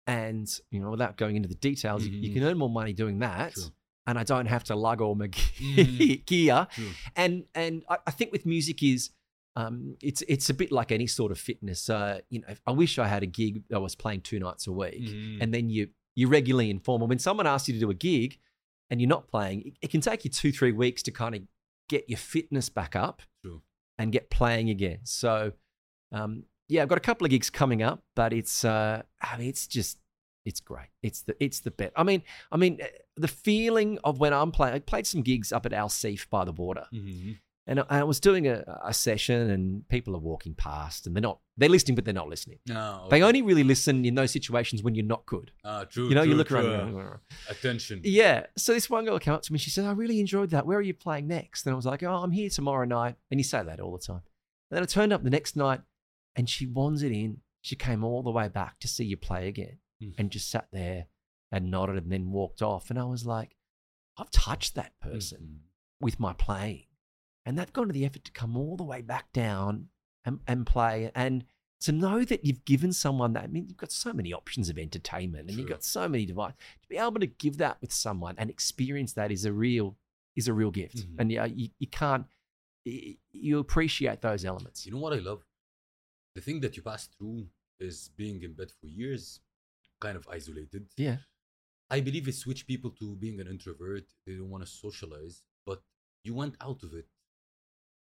and 0.07 0.61
you 0.71 0.81
know, 0.81 0.91
without 0.91 1.17
going 1.17 1.37
into 1.37 1.49
the 1.49 1.55
details, 1.55 2.07
you, 2.07 2.13
you 2.19 2.31
Mhm. 2.31 2.35
can 2.35 2.43
earn 2.45 2.59
more 2.59 2.71
money 2.71 2.93
doing 2.93 3.19
that, 3.21 3.55
True. 3.55 3.65
and 4.07 4.19
I 4.19 4.25
don't 4.25 4.47
have 4.47 4.65
to 4.65 4.77
lug 4.77 5.01
all 5.01 5.15
my 5.15 5.29
Mhm. 5.29 6.25
gear. 6.27 6.67
And 7.17 7.45
and 7.55 7.85
I, 7.89 7.99
I 8.07 8.11
think 8.11 8.33
with 8.33 8.47
music 8.47 8.83
is. 8.83 9.11
Um, 9.59 9.97
it's 10.03 10.23
it's 10.29 10.51
a 10.51 10.55
bit 10.55 10.71
like 10.71 10.93
any 10.93 11.07
sort 11.07 11.33
of 11.33 11.39
fitness. 11.39 11.89
Uh, 11.89 12.21
you 12.29 12.41
know, 12.43 12.49
I 12.67 12.73
wish 12.73 12.99
I 12.99 13.09
had 13.09 13.23
a 13.23 13.27
gig 13.27 13.65
that 13.71 13.77
I 13.77 13.79
was 13.79 13.95
playing 13.95 14.21
two 14.21 14.39
nights 14.39 14.67
a 14.67 14.73
week, 14.73 15.01
Mhm. 15.09 15.39
and 15.41 15.55
then 15.55 15.71
you 15.71 15.89
you 16.15 16.29
regularly 16.29 16.69
inform. 16.69 17.01
Or 17.03 17.09
when 17.09 17.19
someone 17.19 17.47
asks 17.47 17.67
you 17.69 17.73
to 17.73 17.81
do 17.81 17.89
a 17.89 17.95
gig, 17.95 18.39
and 18.91 19.01
you're 19.01 19.09
not 19.09 19.29
playing, 19.29 19.63
it, 19.69 19.75
it 19.81 19.91
can 19.91 20.03
take 20.03 20.27
you 20.27 20.31
two 20.31 20.53
three 20.53 20.73
weeks 20.73 21.03
to 21.05 21.11
kind 21.11 21.35
of 21.35 21.41
get 21.89 22.07
your 22.07 22.19
fitness 22.19 22.69
back 22.69 22.95
up 22.95 23.23
True. 23.43 23.63
And 23.99 24.13
get 24.13 24.31
playing 24.31 24.71
again. 24.71 24.99
So, 25.05 25.53
um, 26.13 26.45
yeah, 26.69 26.83
I've 26.83 26.89
got 26.89 26.99
a 26.99 27.03
couple 27.03 27.25
of 27.25 27.31
gigs 27.31 27.51
coming 27.51 27.83
up, 27.83 28.03
but 28.15 28.33
it's 28.33 28.65
uh, 28.65 29.03
I 29.21 29.39
mean, 29.39 29.49
it's 29.49 29.67
just 29.67 29.99
it's 30.45 30.61
great. 30.61 30.89
It's 31.03 31.23
the 31.23 31.35
it's 31.43 31.61
the 31.61 31.71
bet. 31.71 31.93
I 31.97 32.03
mean, 32.03 32.23
I 32.53 32.57
mean, 32.57 32.79
eh, 32.81 32.87
the 33.17 33.29
feeling 33.29 33.99
of 34.05 34.19
when 34.21 34.33
I'm 34.33 34.53
playing. 34.53 34.75
I 34.75 34.79
played 34.81 35.07
some 35.07 35.23
gigs 35.23 35.53
up 35.53 35.67
at 35.67 35.73
Al 35.73 35.89
Seef 35.89 36.29
by 36.31 36.45
the 36.45 36.53
water, 36.53 36.87
Mhm. 36.93 37.39
And 37.67 37.81
I, 37.81 37.85
I 37.89 38.03
was 38.05 38.21
doing 38.21 38.47
a, 38.47 38.63
a 38.85 38.95
session, 38.95 39.51
and 39.51 39.89
people 39.89 40.15
are 40.15 40.21
walking 40.21 40.55
past, 40.55 41.07
and 41.07 41.15
they're 41.17 41.21
not 41.23 41.41
they're 41.57 41.69
listening, 41.69 41.95
but 41.95 42.05
they're 42.05 42.15
not 42.15 42.29
listening. 42.29 42.59
They 42.67 42.75
okay. 42.75 43.23
only 43.23 43.43
really 43.43 43.65
listen 43.65 44.05
in 44.05 44.15
those 44.15 44.31
situations 44.31 44.83
when 44.83 44.95
you're 44.95 45.05
not 45.07 45.25
good. 45.27 45.53
Ah, 45.65 45.85
true. 45.85 46.09
You 46.09 46.15
know, 46.15 46.23
you 46.23 46.35
look 46.35 46.49
true. 46.49 46.59
around. 46.59 47.19
Attention. 47.49 48.01
Yeah. 48.05 48.47
So 48.57 48.73
this 48.75 48.89
one 48.91 49.05
girl 49.05 49.19
came 49.19 49.35
up 49.35 49.43
to 49.43 49.53
me. 49.53 49.59
She 49.59 49.71
said, 49.71 49.85
"I 49.85 49.93
really 49.93 50.21
enjoyed 50.21 50.51
that. 50.51 50.67
Where 50.67 50.79
are 50.79 50.83
you 50.83 50.95
playing 50.95 51.27
next?" 51.29 51.67
And 51.67 51.73
I 51.73 51.77
was 51.77 51.87
like, 51.87 52.03
"Oh, 52.03 52.23
I'm 52.23 52.33
here 52.33 52.51
tomorrow 52.51 52.85
night." 52.85 53.17
And 53.31 53.41
you 53.41 53.45
say 53.45 53.63
that 53.63 53.81
all 53.81 53.93
the 53.93 54.05
time. 54.05 54.23
And 54.71 54.77
then 54.77 54.83
I 54.83 54.87
turned 54.87 55.13
up 55.13 55.23
the 55.25 55.31
next 55.31 55.57
night, 55.57 55.81
and 56.35 56.49
she 56.49 56.67
wandered 56.67 57.13
in. 57.13 57.39
She 57.63 57.75
came 57.77 58.05
all 58.05 58.23
the 58.23 58.31
way 58.31 58.49
back 58.49 58.79
to 58.81 58.89
see 58.89 59.05
you 59.05 59.17
play 59.17 59.49
again, 59.49 59.79
Mhm. 60.03 60.15
and 60.19 60.31
just 60.31 60.49
sat 60.51 60.69
there 60.73 61.07
and 61.51 61.71
nodded, 61.71 61.97
and 62.03 62.13
then 62.13 62.31
walked 62.31 62.63
off. 62.63 62.91
And 62.91 62.99
I 62.99 63.05
was 63.05 63.25
like, 63.27 63.57
"I've 64.17 64.31
touched 64.31 64.75
that 64.77 64.99
person 65.01 65.39
Mhm. 65.41 65.59
with 66.01 66.21
my 66.21 66.33
playing, 66.33 66.87
and 67.47 67.57
they've 67.59 67.73
gone 67.73 67.87
to 67.87 67.93
the 67.95 68.05
effort 68.05 68.25
to 68.27 68.33
come 68.33 68.57
all 68.57 68.77
the 68.77 68.85
way 68.85 69.01
back 69.01 69.33
down 69.33 69.89
and, 70.25 70.41
and 70.47 70.67
play 70.67 71.11
and." 71.15 71.45
To 71.81 71.93
know 71.93 72.25
that 72.25 72.43
you've 72.43 72.65
given 72.65 72.91
someone 72.91 73.35
that, 73.35 73.45
I 73.45 73.47
mean, 73.49 73.67
you've 73.69 73.77
got 73.77 73.93
so 73.93 74.11
many 74.15 74.33
options 74.33 74.71
of 74.71 74.79
entertainment 74.79 75.51
and 75.51 75.59
you've 75.59 75.69
got 75.69 75.85
so 75.85 76.09
many 76.09 76.25
devices 76.25 76.57
to 76.83 76.89
be 76.89 76.97
able 76.97 77.21
to 77.21 77.27
give 77.27 77.59
that 77.59 77.77
with 77.83 77.93
someone 77.93 78.35
and 78.39 78.49
experience 78.49 79.13
that 79.13 79.31
is 79.31 79.45
a 79.45 79.53
real 79.53 79.99
is 80.35 80.49
a 80.49 80.55
real 80.55 80.71
gift 80.71 80.97
Mhm. 80.97 81.15
and 81.21 81.31
yeah 81.31 81.45
you, 81.45 81.69
you 81.79 81.87
can't 81.87 82.27
you 82.85 83.59
appreciate 83.59 84.23
those 84.23 84.45
elements 84.45 84.87
You 84.87 84.93
know 84.93 84.99
what 84.99 85.13
I 85.13 85.19
love? 85.19 85.45
The 86.35 86.41
thing 86.41 86.61
that 86.61 86.77
you 86.77 86.83
pass 86.83 87.07
through 87.07 87.47
is 87.79 88.11
being 88.17 88.43
in 88.43 88.55
bed 88.55 88.71
for 88.81 88.87
years, 88.87 89.41
kind 90.01 90.17
of 90.17 90.27
isolated. 90.31 90.89
yeah 90.97 91.19
I 91.91 92.01
believe 92.01 92.27
it 92.27 92.35
switched 92.35 92.67
people 92.67 92.91
to 92.93 93.15
being 93.17 93.39
an 93.41 93.47
introvert. 93.49 94.07
They 94.27 94.35
don't 94.35 94.51
want 94.51 94.65
to 94.65 94.71
socialize, 94.71 95.43
but 95.67 95.83
you 96.25 96.35
went 96.35 96.57
out 96.61 96.83
of 96.83 96.95
it 96.95 97.07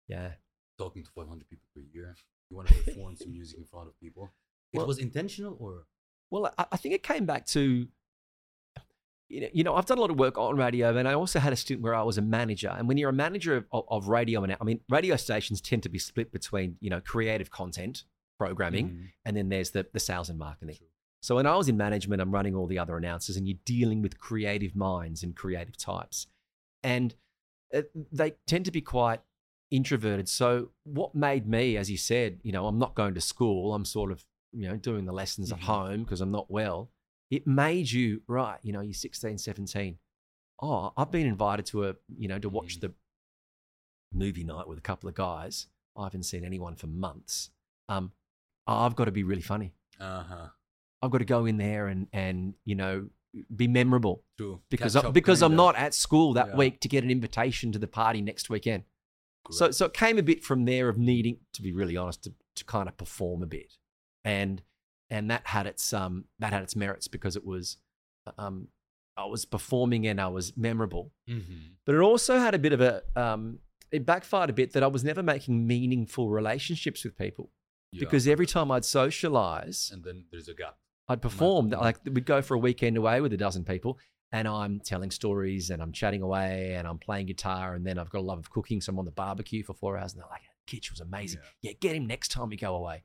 yeah 0.08 0.32
talking 0.78 1.02
to 1.04 1.10
500 1.10 1.48
people 1.48 1.68
per 1.74 1.80
year. 1.92 2.16
You 2.50 2.56
want 2.56 2.68
to 2.68 2.74
perform 2.74 3.14
some 3.16 3.30
music 3.38 3.58
in 3.58 3.64
front 3.64 3.86
of 3.88 3.98
people. 4.00 4.30
It 4.72 4.78
Well- 4.78 4.86
was 4.88 4.98
intentional 4.98 5.56
or? 5.60 5.86
well 6.30 6.52
I, 6.58 6.66
I 6.72 6.76
think 6.76 6.94
it 6.94 7.02
came 7.02 7.26
back 7.26 7.46
to 7.46 7.86
you 9.28 9.40
know, 9.40 9.48
you 9.52 9.64
know 9.64 9.74
i've 9.74 9.86
done 9.86 9.98
a 9.98 10.00
lot 10.00 10.10
of 10.10 10.18
work 10.18 10.36
on 10.36 10.56
radio 10.56 10.96
and 10.96 11.08
i 11.08 11.14
also 11.14 11.38
had 11.38 11.52
a 11.52 11.56
stint 11.56 11.80
where 11.80 11.94
i 11.94 12.02
was 12.02 12.18
a 12.18 12.22
manager 12.22 12.68
and 12.76 12.86
when 12.88 12.96
you're 12.98 13.10
a 13.10 13.12
manager 13.12 13.56
of, 13.56 13.64
of, 13.72 13.84
of 13.88 14.08
radio 14.08 14.42
and 14.42 14.54
i 14.60 14.64
mean 14.64 14.80
radio 14.90 15.16
stations 15.16 15.60
tend 15.60 15.82
to 15.82 15.88
be 15.88 15.98
split 15.98 16.30
between 16.32 16.76
you 16.80 16.90
know 16.90 17.00
creative 17.00 17.50
content 17.50 18.04
programming 18.38 18.88
Mhm. 18.90 19.08
and 19.24 19.36
then 19.36 19.48
there's 19.48 19.70
the, 19.70 19.86
the 19.92 20.00
sales 20.00 20.28
and 20.28 20.38
marketing. 20.38 20.76
So 21.22 21.36
when 21.36 21.46
I 21.46 21.56
was 21.56 21.68
in 21.68 21.76
management, 21.78 22.20
I'm 22.20 22.32
running 22.32 22.54
all 22.54 22.66
the 22.66 22.78
other 22.80 22.96
announcers, 22.98 23.36
and 23.38 23.46
you're 23.48 23.56
dealing 23.64 24.02
with 24.02 24.18
creative 24.18 24.74
minds 24.76 25.22
and 25.22 25.34
creative 25.36 25.76
types, 25.78 26.26
and 26.82 27.14
uh, 27.72 27.82
they 28.12 28.32
tend 28.46 28.64
to 28.66 28.70
be 28.72 28.80
quite 28.82 29.20
introverted. 29.74 30.28
So 30.28 30.70
what 30.84 31.14
made 31.14 31.46
me, 31.46 31.76
as 31.76 31.90
you 31.90 31.96
said, 31.96 32.40
you 32.42 32.52
know, 32.52 32.66
I'm 32.66 32.78
not 32.78 32.94
going 32.94 33.14
to 33.14 33.20
school. 33.20 33.74
I'm 33.74 33.84
sort 33.84 34.10
of 34.12 34.24
you 34.56 34.68
know, 34.68 34.76
doing 34.76 35.04
the 35.04 35.12
lessons 35.12 35.50
at 35.50 35.58
Mhm. 35.58 35.62
home 35.62 36.02
because 36.04 36.20
I'm 36.20 36.30
not 36.30 36.48
well, 36.48 36.92
it 37.28 37.44
made 37.44 37.90
you, 37.90 38.22
right, 38.28 38.60
you 38.62 38.72
know, 38.72 38.80
you're 38.80 38.94
16, 38.94 39.36
17. 39.38 39.98
Oh, 40.62 40.92
I've 40.96 41.10
been 41.10 41.26
invited 41.26 41.66
to 41.66 41.88
a, 41.88 41.96
you 42.16 42.28
know, 42.28 42.38
to 42.38 42.48
watch 42.48 42.76
Mhm. 42.76 42.80
the 42.82 42.94
movie 44.12 44.44
night 44.44 44.68
with 44.68 44.78
a 44.78 44.82
couple 44.82 45.08
of 45.08 45.14
guys. 45.16 45.66
I 45.96 46.04
haven't 46.04 46.22
seen 46.24 46.44
anyone 46.44 46.76
for 46.76 46.86
months. 46.86 47.50
Um, 47.88 48.12
I've 48.66 48.94
got 48.94 49.06
to 49.06 49.12
be 49.12 49.24
really 49.24 49.42
funny. 49.42 49.74
Uh-huh. 49.98 50.50
I've 51.02 51.10
got 51.10 51.18
to 51.18 51.24
go 51.24 51.46
in 51.46 51.56
there 51.56 51.88
and, 51.88 52.06
and 52.12 52.54
you 52.64 52.76
know, 52.76 53.08
be 53.54 53.66
memorable 53.66 54.22
True. 54.36 54.60
because 54.70 54.94
Catch 54.94 55.04
I, 55.06 55.10
because 55.10 55.42
I'm 55.42 55.56
not 55.56 55.74
at 55.74 55.92
school 55.94 56.32
that 56.34 56.48
Yeah. 56.50 56.56
week 56.56 56.78
to 56.80 56.88
get 56.88 57.02
an 57.02 57.10
invitation 57.10 57.72
to 57.72 57.78
the 57.80 57.88
party 57.88 58.22
next 58.22 58.48
weekend. 58.48 58.84
So 59.50 59.70
so 59.70 59.86
it 59.86 59.94
came 59.94 60.18
a 60.18 60.22
bit 60.22 60.42
from 60.44 60.64
there 60.64 60.88
of 60.88 60.96
needing, 60.98 61.38
to 61.52 61.62
be 61.62 61.72
really 61.72 61.96
honest, 61.96 62.24
to, 62.24 62.32
to 62.56 62.64
kind 62.64 62.88
of 62.88 62.96
perform 62.96 63.42
a 63.42 63.46
bit, 63.46 63.74
and 64.24 64.62
and 65.10 65.30
that 65.30 65.46
had 65.48 65.66
its 65.66 65.92
um 65.92 66.24
that 66.38 66.52
had 66.52 66.62
its 66.62 66.74
merits 66.74 67.08
because 67.08 67.36
it 67.36 67.44
was 67.44 67.76
um 68.38 68.68
I 69.16 69.26
was 69.26 69.44
performing 69.44 70.06
and 70.06 70.20
I 70.20 70.28
was 70.28 70.56
memorable, 70.56 71.12
Mhm. 71.28 71.74
but 71.84 71.94
it 71.94 72.00
also 72.00 72.38
had 72.38 72.54
a 72.54 72.58
bit 72.58 72.72
of 72.72 72.80
a 72.80 73.02
um 73.16 73.58
it 73.90 74.04
backfired 74.06 74.50
a 74.50 74.52
bit 74.52 74.72
that 74.72 74.82
I 74.82 74.88
was 74.88 75.04
never 75.04 75.22
making 75.22 75.66
meaningful 75.66 76.30
relationships 76.30 77.04
with 77.04 77.16
people 77.16 77.50
Yeah. 77.92 78.00
because 78.00 78.26
every 78.26 78.46
time 78.46 78.70
I'd 78.72 78.84
socialize, 78.84 79.90
and 79.92 80.02
then 80.04 80.24
there's 80.30 80.48
a 80.48 80.54
gap. 80.54 80.78
I'd 81.06 81.20
perform. 81.20 81.68
Like 81.68 81.98
we'd 82.04 82.24
go 82.24 82.40
for 82.40 82.54
a 82.54 82.58
weekend 82.58 82.96
away 82.96 83.20
with 83.20 83.32
a 83.32 83.36
dozen 83.36 83.62
people, 83.64 83.98
and 84.34 84.48
I'm 84.48 84.80
telling 84.80 85.12
stories 85.12 85.70
and 85.70 85.80
I'm 85.80 85.92
chatting 85.92 86.20
away 86.20 86.74
and 86.74 86.88
I'm 86.88 86.98
playing 86.98 87.26
guitar, 87.26 87.74
and 87.74 87.86
then 87.86 88.00
I've 88.00 88.10
got 88.10 88.18
a 88.18 88.26
love 88.26 88.40
of 88.40 88.50
cooking, 88.50 88.80
so 88.80 88.90
I'm 88.90 88.98
on 88.98 89.04
the 89.04 89.12
barbecue 89.12 89.62
for 89.62 89.74
four 89.74 89.96
hours, 89.96 90.12
and 90.12 90.20
they're 90.20 90.28
like, 90.28 90.42
"Kitch 90.66 90.90
was 90.90 90.98
amazing. 90.98 91.40
Yeah. 91.62 91.70
Yeah, 91.70 91.76
get 91.80 91.94
him 91.94 92.06
next 92.08 92.32
time 92.32 92.48
we 92.48 92.56
go 92.56 92.74
away." 92.74 93.04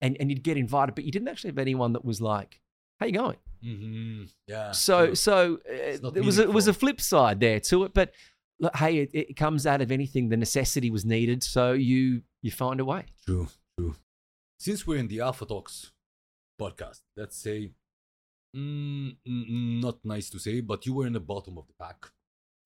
And 0.00 0.16
and 0.20 0.30
you'd 0.30 0.44
get 0.44 0.56
invited, 0.56 0.94
but 0.94 1.02
you 1.02 1.10
didn't 1.10 1.26
actually 1.26 1.50
have 1.50 1.58
anyone 1.58 1.92
that 1.94 2.04
was 2.04 2.20
like, 2.20 2.60
"How 3.00 3.06
you 3.06 3.12
going?" 3.12 3.36
Mm-hmm. 3.64 4.22
Yeah. 4.46 4.70
so 4.70 5.06
true. 5.06 5.14
so 5.16 5.58
uh, 5.68 6.10
there 6.10 6.22
was 6.22 6.38
a, 6.38 6.42
it 6.42 6.52
was 6.52 6.68
a 6.68 6.72
flip 6.72 7.00
side 7.00 7.40
there 7.40 7.60
to 7.60 7.84
it, 7.84 7.92
but. 7.92 8.12
Look, 8.62 8.76
hey, 8.76 8.98
it, 8.98 9.10
it 9.14 9.36
comes 9.36 9.66
out 9.66 9.80
of 9.80 9.90
anything. 9.90 10.28
The 10.28 10.36
necessity 10.36 10.90
was 10.90 11.06
needed, 11.06 11.42
so 11.42 11.72
you 11.72 12.20
you 12.42 12.50
find 12.50 12.78
a 12.78 12.84
way. 12.84 13.06
True, 13.24 13.48
true. 13.78 13.96
Since 14.58 14.86
we're 14.86 14.98
in 14.98 15.08
the 15.08 15.20
Alpha 15.20 15.46
Talks 15.46 15.92
podcast, 16.60 17.00
let's 17.16 17.38
say, 17.38 17.72
mm, 18.56 19.16
not 19.26 19.98
nice 20.04 20.30
to 20.30 20.38
say, 20.38 20.60
but 20.60 20.86
you 20.86 20.94
were 20.94 21.06
in 21.06 21.12
the 21.12 21.20
bottom 21.20 21.58
of 21.58 21.66
the 21.66 21.72
pack. 21.78 22.06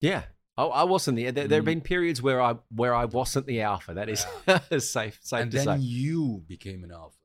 Yeah. 0.01 0.23
I, 0.57 0.63
I 0.63 0.83
wasn't 0.83 1.17
the. 1.17 1.31
There, 1.31 1.47
there 1.47 1.57
have 1.57 1.63
Mm. 1.63 1.73
been 1.73 1.81
periods 1.81 2.21
where 2.21 2.41
I 2.41 2.55
where 2.73 2.95
I 2.95 3.05
wasn't 3.05 3.45
the 3.45 3.61
alpha. 3.61 3.93
That 3.93 4.07
is 4.09 4.25
safe 4.91 5.19
safe 5.21 5.41
and 5.41 5.51
then 5.51 5.65
say. 5.65 5.77
you 5.79 6.43
became 6.47 6.83
an 6.85 6.91
alpha 6.91 7.17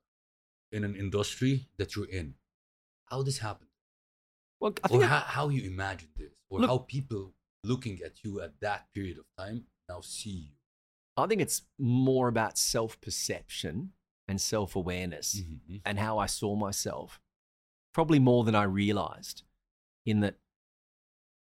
in 0.73 0.83
an 0.85 0.96
industry 0.96 1.68
that 1.79 1.94
you're 1.94 2.09
in. 2.11 2.35
How 3.07 3.23
this 3.23 3.38
happened? 3.38 3.70
Well, 4.61 4.73
I 4.83 4.87
Or 4.87 4.88
think 4.90 5.05
how, 5.05 5.20
how 5.20 5.49
you 5.49 5.62
imagine 5.70 6.09
this? 6.16 6.33
Or 6.49 6.61
Look- 6.61 6.70
how 6.70 6.79
people 6.79 7.33
looking 7.64 8.01
at 8.05 8.25
you 8.25 8.40
at 8.40 8.59
that 8.61 8.87
period 8.94 9.18
of 9.18 9.25
time 9.38 9.64
now 9.88 10.01
see 10.01 10.31
you? 10.31 10.53
I 11.16 11.27
think 11.27 11.40
it's 11.40 11.62
more 11.79 12.29
about 12.29 12.59
self 12.59 13.01
perception 13.01 13.92
and 14.27 14.40
self 14.40 14.75
awareness 14.75 15.40
Mhm. 15.40 15.83
and 15.85 15.99
how 16.01 16.18
I 16.18 16.27
saw 16.27 16.57
myself, 16.57 17.20
probably 17.92 18.18
more 18.18 18.44
than 18.44 18.55
I 18.55 18.64
realized. 18.64 19.42
In 20.07 20.20
that, 20.20 20.38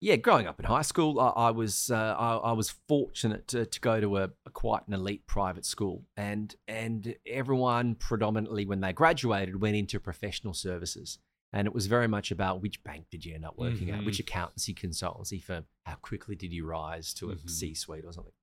yeah, 0.00 0.16
growing 0.16 0.46
up 0.46 0.58
in 0.58 0.64
high 0.64 0.82
school, 0.82 1.20
I, 1.20 1.28
I 1.28 1.50
was 1.50 1.90
uh, 1.90 2.14
I, 2.18 2.36
I 2.36 2.52
was 2.52 2.70
fortunate 2.88 3.48
to, 3.48 3.66
to 3.66 3.80
go 3.80 4.00
to 4.00 4.16
a, 4.18 4.30
a 4.46 4.50
quite 4.50 4.86
an 4.86 4.94
elite 4.94 5.26
private 5.26 5.66
school, 5.66 6.04
and 6.16 6.54
and 6.66 7.14
everyone 7.26 7.94
predominantly 7.96 8.64
when 8.64 8.80
they 8.80 8.92
graduated 8.92 9.60
went 9.60 9.76
into 9.76 10.00
professional 10.00 10.54
services. 10.54 11.18
And 11.50 11.66
it 11.66 11.72
was 11.72 11.86
very 11.86 12.08
much 12.08 12.30
about 12.30 12.60
which 12.60 12.84
bank 12.84 13.06
did 13.10 13.24
you 13.24 13.34
end 13.34 13.46
up 13.46 13.56
working 13.56 13.90
at, 13.90 14.00
Mhm. 14.00 14.04
which 14.04 14.20
accountancy 14.20 14.74
consultancy 14.74 15.42
firm, 15.42 15.64
how 15.86 15.94
quickly 15.94 16.36
did 16.36 16.52
you 16.52 16.66
rise 16.66 17.14
to 17.14 17.30
a 17.30 17.36
Mhm. 17.36 17.48
C-suite 17.48 18.04
or 18.04 18.12
something. 18.12 18.34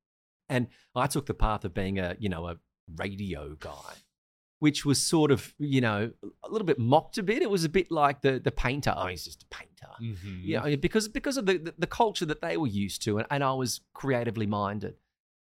And 0.49 0.69
I 0.95 1.05
took 1.05 1.27
the 1.27 1.36
path 1.36 1.63
of 1.65 1.75
being 1.75 1.99
a, 1.99 2.15
you 2.19 2.29
know, 2.29 2.47
a 2.47 2.58
radio 2.95 3.53
guy, 3.60 3.93
which 4.60 4.86
was 4.86 5.02
sort 5.02 5.32
of, 5.32 5.54
you 5.60 5.82
know, 5.82 6.12
a 6.44 6.50
little 6.50 6.65
bit 6.65 6.80
mocked 6.80 7.18
a 7.18 7.24
bit. 7.24 7.41
It 7.41 7.50
was 7.50 7.63
a 7.63 7.70
bit 7.70 7.91
like 7.91 8.22
the 8.22 8.39
the 8.39 8.52
painter. 8.52 8.94
Oh, 8.96 9.08
he's 9.08 9.26
just 9.26 9.44
a 9.44 9.48
painter. 9.48 9.72
Mhm. 10.02 10.44
You 10.44 10.60
know, 10.60 10.78
because 10.78 11.08
because 11.08 11.38
of 11.38 11.46
the, 11.46 11.58
the, 11.58 11.74
the 11.78 11.88
culture 11.88 12.26
that 12.26 12.41
they 12.41 12.58
were 12.58 12.68
used 12.68 13.02
to, 13.04 13.18
and, 13.20 13.28
and 13.30 13.44
I 13.44 13.54
was 13.54 13.82
creatively 13.94 14.46
minded. 14.48 14.96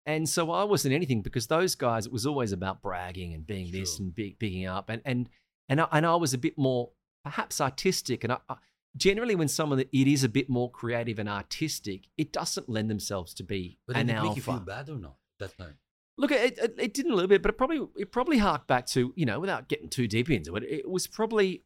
And 0.05 0.27
so 0.29 0.51
I 0.51 0.63
wasn't 0.63 0.93
anything 0.93 1.21
because 1.21 1.47
those 1.47 1.75
guys, 1.75 2.05
it 2.05 2.13
was 2.13 2.25
always 2.25 2.53
about 2.53 2.81
bragging 2.81 3.33
and 3.33 3.45
being 3.45 3.71
this 3.71 3.99
and 3.99 4.15
big, 4.15 4.39
bigging 4.39 4.65
up. 4.65 4.89
And 4.89 5.01
and 5.05 5.29
and 5.69 5.81
I, 5.81 5.87
and 5.91 6.05
I 6.05 6.15
was 6.15 6.33
a 6.33 6.37
bit 6.37 6.57
more 6.57 6.91
perhaps 7.25 7.59
artistic. 7.59 8.23
And 8.23 8.31
I, 8.33 8.37
I, 8.47 8.55
generally, 8.95 9.35
when 9.35 9.49
someone 9.49 9.77
that 9.79 9.89
it 9.91 10.07
is 10.07 10.23
a 10.23 10.29
bit 10.29 10.49
more 10.49 10.71
creative 10.71 11.19
and 11.19 11.27
artistic, 11.27 12.05
it 12.17 12.31
doesn't 12.31 12.69
lend 12.69 12.89
themselves 12.89 13.33
to 13.35 13.43
be 13.43 13.79
But 13.85 13.97
an 13.97 14.07
did 14.07 14.13
it 14.13 14.15
alpha. 14.15 14.27
make 14.29 14.37
you 14.37 14.43
feel 14.43 14.59
bad 14.61 14.89
or 14.89 14.97
not 14.97 15.17
at 15.41 15.49
that 15.57 15.57
time? 15.57 15.77
Look, 16.17 16.31
it, 16.31 16.57
it, 16.57 16.75
it 16.79 16.93
didn't 16.93 17.11
a 17.11 17.15
little 17.15 17.27
bit, 17.29 17.41
but 17.43 17.49
it 17.49 17.57
probably 17.57 17.87
it 17.95 18.11
probably 18.11 18.37
harked 18.39 18.67
back 18.67 18.85
to 18.87 19.13
you 19.15 19.25
know 19.25 19.39
without 19.39 19.67
getting 19.69 19.89
too 19.89 20.07
deep 20.07 20.29
into 20.29 20.55
it. 20.55 20.63
It 20.63 20.89
was 20.89 21.05
probably 21.07 21.63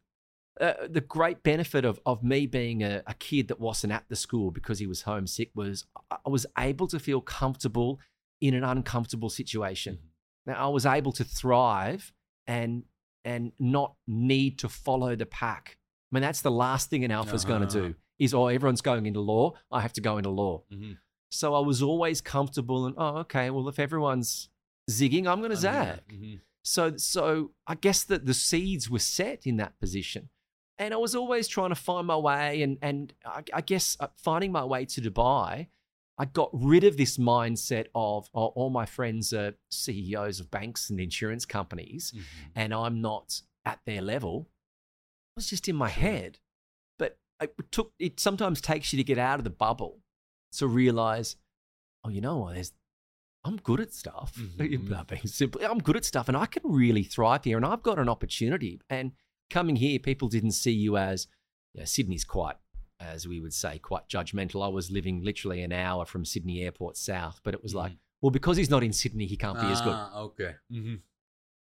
uh, 0.59 0.73
the 0.89 0.99
great 1.01 1.41
benefit 1.43 1.85
of 1.85 1.99
of 2.05 2.23
me 2.23 2.47
being 2.47 2.83
a, 2.83 3.01
a 3.07 3.13
kid 3.13 3.47
that 3.47 3.59
wasn't 3.59 3.93
at 3.93 4.05
the 4.09 4.15
school 4.15 4.51
because 4.51 4.79
he 4.79 4.87
was 4.87 5.03
homesick 5.03 5.51
was 5.55 5.85
I 6.11 6.29
was 6.29 6.45
able 6.57 6.87
to 6.87 6.99
feel 6.99 7.21
comfortable 7.21 7.99
in 8.41 8.53
an 8.53 8.63
uncomfortable 8.63 9.29
situation. 9.29 9.99
Now 10.45 10.55
I 10.65 10.67
was 10.67 10.85
able 10.85 11.13
to 11.13 11.23
thrive 11.23 12.11
and 12.47 12.83
and 13.23 13.51
not 13.59 13.95
need 14.07 14.59
to 14.59 14.67
follow 14.69 15.15
the 15.15 15.25
pack. 15.27 15.77
I 16.11 16.15
mean 16.15 16.23
that's 16.23 16.41
the 16.41 16.51
last 16.51 16.89
thing 16.89 17.05
an 17.05 17.11
alpha's 17.11 17.45
going 17.45 17.61
to 17.61 17.67
Uh-huh. 17.79 17.87
do 17.89 17.95
is 18.19 18.33
oh 18.33 18.47
everyone's 18.47 18.81
going 18.81 19.05
into 19.05 19.21
law, 19.21 19.53
I 19.71 19.79
have 19.79 19.93
to 19.93 20.01
go 20.01 20.17
into 20.17 20.29
law. 20.29 20.63
Mhm. 20.73 20.97
So 21.31 21.55
I 21.55 21.59
was 21.59 21.81
always 21.81 22.19
comfortable 22.21 22.85
and 22.85 22.95
oh, 22.97 23.17
okay, 23.19 23.49
well 23.49 23.67
if 23.69 23.79
everyone's 23.79 24.49
zigging, 24.89 25.27
I'm 25.27 25.39
going 25.39 25.51
to 25.55 25.57
here. 25.57 25.99
zag. 26.05 26.07
Mhm. 26.11 26.39
So 26.63 26.97
so 26.97 27.51
I 27.65 27.75
guess 27.75 28.03
that 28.03 28.25
the 28.25 28.33
seeds 28.33 28.89
were 28.89 28.99
set 28.99 29.47
in 29.47 29.57
that 29.57 29.79
position, 29.79 30.29
and 30.77 30.93
I 30.93 30.97
was 30.97 31.15
always 31.15 31.47
trying 31.47 31.69
to 31.69 31.75
find 31.75 32.05
my 32.05 32.17
way. 32.17 32.61
And 32.61 32.77
and 32.81 33.13
I, 33.25 33.43
I 33.53 33.61
guess 33.61 33.97
uh, 33.99 34.07
finding 34.17 34.51
my 34.51 34.63
way 34.65 34.85
to 34.85 35.01
Dubai, 35.01 35.67
I 36.17 36.25
got 36.25 36.49
rid 36.53 36.83
of 36.83 36.97
this 36.97 37.17
mindset 37.17 37.87
of 37.95 38.29
oh, 38.35 38.47
all 38.47 38.69
my 38.69 38.85
friends 38.85 39.33
are 39.33 39.53
CEOs 39.71 40.39
of 40.39 40.51
banks 40.51 40.89
and 40.91 40.99
insurance 40.99 41.45
companies, 41.45 42.11
Mhm. 42.15 42.23
and 42.55 42.73
I'm 42.73 43.01
not 43.01 43.41
at 43.65 43.79
their 43.85 44.01
level. 44.01 44.49
It 45.33 45.37
was 45.37 45.49
just 45.49 45.67
in 45.69 45.75
my 45.77 45.89
head. 45.89 46.39
But 46.99 47.17
it 47.39 47.55
took 47.71 47.93
it 47.97 48.19
sometimes 48.19 48.59
takes 48.61 48.91
you 48.93 48.97
to 48.97 49.03
get 49.03 49.17
out 49.17 49.39
of 49.39 49.45
the 49.45 49.49
bubble 49.49 50.03
to 50.57 50.67
realize, 50.67 51.35
oh, 52.03 52.09
you 52.09 52.21
know 52.21 52.37
what? 52.37 52.55
There's 52.55 52.73
I'm 53.43 53.57
good 53.57 53.79
at 53.79 53.91
stuff. 53.93 54.35
Mhm. 54.57 54.89
Not 54.89 55.07
being 55.07 55.25
simple. 55.25 55.61
I'm 55.63 55.79
good 55.79 55.97
at 55.97 56.05
stuff 56.05 56.27
and 56.27 56.37
I 56.37 56.45
can 56.45 56.61
really 56.65 57.03
thrive 57.03 57.43
here 57.43 57.57
and 57.57 57.65
I've 57.65 57.81
got 57.83 57.97
an 57.97 58.07
opportunity. 58.09 58.79
And 58.89 59.13
coming 59.49 59.75
here, 59.77 59.97
people 59.99 60.27
didn't 60.27 60.51
see 60.51 60.71
you 60.71 60.95
as 60.97 61.27
yeah, 61.73 61.85
Sydney's 61.85 62.23
quite, 62.25 62.57
as 62.99 63.27
we 63.27 63.39
would 63.39 63.53
say, 63.53 63.79
quite 63.79 64.07
judgmental. 64.09 64.63
I 64.63 64.67
was 64.67 64.91
living 64.91 65.23
literally 65.23 65.63
an 65.63 65.71
hour 65.71 66.05
from 66.05 66.23
Sydney 66.25 66.61
Airport 66.61 66.97
South, 66.97 67.39
but 67.43 67.53
it 67.55 67.63
was 67.63 67.73
like, 67.73 67.93
Mhm. 67.93 67.97
well, 68.21 68.29
because 68.31 68.57
he's 68.57 68.69
not 68.69 68.83
in 68.83 68.93
Sydney, 68.93 69.25
he 69.25 69.37
can't 69.37 69.59
be 69.59 69.65
as 69.65 69.81
good 69.81 69.93
Ah, 69.95 70.19
Okay. 70.21 70.55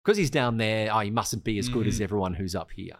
Because 0.04 0.18
he's 0.18 0.30
down 0.32 0.58
there, 0.58 0.90
oh, 0.94 1.00
he 1.00 1.12
mustn't 1.12 1.44
be 1.44 1.60
as 1.60 1.70
good 1.70 1.86
as 1.88 2.00
Mhm. 2.00 2.04
everyone 2.04 2.34
who's 2.34 2.56
up 2.56 2.72
here. 2.72 2.98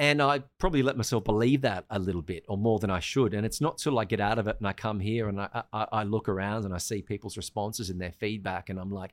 And 0.00 0.22
I 0.22 0.38
probably 0.58 0.82
let 0.82 0.96
myself 0.96 1.24
believe 1.24 1.60
that 1.60 1.84
a 1.90 1.98
little 1.98 2.22
bit, 2.22 2.44
or 2.48 2.56
more 2.56 2.78
than 2.78 2.90
I 2.90 3.00
should. 3.00 3.34
And 3.34 3.44
it's 3.44 3.60
not 3.60 3.76
till 3.76 3.98
I 3.98 4.06
get 4.06 4.18
out 4.18 4.38
of 4.38 4.46
it 4.48 4.56
and 4.58 4.66
I 4.66 4.72
come 4.72 4.98
here 4.98 5.28
and 5.28 5.38
I, 5.40 5.62
I, 5.74 5.86
I 5.92 6.02
look 6.04 6.26
around 6.26 6.64
and 6.64 6.74
I 6.74 6.78
see 6.78 7.02
people's 7.02 7.36
responses 7.36 7.90
and 7.90 8.00
their 8.00 8.12
feedback, 8.12 8.70
and 8.70 8.78
I'm 8.80 8.90
like, 8.90 9.12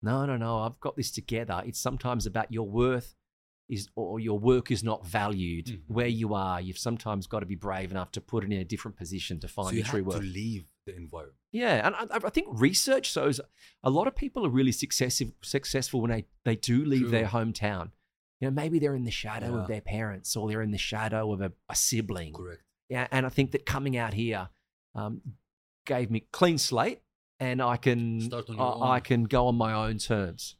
no, 0.00 0.24
no, 0.26 0.36
no, 0.36 0.60
I've 0.60 0.78
got 0.78 0.96
this 0.96 1.10
together. 1.10 1.60
It's 1.66 1.80
sometimes 1.80 2.24
about 2.24 2.52
your 2.52 2.68
worth 2.68 3.16
is 3.68 3.88
or 3.96 4.20
your 4.20 4.38
work 4.38 4.70
is 4.70 4.82
not 4.84 5.04
valued 5.04 5.66
Mhm. 5.66 5.80
where 5.88 6.06
you 6.06 6.32
are. 6.34 6.60
You've 6.60 6.78
sometimes 6.78 7.26
got 7.26 7.40
to 7.40 7.46
be 7.46 7.56
brave 7.56 7.90
enough 7.90 8.12
to 8.12 8.20
put 8.20 8.44
it 8.44 8.52
in 8.52 8.60
a 8.60 8.64
different 8.64 8.96
position 8.96 9.40
to 9.40 9.48
find 9.48 9.68
so 9.68 9.72
you 9.72 9.78
your 9.80 9.86
true 9.86 10.04
worth. 10.04 10.16
to 10.20 10.22
leave 10.22 10.70
the 10.86 10.94
environment. 10.96 11.36
Yeah, 11.52 11.84
and 11.86 11.94
I, 11.96 12.26
I 12.28 12.30
think 12.30 12.46
research 12.50 13.10
shows 13.10 13.40
a 13.82 13.90
lot 13.90 14.06
of 14.06 14.14
people 14.14 14.46
are 14.46 14.50
really 14.50 14.72
successive, 14.72 15.32
successful 15.42 16.00
when 16.00 16.10
they, 16.12 16.26
they 16.44 16.56
do 16.56 16.84
leave 16.84 17.10
their 17.10 17.26
hometown. 17.26 17.90
You 18.40 18.48
know, 18.48 18.52
maybe 18.52 18.78
they're 18.78 18.94
in 18.94 19.04
the 19.04 19.10
shadow 19.10 19.54
Yeah. 19.54 19.62
of 19.62 19.68
their 19.68 19.80
parents 19.80 20.36
or 20.36 20.48
they're 20.48 20.62
in 20.62 20.70
the 20.70 20.78
shadow 20.78 21.32
of 21.32 21.40
a, 21.40 21.52
a 21.68 21.74
sibling. 21.74 22.32
Correct. 22.34 22.62
Yeah, 22.88 23.06
and 23.10 23.26
I 23.26 23.28
think 23.28 23.50
that 23.52 23.66
coming 23.66 23.96
out 23.96 24.14
here 24.14 24.48
um, 24.94 25.20
gave 25.84 26.10
me 26.10 26.26
clean 26.32 26.56
slate, 26.58 27.00
and 27.40 27.60
I 27.60 27.76
can 27.76 28.20
Start 28.22 28.48
on 28.48 28.56
your 28.56 28.84
I, 28.84 28.90
I 28.96 29.00
can 29.00 29.24
go 29.24 29.46
on 29.48 29.56
my 29.56 29.72
own 29.72 29.98
terms. 29.98 30.56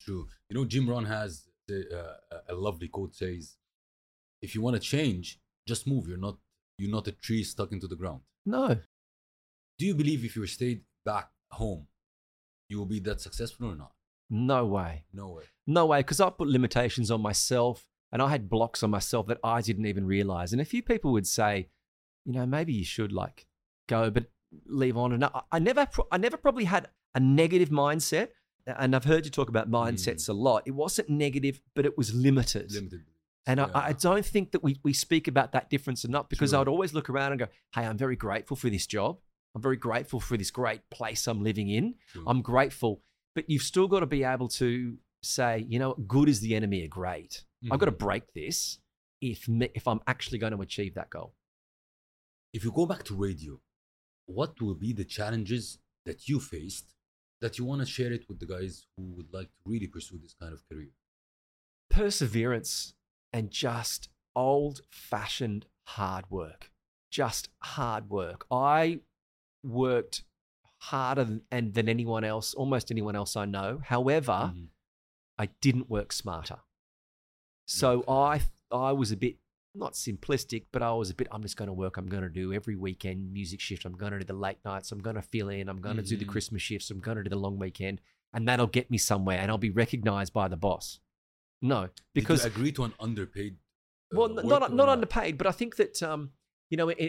True. 0.00 0.28
You 0.48 0.56
know, 0.56 0.64
Jim 0.64 0.88
Rohn 0.88 1.04
has 1.06 1.48
the, 1.68 1.78
uh, 2.32 2.38
a 2.48 2.54
lovely 2.54 2.88
quote 2.88 3.14
says, 3.14 3.56
"If 4.40 4.54
you 4.54 4.62
want 4.62 4.74
to 4.76 4.80
change, 4.80 5.40
just 5.66 5.86
move. 5.86 6.06
You're 6.08 6.16
not 6.16 6.38
you're 6.78 6.90
not 6.90 7.08
a 7.08 7.12
tree 7.12 7.42
stuck 7.42 7.72
into 7.72 7.88
the 7.88 7.96
ground." 7.96 8.20
No, 8.46 8.78
Do 9.78 9.84
you 9.84 9.94
believe 9.94 10.24
if 10.24 10.36
you 10.36 10.46
stayed 10.46 10.82
back 11.04 11.30
home, 11.50 11.88
you 12.68 12.78
will 12.78 12.86
be 12.86 13.00
that 13.00 13.20
successful 13.20 13.66
or 13.72 13.76
not? 13.76 13.92
No 14.28 14.66
way. 14.66 15.04
No 15.12 15.28
way. 15.28 15.44
No 15.66 15.86
way, 15.86 16.00
because 16.00 16.20
I 16.20 16.30
put 16.30 16.48
limitations 16.48 17.10
on 17.10 17.20
myself 17.20 17.86
and 18.12 18.22
I 18.22 18.30
had 18.30 18.48
blocks 18.48 18.82
on 18.82 18.90
myself 18.90 19.26
that 19.26 19.38
I 19.42 19.60
didn't 19.60 19.86
even 19.86 20.06
realize. 20.06 20.52
And 20.52 20.60
a 20.60 20.64
few 20.64 20.82
people 20.82 21.12
would 21.12 21.26
say, 21.26 21.68
you 22.24 22.32
know, 22.32 22.46
maybe 22.46 22.72
you 22.72 22.84
should 22.84 23.12
like 23.12 23.46
go, 23.88 24.10
but 24.10 24.26
leave 24.66 24.96
on. 24.96 25.12
And 25.12 25.24
I, 25.24 25.42
I 25.52 25.58
never, 25.58 25.88
I 26.10 26.18
never 26.18 26.36
probably 26.36 26.64
had 26.64 26.88
a 27.14 27.20
negative 27.20 27.68
mindset. 27.68 28.28
And 28.66 28.96
I've 28.96 29.04
heard 29.04 29.24
you 29.24 29.30
talk 29.30 29.48
about 29.48 29.70
mindsets 29.70 30.24
mm. 30.24 30.30
a 30.30 30.32
lot. 30.32 30.62
It 30.66 30.72
wasn't 30.72 31.08
negative, 31.08 31.60
but 31.74 31.86
it 31.86 31.96
was 31.96 32.12
limited. 32.14 32.72
Limited. 32.72 33.04
And 33.46 33.60
Yeah. 33.60 33.68
I, 33.74 33.88
I 33.88 33.92
don't 33.92 34.26
think 34.26 34.50
that 34.52 34.62
we, 34.62 34.80
we 34.82 34.92
speak 34.92 35.28
about 35.28 35.52
that 35.52 35.70
difference 35.70 36.04
enough 36.04 36.28
because 36.28 36.50
Sure. 36.50 36.60
I'd 36.60 36.68
always 36.68 36.92
look 36.92 37.08
around 37.08 37.32
and 37.32 37.38
go, 37.38 37.46
hey, 37.74 37.82
I'm 37.86 37.96
very 37.96 38.16
grateful 38.16 38.56
for 38.56 38.68
this 38.68 38.86
job. 38.86 39.18
I'm 39.54 39.62
very 39.62 39.76
grateful 39.76 40.20
for 40.20 40.36
this 40.36 40.50
great 40.50 40.88
place 40.90 41.26
I'm 41.26 41.42
living 41.42 41.70
in. 41.70 41.94
I'm 42.26 42.42
grateful. 42.42 43.02
But 43.36 43.50
you've 43.50 43.62
still 43.62 43.86
got 43.86 44.00
to 44.00 44.06
be 44.06 44.24
able 44.24 44.48
to 44.48 44.96
say, 45.22 45.66
you 45.68 45.78
know, 45.78 45.92
good 45.94 46.28
is 46.28 46.40
the 46.40 46.56
enemy 46.56 46.82
of 46.84 46.90
great. 46.90 47.44
I've 47.70 47.78
got 47.78 47.86
to 47.86 47.92
mm-hmm. 47.92 48.06
break 48.06 48.32
this 48.32 48.78
if 49.20 49.46
me, 49.46 49.68
if 49.74 49.86
I'm 49.86 50.00
actually 50.06 50.38
going 50.38 50.54
to 50.54 50.62
achieve 50.62 50.94
that 50.94 51.10
goal. 51.10 51.34
If 52.54 52.64
you 52.64 52.72
go 52.72 52.86
back 52.86 53.02
to 53.04 53.14
radio, 53.14 53.60
what 54.24 54.58
will 54.60 54.74
be 54.74 54.94
the 54.94 55.04
challenges 55.04 55.78
that 56.06 56.28
you 56.28 56.40
faced 56.40 56.94
that 57.42 57.58
you 57.58 57.66
want 57.66 57.82
to 57.82 57.86
share 57.86 58.10
it 58.10 58.24
with 58.26 58.40
the 58.40 58.46
guys 58.46 58.86
who 58.96 59.04
would 59.16 59.30
like 59.34 59.48
to 59.48 59.62
really 59.66 59.86
pursue 59.86 60.18
this 60.22 60.34
kind 60.40 60.54
of 60.54 60.66
career? 60.70 60.92
Perseverance 61.90 62.94
and 63.34 63.50
just 63.50 64.08
old 64.34 64.80
fashioned 64.90 65.66
hard 65.88 66.24
work. 66.30 66.70
Just 67.10 67.50
hard 67.62 68.08
work. 68.08 68.46
I 68.50 69.00
worked 69.62 70.24
harder 70.90 71.24
than, 71.24 71.42
and 71.50 71.74
than 71.74 71.88
anyone 71.88 72.24
else, 72.24 72.54
almost 72.54 72.90
anyone 72.90 73.16
else 73.16 73.34
I 73.36 73.44
know. 73.44 73.80
However, 73.84 74.52
Mhm. 74.54 74.68
I 75.38 75.46
didn't 75.60 75.88
work 75.90 76.12
smarter. 76.12 76.60
So 77.66 78.04
I 78.08 78.42
I 78.70 78.92
was 78.92 79.10
a 79.12 79.16
bit 79.16 79.36
not 79.74 79.92
simplistic, 79.92 80.64
but 80.72 80.82
I 80.82 80.92
was 80.92 81.10
a 81.10 81.14
bit. 81.14 81.28
I'm 81.30 81.42
just 81.42 81.56
going 81.56 81.66
to 81.66 81.72
work. 81.72 81.96
I'm 81.98 82.06
going 82.08 82.22
to 82.22 82.30
do 82.30 82.52
every 82.52 82.76
weekend 82.76 83.32
music 83.32 83.60
shift. 83.60 83.84
I'm 83.84 83.92
going 83.96 84.12
to 84.12 84.18
do 84.20 84.24
the 84.24 84.32
late 84.32 84.58
nights. 84.64 84.90
I'm 84.90 85.00
going 85.00 85.16
to 85.16 85.22
fill 85.22 85.50
in. 85.50 85.68
I'm 85.68 85.80
going 85.82 85.96
to 85.96 86.02
do 86.02 86.16
the 86.16 86.24
Mhm. 86.24 86.28
Christmas 86.34 86.62
shifts. 86.62 86.90
I'm 86.90 87.00
going 87.00 87.18
to 87.18 87.22
do 87.24 87.28
the 87.30 87.36
long 87.36 87.58
weekend, 87.58 88.00
and 88.32 88.48
that'll 88.48 88.66
get 88.78 88.90
me 88.90 88.96
somewhere, 88.98 89.38
and 89.38 89.50
I'll 89.50 89.58
be 89.58 89.70
recognized 89.70 90.32
by 90.32 90.48
the 90.48 90.56
boss. 90.56 91.00
No, 91.60 91.90
because 92.14 92.42
Did 92.42 92.52
you 92.52 92.56
agree 92.56 92.72
to 92.72 92.84
an 92.84 92.94
underpaid. 92.98 93.58
uh, 94.12 94.16
well, 94.16 94.28
n- 94.30 94.36
work 94.36 94.46
not 94.46 94.72
not 94.72 94.88
underpaid, 94.88 95.36
but 95.36 95.46
I 95.46 95.52
think 95.52 95.76
that 95.76 96.02
um, 96.02 96.32
you 96.70 96.76
know, 96.76 96.90
in, 96.90 97.08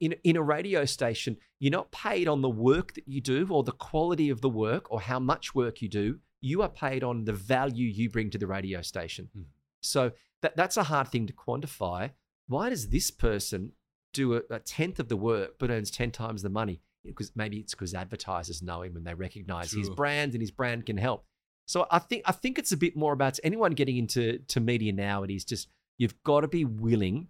in 0.00 0.14
in 0.24 0.36
a 0.36 0.42
radio 0.42 0.84
station, 0.84 1.36
you're 1.58 1.72
not 1.72 1.90
paid 1.90 2.28
on 2.28 2.42
the 2.42 2.48
work 2.48 2.94
that 2.94 3.08
you 3.08 3.20
do 3.20 3.46
or 3.50 3.62
the 3.62 3.72
quality 3.72 4.28
of 4.30 4.40
the 4.40 4.50
work 4.50 4.90
or 4.90 5.00
how 5.00 5.18
much 5.18 5.54
work 5.54 5.80
you 5.82 5.88
do. 5.88 6.18
You 6.40 6.62
are 6.62 6.68
paid 6.68 7.02
on 7.02 7.24
the 7.24 7.32
value 7.32 7.88
you 7.88 8.10
bring 8.10 8.30
to 8.30 8.38
the 8.38 8.46
radio 8.46 8.82
station. 8.82 9.30
Mhm. 9.36 9.44
So 9.80 10.12
that 10.42 10.56
that's 10.56 10.76
a 10.76 10.84
hard 10.84 11.08
thing 11.08 11.26
to 11.26 11.32
quantify. 11.32 12.10
Why 12.46 12.70
does 12.70 12.88
this 12.88 13.10
person 13.10 13.72
do 14.12 14.34
a, 14.34 14.42
a 14.50 14.58
tenth 14.58 14.98
of 15.00 15.08
the 15.08 15.16
work 15.16 15.58
but 15.58 15.70
earns 15.70 15.90
ten 15.90 16.10
times 16.10 16.42
the 16.42 16.48
money? 16.48 16.80
Because 17.04 17.32
maybe 17.34 17.58
it's 17.58 17.74
because 17.74 17.94
advertisers 17.94 18.62
know 18.62 18.82
him 18.82 18.96
and 18.96 19.06
they 19.06 19.14
recognize 19.14 19.72
his 19.72 19.88
brand 19.88 20.32
and 20.32 20.42
his 20.42 20.50
brand 20.50 20.84
can 20.84 20.98
help. 20.98 21.24
So 21.66 21.86
I 21.90 21.98
think 21.98 22.22
I 22.26 22.32
think 22.32 22.58
it's 22.58 22.72
a 22.72 22.76
bit 22.76 22.96
more 22.96 23.12
about 23.12 23.38
anyone 23.42 23.72
getting 23.72 23.96
into 23.96 24.38
to 24.38 24.60
media 24.60 24.92
now. 24.92 25.22
It 25.22 25.30
is 25.30 25.44
just 25.44 25.68
you've 25.96 26.22
got 26.22 26.40
to 26.40 26.48
be 26.48 26.64
willing. 26.64 27.28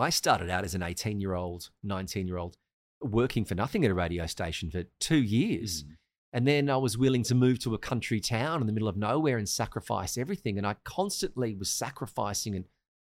I 0.00 0.10
started 0.10 0.48
out 0.50 0.64
as 0.64 0.74
an 0.74 0.82
18 0.82 1.20
year 1.20 1.34
old, 1.34 1.70
19 1.82 2.26
year 2.26 2.38
old, 2.38 2.56
working 3.00 3.44
for 3.44 3.54
nothing 3.54 3.84
at 3.84 3.90
a 3.90 3.94
radio 3.94 4.26
station 4.26 4.70
for 4.70 4.84
two 5.00 5.22
years. 5.22 5.84
Mhm. 5.84 5.96
And 6.34 6.46
then 6.48 6.70
I 6.70 6.76
was 6.78 6.96
willing 6.96 7.24
to 7.24 7.34
move 7.34 7.58
to 7.60 7.74
a 7.74 7.78
country 7.78 8.20
town 8.20 8.60
in 8.62 8.66
the 8.66 8.72
middle 8.72 8.88
of 8.88 8.96
nowhere 8.96 9.36
and 9.36 9.48
sacrifice 9.48 10.16
everything. 10.16 10.56
And 10.56 10.66
I 10.66 10.74
constantly 10.84 11.54
was 11.54 11.68
sacrificing. 11.68 12.54
And 12.54 12.64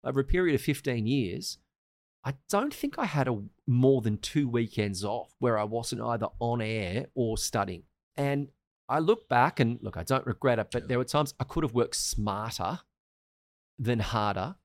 over 0.03 0.19
a 0.19 0.23
period 0.23 0.53
of 0.53 0.61
15 0.61 1.07
years, 1.07 1.57
I 2.23 2.35
don't 2.49 2.73
think 2.73 2.99
I 2.99 3.05
had 3.05 3.27
a 3.27 3.43
more 3.65 4.01
than 4.01 4.17
two 4.19 4.47
weekends 4.47 5.03
off 5.03 5.33
where 5.39 5.57
I 5.57 5.63
wasn't 5.63 6.01
either 6.01 6.27
on 6.39 6.61
air 6.61 7.07
or 7.15 7.37
studying. 7.37 7.83
And 8.15 8.51
I 8.89 8.99
look 8.99 9.27
back 9.27 9.59
and 9.59 9.81
look, 9.81 9.97
I 9.97 10.03
don't 10.03 10.25
regret 10.27 10.59
it, 10.59 10.69
but 10.71 10.83
Yeah. 10.83 10.87
there 10.87 10.97
were 10.99 11.05
times 11.05 11.33
I 11.39 11.43
could 11.43 11.63
have 11.63 11.73
worked 11.73 11.95
smarter 11.95 12.81
than 13.79 13.99
harder 13.99 14.57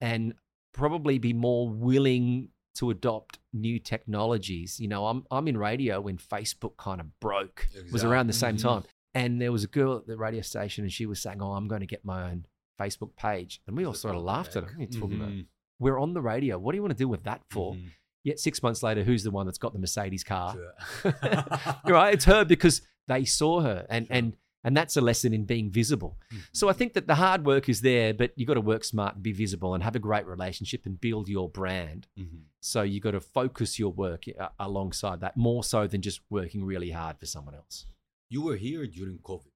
and 0.00 0.34
probably 0.72 1.18
be 1.18 1.32
more 1.32 1.68
willing 1.68 2.48
to 2.76 2.90
adopt 2.90 3.38
new 3.52 3.78
technologies. 3.78 4.80
You 4.80 4.88
know, 4.88 5.06
I'm 5.06 5.24
I'm 5.30 5.46
in 5.48 5.56
radio 5.58 6.00
when 6.00 6.16
Facebook 6.18 6.76
kind 6.78 7.00
of 7.00 7.18
broke. 7.20 7.68
It 7.74 7.92
was 7.92 8.04
around 8.04 8.26
the 8.28 8.32
same 8.32 8.54
Exactly. 8.54 8.78
Mhm. 8.78 8.82
time. 8.82 8.90
And 9.14 9.40
there 9.42 9.52
was 9.52 9.62
a 9.64 9.66
girl 9.68 9.96
at 9.98 10.06
the 10.06 10.16
radio 10.16 10.40
station 10.40 10.84
and 10.84 10.92
she 10.92 11.04
was 11.04 11.20
saying, 11.20 11.42
Oh, 11.42 11.52
I'm 11.52 11.68
going 11.68 11.80
to 11.82 11.86
get 11.86 12.02
my 12.04 12.30
own 12.30 12.46
Facebook 12.80 13.14
page. 13.16 13.60
And 13.66 13.76
we 13.76 13.84
all 13.84 13.92
sort 13.92 14.14
of 14.16 14.22
laughed 14.22 14.56
at 14.56 14.62
her. 14.64 14.70
What 14.70 14.78
are 14.78 14.80
you 14.80 14.86
talking 15.00 15.16
about? 15.16 15.28
Mhm. 15.28 15.46
We're 15.78 15.98
on 16.00 16.14
the 16.14 16.22
radio. 16.22 16.58
What 16.58 16.72
do 16.72 16.76
you 16.76 16.82
want 16.82 16.92
to 16.92 16.98
do 16.98 17.08
with 17.08 17.24
that 17.24 17.42
for? 17.50 17.74
Mhm. 17.74 17.90
Yet 18.24 18.38
six 18.40 18.62
months 18.62 18.82
later, 18.82 19.02
who's 19.04 19.22
the 19.24 19.30
one 19.30 19.44
that's 19.46 19.58
got 19.58 19.72
the 19.74 19.78
Mercedes 19.80 20.24
car? 20.24 20.54
Sure. 21.02 21.12
right? 21.86 22.14
It's 22.14 22.24
her 22.24 22.44
because 22.44 22.80
they 23.08 23.24
saw 23.24 23.60
her. 23.60 23.84
And 23.90 24.06
Sure. 24.06 24.16
and 24.16 24.36
and 24.64 24.76
that's 24.76 24.96
a 24.96 25.00
lesson 25.00 25.32
in 25.34 25.44
being 25.44 25.70
visible. 25.70 26.18
Mhm. 26.32 26.40
So 26.52 26.68
I 26.68 26.72
think 26.72 26.92
that 26.94 27.06
the 27.06 27.16
hard 27.16 27.44
work 27.44 27.68
is 27.68 27.80
there, 27.80 28.12
but 28.14 28.32
you've 28.36 28.46
got 28.46 28.54
to 28.54 28.60
work 28.60 28.84
smart 28.84 29.14
and 29.14 29.22
be 29.22 29.32
visible 29.32 29.74
and 29.74 29.82
have 29.82 29.96
a 29.96 29.98
great 29.98 30.26
relationship 30.26 30.86
and 30.86 31.00
build 31.00 31.28
your 31.28 31.48
brand. 31.48 32.08
Mhm. 32.18 32.44
So 32.60 32.82
you've 32.82 33.02
got 33.02 33.12
to 33.12 33.20
focus 33.20 33.78
your 33.78 33.92
work 33.92 34.24
uh, 34.38 34.48
alongside 34.58 35.20
that 35.20 35.36
more 35.36 35.64
so 35.64 35.86
than 35.86 36.00
just 36.02 36.20
working 36.30 36.64
really 36.64 36.90
hard 36.90 37.18
for 37.18 37.26
someone 37.26 37.54
else. 37.54 37.86
You 38.28 38.42
were 38.42 38.56
here 38.56 38.86
during 38.86 39.18
COVID, 39.18 39.52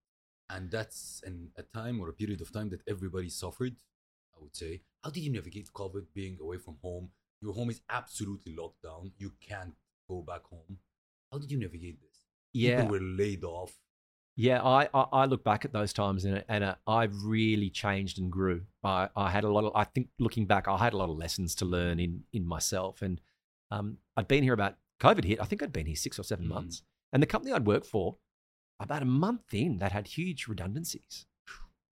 and 0.50 0.70
that's 0.70 1.22
an, 1.24 1.52
a 1.56 1.62
time 1.62 2.00
or 2.00 2.08
a 2.08 2.12
period 2.12 2.40
of 2.40 2.52
time 2.52 2.68
that 2.70 2.82
everybody 2.86 3.28
suffered, 3.28 3.76
I 4.36 4.40
would 4.42 4.54
say. 4.56 4.82
How 5.02 5.10
did 5.10 5.22
you 5.22 5.30
navigate 5.32 5.72
COVID 5.72 6.06
being 6.12 6.36
away 6.40 6.58
from 6.58 6.76
home? 6.82 7.10
Your 7.40 7.52
home 7.54 7.70
is 7.70 7.80
absolutely 7.88 8.54
locked 8.56 8.82
down. 8.82 9.12
You 9.18 9.30
can't 9.40 9.74
go 10.08 10.22
back 10.22 10.44
home. 10.44 10.78
How 11.30 11.38
did 11.38 11.50
you 11.50 11.58
navigate 11.58 12.00
this? 12.00 12.24
Yeah, 12.52 12.82
People 12.82 12.92
were 12.98 13.02
laid 13.04 13.44
off. 13.44 13.78
Yeah. 14.36 14.62
I, 14.62 14.88
I 14.94 15.00
I 15.12 15.24
look 15.26 15.42
back 15.44 15.64
at 15.64 15.72
those 15.72 15.92
times 15.92 16.24
and 16.24 16.44
and 16.48 16.62
uh, 16.64 16.74
I've 16.86 17.14
really 17.24 17.70
changed 17.70 18.18
and 18.18 18.30
grew. 18.30 18.62
I 18.84 19.08
I 19.16 19.30
had 19.30 19.44
a 19.44 19.48
lot 19.50 19.64
of 19.64 19.72
I 19.74 19.84
think 19.84 20.08
looking 20.18 20.46
back, 20.46 20.68
I 20.68 20.76
had 20.78 20.92
a 20.92 20.96
lot 20.96 21.10
of 21.10 21.16
lessons 21.16 21.54
to 21.56 21.64
learn 21.64 21.98
in 22.00 22.24
in 22.32 22.46
myself. 22.46 23.02
And 23.02 23.20
um, 23.70 23.98
I'd 24.16 24.28
been 24.28 24.42
here 24.44 24.52
about 24.54 24.76
COVID 25.00 25.24
hit. 25.24 25.40
I 25.40 25.44
think 25.44 25.62
I'd 25.62 25.72
been 25.72 25.86
here 25.86 25.96
six 25.96 26.18
or 26.18 26.22
7 26.22 26.44
Mhm. 26.44 26.48
months. 26.48 26.82
And 27.12 27.22
the 27.22 27.26
company 27.26 27.52
I'd 27.52 27.66
worked 27.66 27.86
for, 27.86 28.16
about 28.80 29.02
a 29.02 29.06
month 29.06 29.52
in, 29.52 29.78
that 29.78 29.92
had 29.92 30.06
huge 30.06 30.46
redundancies. 30.48 31.26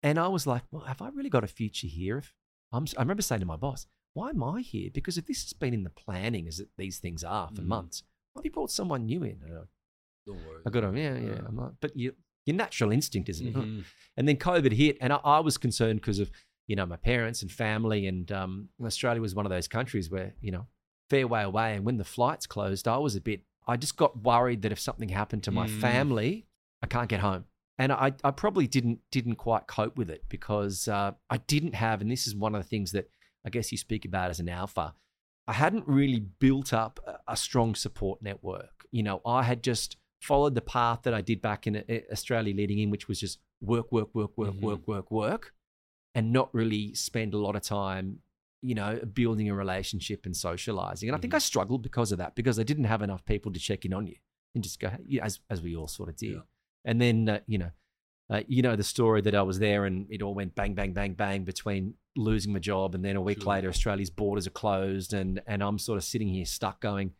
And 0.03 0.17
I 0.19 0.27
was 0.27 0.45
like, 0.47 0.63
well, 0.71 0.83
have 0.85 1.01
I 1.01 1.09
really 1.09 1.29
got 1.29 1.43
a 1.43 1.47
future 1.47 1.87
here? 1.87 2.17
If 2.19 2.33
I'm, 2.71 2.85
I 2.97 3.01
remember 3.01 3.21
saying 3.23 3.39
to 3.41 3.45
my 3.45 3.55
boss, 3.55 3.87
why 4.13 4.29
am 4.29 4.43
I 4.43 4.61
here? 4.61 4.89
Because 4.93 5.17
if 5.17 5.25
this 5.25 5.43
has 5.43 5.53
been 5.53 5.73
in 5.73 5.83
the 5.83 5.89
planning 5.89 6.47
as 6.47 6.59
it- 6.59 6.69
these 6.77 6.99
things 6.99 7.23
are 7.23 7.49
for 7.49 7.61
Mhm. 7.61 7.65
months, 7.67 8.03
why 8.33 8.39
have 8.39 8.45
you 8.45 8.51
brought 8.51 8.71
someone 8.71 9.05
new 9.05 9.23
in? 9.23 9.41
I- 9.43 9.67
Don't 10.27 10.45
worry. 10.45 10.61
I 10.65 10.69
got 10.69 10.81
to, 10.81 10.97
yeah, 10.97 11.17
yeah. 11.17 11.41
I'm 11.47 11.55
not, 11.55 11.79
but 11.81 11.95
you, 11.97 12.15
your 12.45 12.55
natural 12.55 12.91
instinct, 12.91 13.29
isn't 13.29 13.47
it? 13.47 13.55
Mhm. 13.55 13.83
And 14.17 14.27
then 14.27 14.37
COVID 14.37 14.71
hit, 14.71 14.97
and 15.01 15.11
I, 15.13 15.17
I 15.23 15.39
was 15.39 15.57
concerned 15.57 15.99
because 16.01 16.19
of 16.19 16.31
you 16.67 16.75
know 16.75 16.85
my 16.85 16.97
parents 16.97 17.41
and 17.41 17.51
family, 17.51 18.07
and 18.07 18.31
um, 18.31 18.69
Australia 18.83 19.21
was 19.21 19.35
one 19.35 19.45
of 19.45 19.49
those 19.51 19.67
countries 19.67 20.09
where 20.09 20.33
you 20.41 20.51
know 20.51 20.67
fair 21.09 21.27
way 21.27 21.43
away, 21.43 21.75
and 21.75 21.85
when 21.85 21.97
the 21.97 22.03
flights 22.03 22.47
closed, 22.47 22.87
I 22.87 22.97
was 22.97 23.15
a 23.15 23.21
bit. 23.21 23.41
I 23.67 23.77
just 23.77 23.97
got 23.97 24.23
worried 24.23 24.61
that 24.61 24.71
if 24.71 24.79
something 24.79 25.09
happened 25.09 25.43
to 25.43 25.51
my 25.51 25.65
Mm. 25.65 25.69
family, 25.69 26.47
I 26.81 26.87
can't 26.87 27.09
get 27.09 27.19
home, 27.19 27.45
and 27.77 27.91
I, 27.91 28.13
I 28.23 28.31
probably 28.31 28.67
didn't 28.67 28.99
didn't 29.11 29.35
quite 29.35 29.67
cope 29.67 29.97
with 29.97 30.09
it 30.09 30.23
because 30.29 30.87
uh, 30.87 31.11
I 31.29 31.37
didn't 31.37 31.75
have, 31.75 32.01
and 32.01 32.09
this 32.11 32.27
is 32.27 32.35
one 32.35 32.55
of 32.55 32.61
the 32.63 32.69
things 32.69 32.91
that 32.93 33.09
I 33.45 33.49
guess 33.49 33.71
you 33.71 33.77
speak 33.77 34.05
about 34.05 34.29
as 34.29 34.39
an 34.39 34.49
alpha. 34.49 34.93
I 35.47 35.53
hadn't 35.53 35.87
really 35.87 36.19
built 36.19 36.73
up 36.73 36.99
a, 37.05 37.33
a 37.33 37.37
strong 37.37 37.75
support 37.75 38.21
network. 38.21 38.87
You 38.91 39.03
know, 39.03 39.21
I 39.25 39.43
had 39.43 39.61
just 39.63 39.97
followed 40.25 40.55
the 40.55 40.61
path 40.77 40.99
that 41.03 41.13
I 41.13 41.21
did 41.21 41.39
back 41.41 41.67
in 41.67 41.73
uh, 41.77 41.81
Australia 42.11 42.53
leading 42.55 42.79
in, 42.79 42.89
which 42.89 43.07
was 43.07 43.19
just 43.19 43.39
work, 43.61 43.91
work, 43.91 44.09
work, 44.13 44.31
work, 44.37 44.53
Mhm. 44.55 44.61
work, 44.61 44.87
work, 44.87 45.11
work, 45.11 45.53
and 46.15 46.31
not 46.31 46.47
really 46.53 46.93
spend 46.93 47.33
a 47.33 47.37
lot 47.37 47.55
of 47.55 47.61
time, 47.61 48.19
you 48.61 48.75
know, 48.75 48.99
building 49.21 49.49
a 49.49 49.55
relationship 49.55 50.25
and 50.25 50.35
socializing. 50.35 51.09
And 51.09 51.15
I 51.15 51.19
think 51.19 51.33
Mhm. 51.33 51.37
I 51.37 51.39
struggled 51.51 51.81
because 51.83 52.11
of 52.11 52.17
that, 52.19 52.35
because 52.35 52.57
I 52.59 52.63
didn't 52.63 52.85
have 52.93 53.01
enough 53.01 53.23
people 53.25 53.51
to 53.53 53.59
check 53.59 53.85
in 53.85 53.93
on 53.93 54.07
you 54.07 54.15
and 54.53 54.63
just 54.63 54.79
go, 54.79 54.89
as, 55.21 55.39
as 55.49 55.61
we 55.61 55.75
all 55.75 55.87
sort 55.87 56.09
of 56.09 56.15
did. 56.15 56.33
Yeah. 56.35 56.41
And 56.83 57.01
then, 57.01 57.29
uh, 57.29 57.39
you 57.47 57.57
know, 57.57 57.71
uh, 58.27 58.41
you 58.47 58.61
know 58.63 58.75
the 58.75 58.83
story 58.83 59.21
that 59.21 59.35
I 59.35 59.43
was 59.43 59.59
there 59.59 59.85
and 59.85 60.07
it 60.09 60.23
all 60.23 60.33
went 60.33 60.55
bang, 60.55 60.73
bang, 60.73 60.93
bang, 60.93 61.13
bang 61.13 61.43
between 61.43 61.93
losing 62.15 62.51
my 62.53 62.59
job 62.59 62.95
and 62.95 63.05
then 63.05 63.15
a 63.15 63.21
week 63.21 63.41
Sure. 63.41 63.53
later 63.53 63.69
Australia's 63.69 64.09
borders 64.09 64.47
are 64.47 64.57
closed 64.63 65.13
and 65.13 65.41
and 65.45 65.61
I'm 65.61 65.77
sort 65.77 65.97
of 65.97 66.03
sitting 66.03 66.29
here 66.29 66.45
stuck 66.45 66.79
going, 66.81 67.13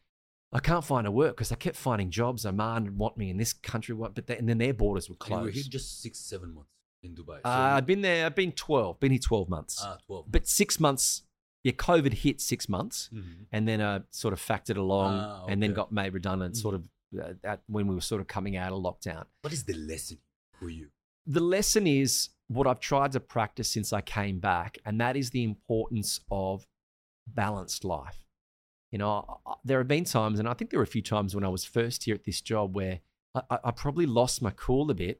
I 0.57 0.59
can't 0.69 0.85
find 0.93 1.05
a 1.05 1.11
work 1.11 1.35
because 1.35 1.51
I 1.51 1.55
kept 1.55 1.75
finding 1.75 2.09
jobs. 2.21 2.45
Oman 2.45 2.97
want 2.97 3.17
me 3.17 3.29
in 3.29 3.37
this 3.37 3.53
country. 3.53 3.93
But 3.95 4.27
they, 4.27 4.37
and 4.37 4.47
then 4.49 4.57
their 4.57 4.73
borders 4.73 5.09
were 5.09 5.15
And 5.21 5.29
You 5.29 5.35
were 5.35 5.41
here 5.43 5.63
closed. 5.63 5.71
just 5.71 6.01
six, 6.01 6.13
seven 6.19 6.49
months 6.57 6.69
in 7.03 7.11
Dubai. 7.15 7.39
Uh, 7.43 7.49
I've 7.77 7.85
been 7.85 8.01
there. 8.01 8.25
I've 8.25 8.35
been 8.43 8.51
twelve. 8.53 8.99
Been 8.99 9.11
here 9.11 9.19
twelve 9.31 9.47
months. 9.49 9.79
ah, 9.83 9.97
12. 10.07 10.25
but 10.31 10.47
six 10.47 10.79
months. 10.79 11.23
Yeah, 11.63 11.73
COVID 11.73 12.13
hit 12.25 12.39
six 12.41 12.69
months, 12.69 13.09
Mhm. 13.11 13.47
and 13.51 13.67
then 13.67 13.81
uh, 13.81 13.99
sort 14.11 14.33
of 14.33 14.39
factored 14.39 14.77
along, 14.77 15.13
Ah, 15.15 15.45
and 15.49 15.61
then 15.63 15.73
got 15.73 15.91
made 15.91 16.13
redundant. 16.13 16.55
Sort 16.57 16.75
of 16.75 16.83
uh, 17.19 17.33
at 17.43 17.61
when 17.67 17.87
we 17.87 17.95
were 17.95 18.01
sort 18.11 18.21
of 18.21 18.27
coming 18.27 18.55
out 18.55 18.71
of 18.71 18.79
lockdown. 18.83 19.25
What 19.41 19.51
is 19.53 19.63
the 19.63 19.73
lesson 19.91 20.19
for 20.59 20.69
you? 20.69 20.89
the 21.27 21.39
lesson 21.39 21.87
is 21.87 22.29
what 22.49 22.67
I've 22.67 22.79
tried 22.79 23.11
to 23.13 23.19
practice 23.19 23.67
since 23.67 23.91
I 23.91 24.01
came 24.01 24.37
back, 24.39 24.77
and 24.85 25.01
that 25.01 25.17
is 25.17 25.31
the 25.31 25.43
importance 25.43 26.19
of 26.29 26.67
balanced 27.27 27.83
life. 27.83 28.24
You 28.95 28.99
know, 28.99 29.41
there 29.65 29.79
have 29.79 29.89
been 29.89 30.05
times, 30.05 30.39
and 30.39 30.47
I 30.47 30.53
think 30.53 30.71
there 30.71 30.79
were 30.79 30.83
a 30.85 30.87
few 30.87 31.01
times 31.01 31.35
when 31.35 31.43
I 31.43 31.49
was 31.49 31.65
first 31.65 32.05
here 32.05 32.15
at 32.15 32.23
this 32.23 32.39
job 32.39 32.77
where 32.77 33.01
I, 33.35 33.57
I 33.65 33.71
probably 33.71 34.05
lost 34.05 34.41
my 34.41 34.51
cool 34.51 34.89
a 34.89 34.93
bit 34.93 35.19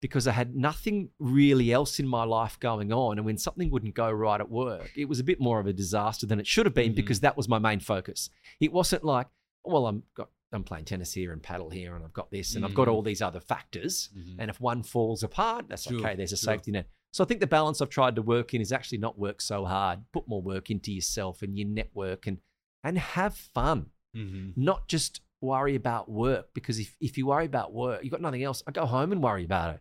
because 0.00 0.28
I 0.28 0.30
had 0.32 0.54
nothing 0.54 1.08
really 1.18 1.72
else 1.72 1.98
in 1.98 2.06
my 2.06 2.22
life 2.22 2.56
going 2.60 2.92
on. 2.92 3.18
And 3.18 3.26
when 3.26 3.36
something 3.36 3.68
wouldn't 3.68 3.96
go 3.96 4.08
right 4.12 4.40
at 4.40 4.48
work, 4.48 4.92
it 4.96 5.06
was 5.08 5.18
a 5.18 5.24
bit 5.24 5.40
more 5.40 5.58
of 5.58 5.66
a 5.66 5.72
disaster 5.72 6.24
than 6.24 6.38
it 6.38 6.46
should 6.46 6.66
have 6.66 6.74
been 6.74 6.92
Mhm. 6.92 6.96
because 7.02 7.18
that 7.18 7.36
was 7.36 7.48
my 7.48 7.58
main 7.58 7.80
focus. 7.80 8.30
It 8.60 8.72
wasn't 8.72 9.02
like, 9.02 9.26
well, 9.64 9.88
I'm 9.88 10.04
got 10.14 10.28
I'm 10.52 10.62
playing 10.62 10.84
tennis 10.84 11.12
here 11.12 11.32
and 11.32 11.42
paddle 11.42 11.70
here, 11.70 11.96
and 11.96 12.04
I've 12.04 12.12
got 12.12 12.30
this, 12.30 12.54
and 12.54 12.64
I've 12.64 12.74
got 12.76 12.86
all 12.86 13.02
these 13.02 13.20
other 13.20 13.40
factors. 13.40 14.08
Mhm. 14.16 14.36
And 14.38 14.48
if 14.50 14.60
one 14.60 14.84
falls 14.84 15.24
apart, 15.24 15.66
that's 15.68 15.82
True, 15.86 15.98
okay. 15.98 16.14
There's 16.14 16.32
a 16.32 16.36
true. 16.36 16.52
safety 16.52 16.70
net. 16.70 16.88
So 17.10 17.24
I 17.24 17.26
think 17.26 17.40
the 17.40 17.48
balance 17.48 17.80
I've 17.80 17.88
tried 17.90 18.14
to 18.16 18.22
work 18.22 18.54
in 18.54 18.60
is 18.60 18.70
actually 18.70 18.98
not 18.98 19.18
work 19.18 19.40
so 19.40 19.64
hard. 19.64 20.04
Put 20.12 20.28
more 20.28 20.40
work 20.40 20.70
into 20.70 20.92
yourself 20.92 21.42
and 21.42 21.58
your 21.58 21.66
network 21.66 22.28
and 22.28 22.38
and 22.86 22.98
have 22.98 23.34
fun. 23.36 23.90
Mhm. 24.16 24.56
Not 24.56 24.88
just 24.88 25.20
worry 25.40 25.74
about 25.74 26.10
work. 26.10 26.54
Because 26.54 26.78
if, 26.78 26.96
if 27.00 27.18
you 27.18 27.26
worry 27.26 27.44
about 27.46 27.72
work, 27.72 28.02
you've 28.02 28.10
got 28.12 28.20
nothing 28.22 28.42
else. 28.42 28.62
I 28.66 28.70
go 28.70 28.86
home 28.86 29.12
and 29.12 29.22
worry 29.22 29.44
about 29.44 29.74
it. 29.74 29.80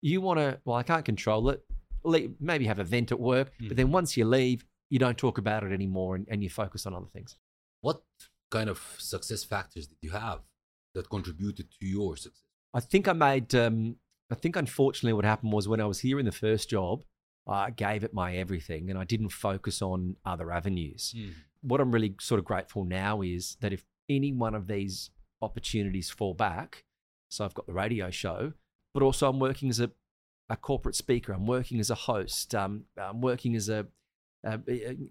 You 0.00 0.20
want 0.20 0.38
to, 0.38 0.60
well, 0.64 0.76
I 0.76 0.82
can't 0.82 1.04
control 1.04 1.50
it. 1.50 1.62
Le- 2.04 2.28
Maybe 2.40 2.64
have 2.66 2.78
a 2.78 2.84
vent 2.84 3.12
at 3.12 3.20
work. 3.20 3.52
But 3.68 3.76
then 3.76 3.90
once 3.90 4.16
you 4.16 4.24
leave, 4.24 4.64
you 4.90 4.98
don't 4.98 5.18
talk 5.18 5.38
about 5.38 5.62
it 5.64 5.72
anymore 5.72 6.14
and, 6.16 6.26
and 6.30 6.42
you 6.42 6.50
focus 6.50 6.86
on 6.86 6.94
other 6.94 7.06
things. 7.12 7.36
What 7.80 8.02
kind 8.50 8.68
of 8.70 8.78
success 8.98 9.42
factors 9.44 9.86
did 9.88 9.98
you 10.00 10.10
have 10.10 10.40
that 10.94 11.08
contributed 11.10 11.66
to 11.80 11.86
your 11.86 12.16
success? 12.16 12.48
I 12.72 12.80
think 12.80 13.08
I 13.08 13.12
made. 13.14 13.54
Um, 13.54 13.96
I 14.30 14.34
think 14.36 14.56
unfortunately, 14.56 15.12
what 15.12 15.24
happened 15.24 15.52
was 15.52 15.68
when 15.68 15.80
I 15.80 15.86
was 15.86 16.00
here 16.00 16.18
in 16.18 16.26
the 16.26 16.32
first 16.32 16.70
job, 16.70 17.02
I 17.46 17.70
gave 17.70 18.04
it 18.04 18.14
my 18.14 18.36
everything, 18.36 18.88
and 18.90 18.98
I 18.98 19.04
didn't 19.04 19.28
focus 19.30 19.82
on 19.82 20.16
other 20.24 20.50
avenues. 20.50 21.14
What 21.62 21.80
I'm 21.80 21.92
really 21.92 22.14
sort 22.20 22.38
of 22.38 22.44
grateful 22.44 22.84
now 22.84 23.20
is 23.22 23.56
that 23.60 23.72
if 23.72 23.84
any 24.08 24.32
one 24.32 24.54
of 24.54 24.66
these 24.66 25.10
opportunities 25.42 26.10
fall 26.10 26.34
back, 26.34 26.84
so 27.28 27.44
I've 27.44 27.54
got 27.54 27.66
the 27.66 27.72
radio 27.72 28.10
show, 28.10 28.52
but 28.92 29.02
also 29.02 29.28
I'm 29.28 29.38
working 29.40 29.68
as 29.68 29.80
a, 29.80 29.90
a 30.48 30.56
corporate 30.56 30.94
speaker. 30.94 31.32
I'm 31.32 31.46
working 31.46 31.80
as 31.80 31.90
a 31.90 31.94
host. 31.94 32.54
Um, 32.54 32.84
I'm 32.96 33.20
working 33.20 33.56
as 33.56 33.68
a 33.68 33.86
uh, 34.46 34.58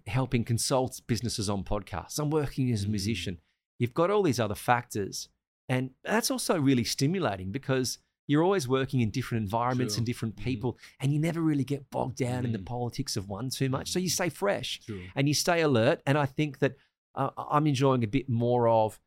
helping 0.06 0.44
consult 0.44 1.00
businesses 1.08 1.50
on 1.50 1.64
podcasts. 1.64 2.20
I'm 2.20 2.30
working 2.30 2.70
as 2.70 2.84
a 2.84 2.86
Mhm. 2.86 2.90
musician. 2.90 3.38
You've 3.80 3.92
got 3.94 4.10
all 4.10 4.22
these 4.22 4.38
other 4.38 4.54
factors, 4.54 5.28
and 5.68 5.90
that's 6.04 6.30
also 6.30 6.58
really 6.60 6.84
stimulating 6.84 7.50
because 7.50 7.98
you're 8.26 8.42
always 8.42 8.66
working 8.66 9.00
in 9.00 9.10
different 9.10 9.42
environments 9.42 9.94
True. 9.94 10.00
and 10.00 10.06
different 10.06 10.36
Mhm. 10.36 10.44
people, 10.44 10.78
and 11.00 11.12
you 11.12 11.18
never 11.18 11.40
really 11.42 11.64
get 11.64 11.90
bogged 11.90 12.16
down 12.16 12.44
in 12.44 12.52
the 12.52 12.58
Mhm. 12.58 12.66
politics 12.66 13.16
of 13.16 13.28
one 13.28 13.50
too 13.50 13.68
much. 13.68 13.90
So 13.90 13.98
you 13.98 14.08
Mhm. 14.08 14.12
stay 14.12 14.28
fresh 14.30 14.80
True. 14.80 15.02
and 15.14 15.28
you 15.28 15.34
stay 15.34 15.60
alert. 15.60 16.00
And 16.06 16.16
I 16.18 16.26
think 16.26 16.58
that 16.60 16.76
uh, 17.16 17.30
I'm 17.36 17.66
enjoying 17.68 18.02
a 18.02 18.08
bit 18.08 18.28
more 18.28 18.66
of 18.66 18.98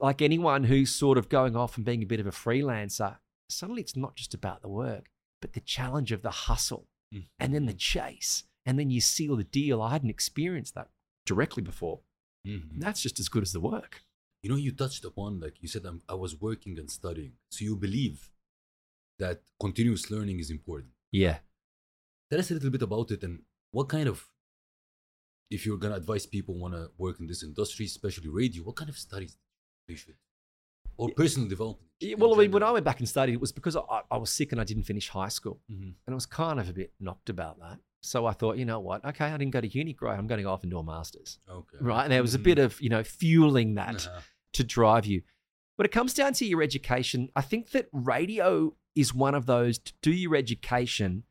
like 0.00 0.20
anyone 0.20 0.64
who's 0.64 0.90
sort 0.90 1.16
of 1.16 1.28
going 1.28 1.54
off 1.54 1.76
and 1.76 1.86
being 1.86 2.02
a 2.02 2.06
bit 2.06 2.18
of 2.18 2.26
a 2.26 2.32
freelancer. 2.32 3.18
Suddenly, 3.48 3.80
it's 3.82 3.94
not 3.94 4.16
just 4.16 4.34
about 4.34 4.60
the 4.60 4.68
work, 4.68 5.08
but 5.40 5.52
the 5.52 5.60
challenge 5.60 6.10
of 6.10 6.22
the 6.22 6.30
hustle 6.32 6.88
and 7.38 7.54
then 7.54 7.66
the 7.66 7.72
chase, 7.74 8.42
and 8.66 8.76
then 8.76 8.90
you 8.90 9.00
seal 9.00 9.36
the 9.36 9.44
deal. 9.44 9.80
I 9.80 9.90
hadn't 9.92 10.10
experienced 10.10 10.74
that 10.74 10.90
directly 11.24 11.62
before. 11.62 12.00
That's 12.44 13.00
just 13.00 13.20
as 13.20 13.28
good 13.28 13.42
as 13.44 13.52
the 13.52 13.60
work. 13.60 14.02
You 14.42 14.50
know, 14.50 14.56
you 14.56 14.72
touched 14.72 15.04
upon, 15.04 15.38
like 15.38 15.62
you 15.62 15.68
said, 15.68 15.84
I'm, 15.86 16.02
I 16.08 16.14
was 16.14 16.40
working 16.40 16.76
and 16.78 16.90
studying. 16.90 17.34
So 17.52 17.64
you 17.64 17.76
believe 17.76 18.32
that 19.18 19.42
continuous 19.60 20.10
learning 20.10 20.38
is 20.40 20.50
important. 20.50 20.90
Yeah. 21.12 21.38
Tell 22.30 22.40
us 22.40 22.50
a 22.50 22.54
little 22.54 22.70
bit 22.70 22.82
about 22.82 23.10
it 23.10 23.22
and 23.22 23.42
what 23.70 23.88
kind 23.88 24.08
of, 24.08 24.26
if 25.50 25.64
you're 25.66 25.76
going 25.76 25.92
to 25.92 25.96
advise 25.98 26.26
people 26.26 26.54
want 26.58 26.74
to 26.74 26.90
work 26.98 27.20
in 27.20 27.26
this 27.26 27.42
industry, 27.42 27.86
especially 27.86 28.28
radio, 28.28 28.62
what 28.64 28.76
kind 28.76 28.88
of 28.90 28.96
studies 28.98 29.36
they 29.86 29.94
should, 29.94 30.14
or 30.96 31.10
personal 31.10 31.48
development? 31.48 31.88
Yeah, 32.00 32.16
well, 32.18 32.34
I 32.34 32.38
mean, 32.38 32.50
when 32.50 32.62
I 32.62 32.72
went 32.72 32.84
back 32.84 32.98
and 32.98 33.08
studied, 33.08 33.34
it 33.34 33.40
was 33.40 33.52
because 33.52 33.76
I, 33.76 34.00
I 34.10 34.16
was 34.16 34.30
sick 34.30 34.52
and 34.52 34.60
I 34.60 34.64
didn't 34.64 34.82
finish 34.84 35.08
high 35.08 35.28
school. 35.28 35.60
Mhm. 35.70 35.94
And 36.06 36.12
I 36.12 36.14
was 36.14 36.26
kind 36.26 36.58
of 36.58 36.68
a 36.68 36.72
bit 36.72 36.92
knocked 36.98 37.28
about 37.30 37.60
that. 37.60 37.78
So 38.02 38.26
I 38.26 38.32
thought, 38.32 38.58
you 38.58 38.64
know 38.64 38.80
what? 38.80 39.04
Okay, 39.04 39.24
I 39.26 39.36
didn't 39.36 39.52
go 39.52 39.60
to 39.60 39.68
uni. 39.68 39.92
Great. 39.94 40.18
I'm 40.18 40.26
going 40.26 40.38
to 40.38 40.42
go 40.42 40.50
off 40.52 40.62
and 40.62 40.70
do 40.70 40.78
a 40.78 40.82
master's. 40.84 41.38
Okay. 41.48 41.78
Right. 41.80 42.02
And 42.02 42.12
there 42.12 42.20
was 42.20 42.34
a 42.34 42.38
Mhm. 42.38 42.42
bit 42.42 42.58
of, 42.58 42.80
you 42.80 42.88
know, 42.90 43.02
fueling 43.02 43.74
that 43.76 44.06
Uh-huh. 44.06 44.20
to 44.54 44.64
drive 44.64 45.06
you. 45.06 45.22
When 45.76 45.86
it 45.86 45.92
comes 45.92 46.12
down 46.14 46.34
to 46.34 46.44
your 46.44 46.62
education, 46.62 47.30
I 47.34 47.40
think 47.42 47.70
that 47.70 47.88
radio 47.92 48.76
is 48.94 49.14
one 49.14 49.34
of 49.34 49.46
those 49.46 49.78
to 49.78 49.92
do 50.02 50.10
your 50.10 50.36
education. 50.36 51.24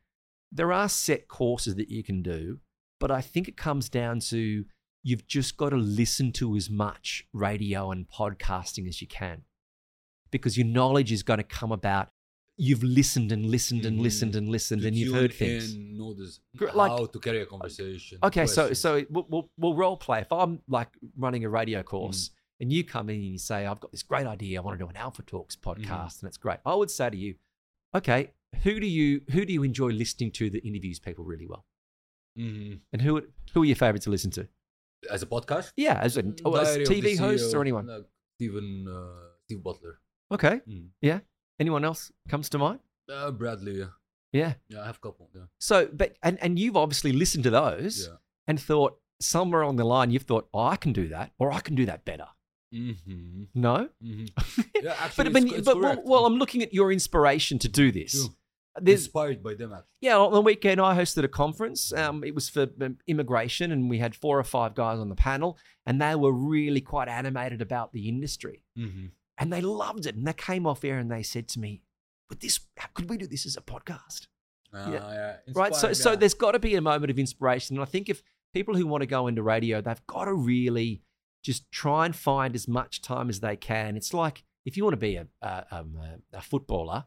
There 0.52 0.72
are 0.72 0.88
set 0.88 1.28
courses 1.28 1.74
that 1.76 1.88
you 1.90 2.02
can 2.02 2.22
do, 2.22 2.60
but 3.00 3.10
I 3.10 3.20
think 3.20 3.48
it 3.48 3.56
comes 3.56 3.88
down 3.88 4.20
to 4.20 4.64
you've 5.02 5.26
just 5.26 5.56
got 5.56 5.70
to 5.70 5.76
listen 5.76 6.32
to 6.32 6.56
as 6.56 6.70
much 6.70 7.26
radio 7.32 7.90
and 7.90 8.08
podcasting 8.08 8.88
as 8.88 9.00
you 9.00 9.06
can 9.08 9.42
because 10.30 10.56
your 10.56 10.66
knowledge 10.66 11.12
is 11.12 11.22
going 11.22 11.38
to 11.38 11.44
come 11.44 11.72
about. 11.72 12.08
You've 12.56 12.84
listened 12.84 13.32
and 13.32 13.46
listened 13.46 13.84
and 13.84 13.98
listened 14.00 14.36
and 14.36 14.48
listened 14.48 14.82
To 14.82 14.86
and 14.88 14.96
you've 14.96 15.12
heard 15.14 15.32
things. 15.34 15.74
in, 15.74 15.98
know 15.98 16.14
this, 16.14 16.38
Gr- 16.56 16.68
like- 16.72 16.92
how 16.92 17.06
to 17.06 17.18
carry 17.18 17.42
a 17.42 17.46
conversation. 17.46 18.18
Okay, 18.22 18.46
so 18.46 18.66
questions. 18.68 18.78
so 18.78 19.04
we'll, 19.10 19.26
we'll, 19.28 19.50
we'll 19.58 19.74
role 19.74 19.96
play. 19.96 20.20
If 20.20 20.30
I'm 20.30 20.60
like 20.68 20.88
running 21.18 21.44
a 21.44 21.48
radio 21.48 21.80
Mm. 21.82 21.86
course 21.86 22.30
and 22.60 22.72
you 22.72 22.84
come 22.84 23.10
in 23.10 23.16
and 23.16 23.24
you 23.24 23.38
say, 23.38 23.66
I've 23.66 23.80
got 23.80 23.90
this 23.90 24.04
great 24.04 24.26
idea, 24.26 24.60
I 24.60 24.64
want 24.64 24.78
to 24.78 24.84
do 24.84 24.88
an 24.88 24.96
Alpha 24.96 25.22
Talks 25.22 25.56
Mm-hmm. 25.56 25.82
podcast, 25.82 26.20
and 26.22 26.28
it's 26.28 26.36
great. 26.36 26.58
I 26.64 26.76
would 26.76 26.92
say 26.92 27.10
to 27.10 27.16
you, 27.16 27.34
okay, 27.94 28.32
who 28.62 28.78
do 28.80 28.86
you 28.86 29.22
who 29.30 29.44
do 29.44 29.52
you 29.52 29.62
enjoy 29.62 29.88
listening 29.90 30.30
to 30.32 30.50
that 30.50 30.64
interviews 30.64 30.98
people 30.98 31.24
really 31.24 31.46
well, 31.46 31.64
Mhm. 32.38 32.80
and 32.92 33.02
who 33.02 33.22
who 33.52 33.62
are 33.62 33.64
your 33.66 33.76
favorites 33.76 34.04
to 34.04 34.10
listen 34.10 34.30
to? 34.32 34.48
as 35.10 35.22
a 35.22 35.26
podcast, 35.26 35.72
Yeah, 35.76 35.98
as, 36.00 36.16
a, 36.16 36.22
or 36.46 36.58
as 36.58 36.68
Diary 36.68 36.82
of 36.84 36.88
the 36.88 36.94
TV 36.94 37.16
host 37.18 37.54
or 37.54 37.60
anyone. 37.60 37.86
like 37.86 38.06
Stephen, 38.36 38.88
uh, 38.88 39.32
Steve 39.44 39.62
Bartlett, 39.62 39.96
Okay, 40.32 40.62
yeah. 41.02 41.20
anyone 41.60 41.84
else 41.84 42.10
comes 42.28 42.48
to 42.50 42.58
mind? 42.58 42.80
uh, 43.10 43.30
Bradley. 43.30 43.80
Yeah. 43.80 43.90
Yeah. 44.32 44.54
yeah, 44.68 44.80
I 44.82 44.86
have 44.86 44.96
a 44.96 45.00
couple. 45.00 45.28
Yeah, 45.34 45.42
So, 45.60 45.86
but 45.92 46.16
and 46.22 46.38
and 46.42 46.58
you've 46.58 46.76
obviously 46.76 47.12
listened 47.12 47.44
to 47.44 47.50
those 47.50 48.06
yeah. 48.08 48.16
and 48.48 48.58
thought 48.58 48.98
somewhere 49.20 49.60
along 49.60 49.76
the 49.76 49.84
line 49.84 50.10
you've 50.10 50.22
thought, 50.22 50.48
oh, 50.54 50.64
I 50.64 50.76
can 50.76 50.92
do 50.94 51.06
that, 51.08 51.32
or 51.38 51.52
I 51.52 51.60
can 51.60 51.74
do 51.74 51.84
that 51.86 52.04
better. 52.06 52.28
Mm-hmm. 52.74 53.42
No, 53.54 53.88
Mm-hmm. 54.04 54.60
Yeah, 54.82 54.96
actually, 54.98 55.30
but 55.30 55.42
it's, 55.42 55.50
but, 55.50 55.58
it's 55.58 55.66
but 55.68 55.80
well, 55.80 56.02
well, 56.04 56.26
I'm 56.26 56.36
looking 56.36 56.62
at 56.62 56.74
your 56.74 56.92
inspiration 56.92 57.58
to 57.60 57.68
do 57.68 57.90
this. 57.92 58.12
True. 58.12 58.34
There's, 58.80 59.02
inspired 59.04 59.40
by 59.42 59.54
them. 59.54 59.72
Actually. 59.72 59.86
yeah, 60.00 60.18
on 60.18 60.32
the 60.32 60.40
weekend 60.40 60.80
I 60.80 60.96
hosted 60.96 61.22
a 61.22 61.28
conference. 61.28 61.92
Um, 61.92 62.24
it 62.24 62.34
was 62.34 62.48
for 62.48 62.66
um, 62.82 62.98
immigration, 63.06 63.70
and 63.70 63.88
we 63.88 63.98
had 63.98 64.16
four 64.16 64.38
or 64.38 64.42
five 64.44 64.74
guys 64.74 64.98
on 64.98 65.08
the 65.08 65.14
panel, 65.14 65.56
and 65.86 66.02
they 66.02 66.14
were 66.16 66.32
really 66.32 66.80
quite 66.80 67.06
animated 67.08 67.62
about 67.62 67.92
the 67.92 68.08
industry, 68.08 68.62
Mm-hmm. 68.76 69.06
and 69.38 69.52
they 69.52 69.60
loved 69.60 70.06
it. 70.06 70.16
And 70.16 70.26
they 70.26 70.32
came 70.32 70.66
off 70.66 70.84
air 70.84 70.98
and 70.98 71.08
they 71.10 71.22
said 71.22 71.46
to 71.50 71.60
me, 71.60 71.82
"But 72.28 72.40
this, 72.40 72.58
how 72.76 72.88
could 72.94 73.08
we 73.08 73.16
do 73.16 73.28
this 73.28 73.46
as 73.46 73.56
a 73.56 73.60
podcast?" 73.60 74.26
Uh, 74.72 74.90
yeah. 74.92 75.36
right? 75.54 75.72
So, 75.72 75.88
inspired, 75.90 75.94
so 75.96 76.16
there's 76.16 76.34
got 76.34 76.52
to 76.52 76.58
be 76.58 76.74
a 76.74 76.80
moment 76.80 77.12
of 77.12 77.18
inspiration, 77.20 77.76
and 77.76 77.82
I 77.82 77.86
think 77.86 78.08
if 78.08 78.24
people 78.52 78.74
who 78.74 78.88
want 78.88 79.02
to 79.02 79.06
go 79.06 79.28
into 79.28 79.42
radio, 79.44 79.80
they've 79.80 80.04
got 80.08 80.24
to 80.24 80.34
really 80.34 81.02
just 81.44 81.70
try 81.70 82.06
and 82.06 82.16
find 82.16 82.54
as 82.54 82.66
much 82.66 83.02
time 83.02 83.28
as 83.28 83.38
they 83.40 83.54
can. 83.54 83.96
It's 83.96 84.12
like 84.14 84.42
if 84.64 84.76
you 84.76 84.82
want 84.82 84.94
to 84.94 84.98
be 84.98 85.16
a 85.16 85.26
a, 85.42 85.66
um, 85.70 85.96
a, 86.32 86.40
footballer, 86.40 87.04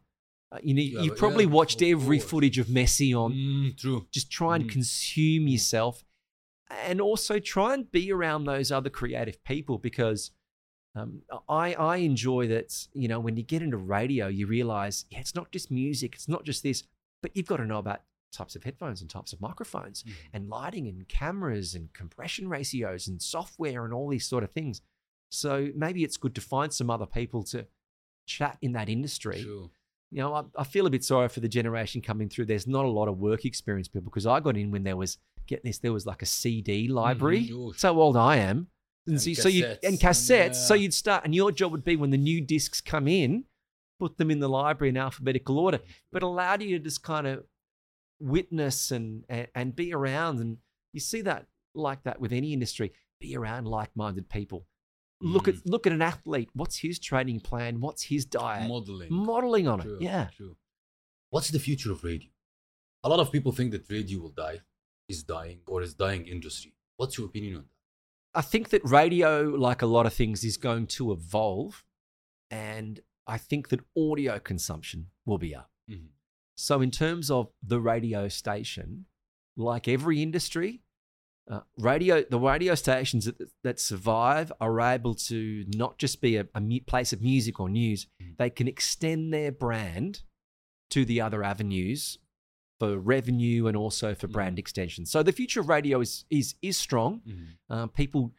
uh, 0.52 0.58
you 0.62 0.74
know, 0.74 0.80
Yeah, 0.82 1.02
you've 1.02 1.16
probably 1.16 1.44
yeah, 1.44 1.50
watched 1.50 1.82
every 1.82 2.20
footage 2.20 2.58
of 2.58 2.68
Messi 2.68 3.12
on. 3.14 3.34
Mm, 3.34 3.76
true. 3.76 4.06
Just 4.10 4.30
try 4.30 4.54
and 4.56 4.64
Mhm. 4.64 4.70
consume 4.70 5.48
yourself, 5.48 6.04
and 6.70 7.00
also 7.00 7.38
try 7.38 7.74
and 7.74 7.90
be 7.90 8.12
around 8.12 8.44
those 8.44 8.72
other 8.72 8.90
creative 8.90 9.42
people 9.44 9.76
because. 9.78 10.30
Um, 10.94 11.22
I, 11.48 11.74
I 11.74 11.96
enjoy 11.98 12.48
that, 12.48 12.88
you 12.92 13.06
know, 13.06 13.20
when 13.20 13.36
you 13.36 13.44
get 13.44 13.62
into 13.62 13.76
radio, 13.76 14.26
you 14.26 14.48
realize, 14.48 15.04
yeah, 15.10 15.20
it's 15.20 15.34
not 15.34 15.52
just 15.52 15.70
music, 15.70 16.14
it's 16.16 16.26
not 16.26 16.44
just 16.44 16.64
this, 16.64 16.82
but 17.22 17.36
you've 17.36 17.46
got 17.46 17.58
to 17.58 17.66
know 17.66 17.78
about 17.78 18.00
types 18.32 18.54
of 18.56 18.64
headphones 18.64 19.00
and 19.00 19.08
types 19.10 19.32
of 19.32 19.40
microphones 19.40 20.02
Mhm. 20.02 20.12
and 20.32 20.48
lighting 20.48 20.86
and 20.86 21.08
cameras 21.08 21.74
and 21.74 21.92
compression 21.92 22.48
ratios 22.48 23.08
and 23.08 23.20
software 23.22 23.84
and 23.84 23.94
all 23.94 24.08
these 24.08 24.26
sort 24.26 24.44
of 24.44 24.50
things. 24.50 24.80
So 25.30 25.70
maybe 25.74 26.04
it's 26.04 26.16
good 26.16 26.34
to 26.34 26.40
find 26.40 26.72
some 26.72 26.90
other 26.90 27.06
people 27.06 27.42
to 27.44 27.66
chat 28.26 28.58
in 28.60 28.72
that 28.72 28.88
industry. 28.88 29.42
True. 29.42 29.70
You 30.10 30.18
know, 30.18 30.34
I, 30.34 30.44
I 30.56 30.64
feel 30.64 30.86
a 30.86 30.90
bit 30.90 31.04
sorry 31.04 31.28
for 31.28 31.40
the 31.40 31.48
generation 31.48 32.00
coming 32.00 32.28
through. 32.28 32.46
There's 32.46 32.66
not 32.66 32.84
a 32.84 32.88
lot 32.90 33.08
of 33.08 33.18
work 33.18 33.44
experience 33.44 33.88
people 33.88 34.10
because 34.10 34.26
I 34.26 34.40
got 34.40 34.56
in 34.56 34.70
when 34.70 34.84
there 34.84 34.96
was 34.96 35.18
get 35.46 35.62
this 35.64 35.78
there 35.78 35.92
was 35.94 36.04
like 36.06 36.20
a 36.22 36.26
CD 36.26 36.88
library. 36.88 37.46
Mhm. 37.48 37.68
Oh, 37.68 37.72
So 37.72 37.98
old 38.00 38.16
I 38.16 38.36
am. 38.36 38.68
And, 39.06 39.14
And 39.14 39.22
so, 39.22 39.32
so 39.34 39.48
you 39.48 39.64
cassettes, 39.64 39.72
and 39.82 39.84
and, 39.84 39.98
cassettes. 40.00 40.54
so 40.68 40.74
you'd 40.74 40.92
start, 40.92 41.24
and 41.24 41.34
your 41.34 41.50
job 41.52 41.72
would 41.72 41.84
be 41.84 41.96
when 41.96 42.10
the 42.10 42.18
new 42.18 42.42
discs 42.42 42.82
come 42.82 43.08
in, 43.08 43.44
put 43.98 44.18
them 44.18 44.30
in 44.30 44.38
the 44.40 44.48
library 44.48 44.90
in 44.90 44.96
alphabetical 44.98 45.58
order 45.58 45.80
but 46.12 46.22
allowed 46.22 46.62
you 46.62 46.78
to 46.78 46.84
just 46.84 47.02
kind 47.02 47.26
of 47.26 47.44
witness 48.20 48.90
and, 48.90 49.24
and 49.28 49.46
and 49.54 49.76
be 49.76 49.92
around 49.92 50.38
and 50.40 50.58
you 50.92 51.00
see 51.00 51.20
that 51.22 51.46
like 51.74 52.02
that 52.04 52.20
with 52.20 52.32
any 52.32 52.52
industry 52.52 52.92
be 53.20 53.36
around 53.36 53.66
like-minded 53.66 54.28
people 54.28 54.66
look 55.20 55.48
at 55.48 55.54
look 55.64 55.86
at 55.86 55.92
an 55.92 56.02
athlete 56.02 56.48
what's 56.54 56.78
his 56.78 56.98
training 56.98 57.40
plan 57.40 57.80
what's 57.80 58.04
his 58.04 58.24
diet 58.24 58.68
Modeling. 58.68 59.12
modeling 59.12 59.68
on 59.68 59.80
True, 59.80 59.96
it 59.96 60.02
yeah 60.02 60.28
True. 60.36 60.56
What's 61.30 61.50
the 61.50 61.58
future 61.58 61.92
of 61.92 62.04
radio? 62.04 62.30
A 63.04 63.08
lot 63.08 63.20
of 63.20 63.30
people 63.30 63.52
think 63.52 63.70
that 63.72 63.90
radio 63.90 64.18
will 64.20 64.30
die, 64.30 64.62
is 65.10 65.22
dying, 65.22 65.60
or 65.66 65.82
is 65.82 65.92
dying 65.92 66.26
industry. 66.26 66.72
What's 66.96 67.18
your 67.18 67.26
opinion 67.26 67.56
on 67.56 67.62
that? 67.62 68.38
I 68.38 68.40
think 68.40 68.70
that 68.70 68.80
radio, 68.84 69.42
like 69.42 69.82
a 69.82 69.86
lot 69.86 70.06
of 70.06 70.14
things, 70.14 70.42
is 70.42 70.56
going 70.56 70.86
to 70.88 71.12
evolve. 71.12 71.84
And 72.50 73.00
I 73.26 73.36
think 73.36 73.68
that 73.68 73.80
audio 73.94 74.38
consumption 74.38 75.08
will 75.26 75.36
be 75.36 75.54
up. 75.54 75.70
Mhm. 75.90 76.08
So, 76.60 76.80
in 76.80 76.90
terms 76.90 77.30
of 77.30 77.48
the 77.62 77.80
radio 77.80 78.28
station, 78.28 79.06
like 79.56 79.86
every 79.86 80.20
industry, 80.22 80.82
uh, 81.48 81.60
radio 81.78 82.22
the 82.22 82.38
radio 82.40 82.74
stations 82.74 83.26
that, 83.26 83.36
that 83.62 83.78
survive 83.78 84.52
are 84.60 84.80
able 84.80 85.14
to 85.14 85.64
not 85.68 85.98
just 85.98 86.20
be 86.20 86.36
a, 86.36 86.46
a 86.54 86.60
mu- 86.60 86.80
place 86.80 87.12
of 87.12 87.22
music 87.22 87.60
or 87.60 87.68
news, 87.68 88.06
Mhm. 88.20 88.36
they 88.38 88.50
can 88.50 88.66
extend 88.68 89.32
their 89.32 89.52
brand 89.52 90.22
to 90.90 91.04
the 91.04 91.20
other 91.20 91.44
avenues 91.44 92.18
for 92.80 92.98
revenue 92.98 93.66
and 93.68 93.76
also 93.76 94.14
for 94.14 94.26
brand 94.26 94.58
extension. 94.58 95.06
So 95.06 95.22
the 95.22 95.32
future 95.32 95.60
of 95.60 95.68
radio 95.68 96.00
is 96.00 96.24
is 96.28 96.56
is 96.60 96.76
strong. 96.76 97.22
Uh, 97.70 97.86
people 97.86 98.34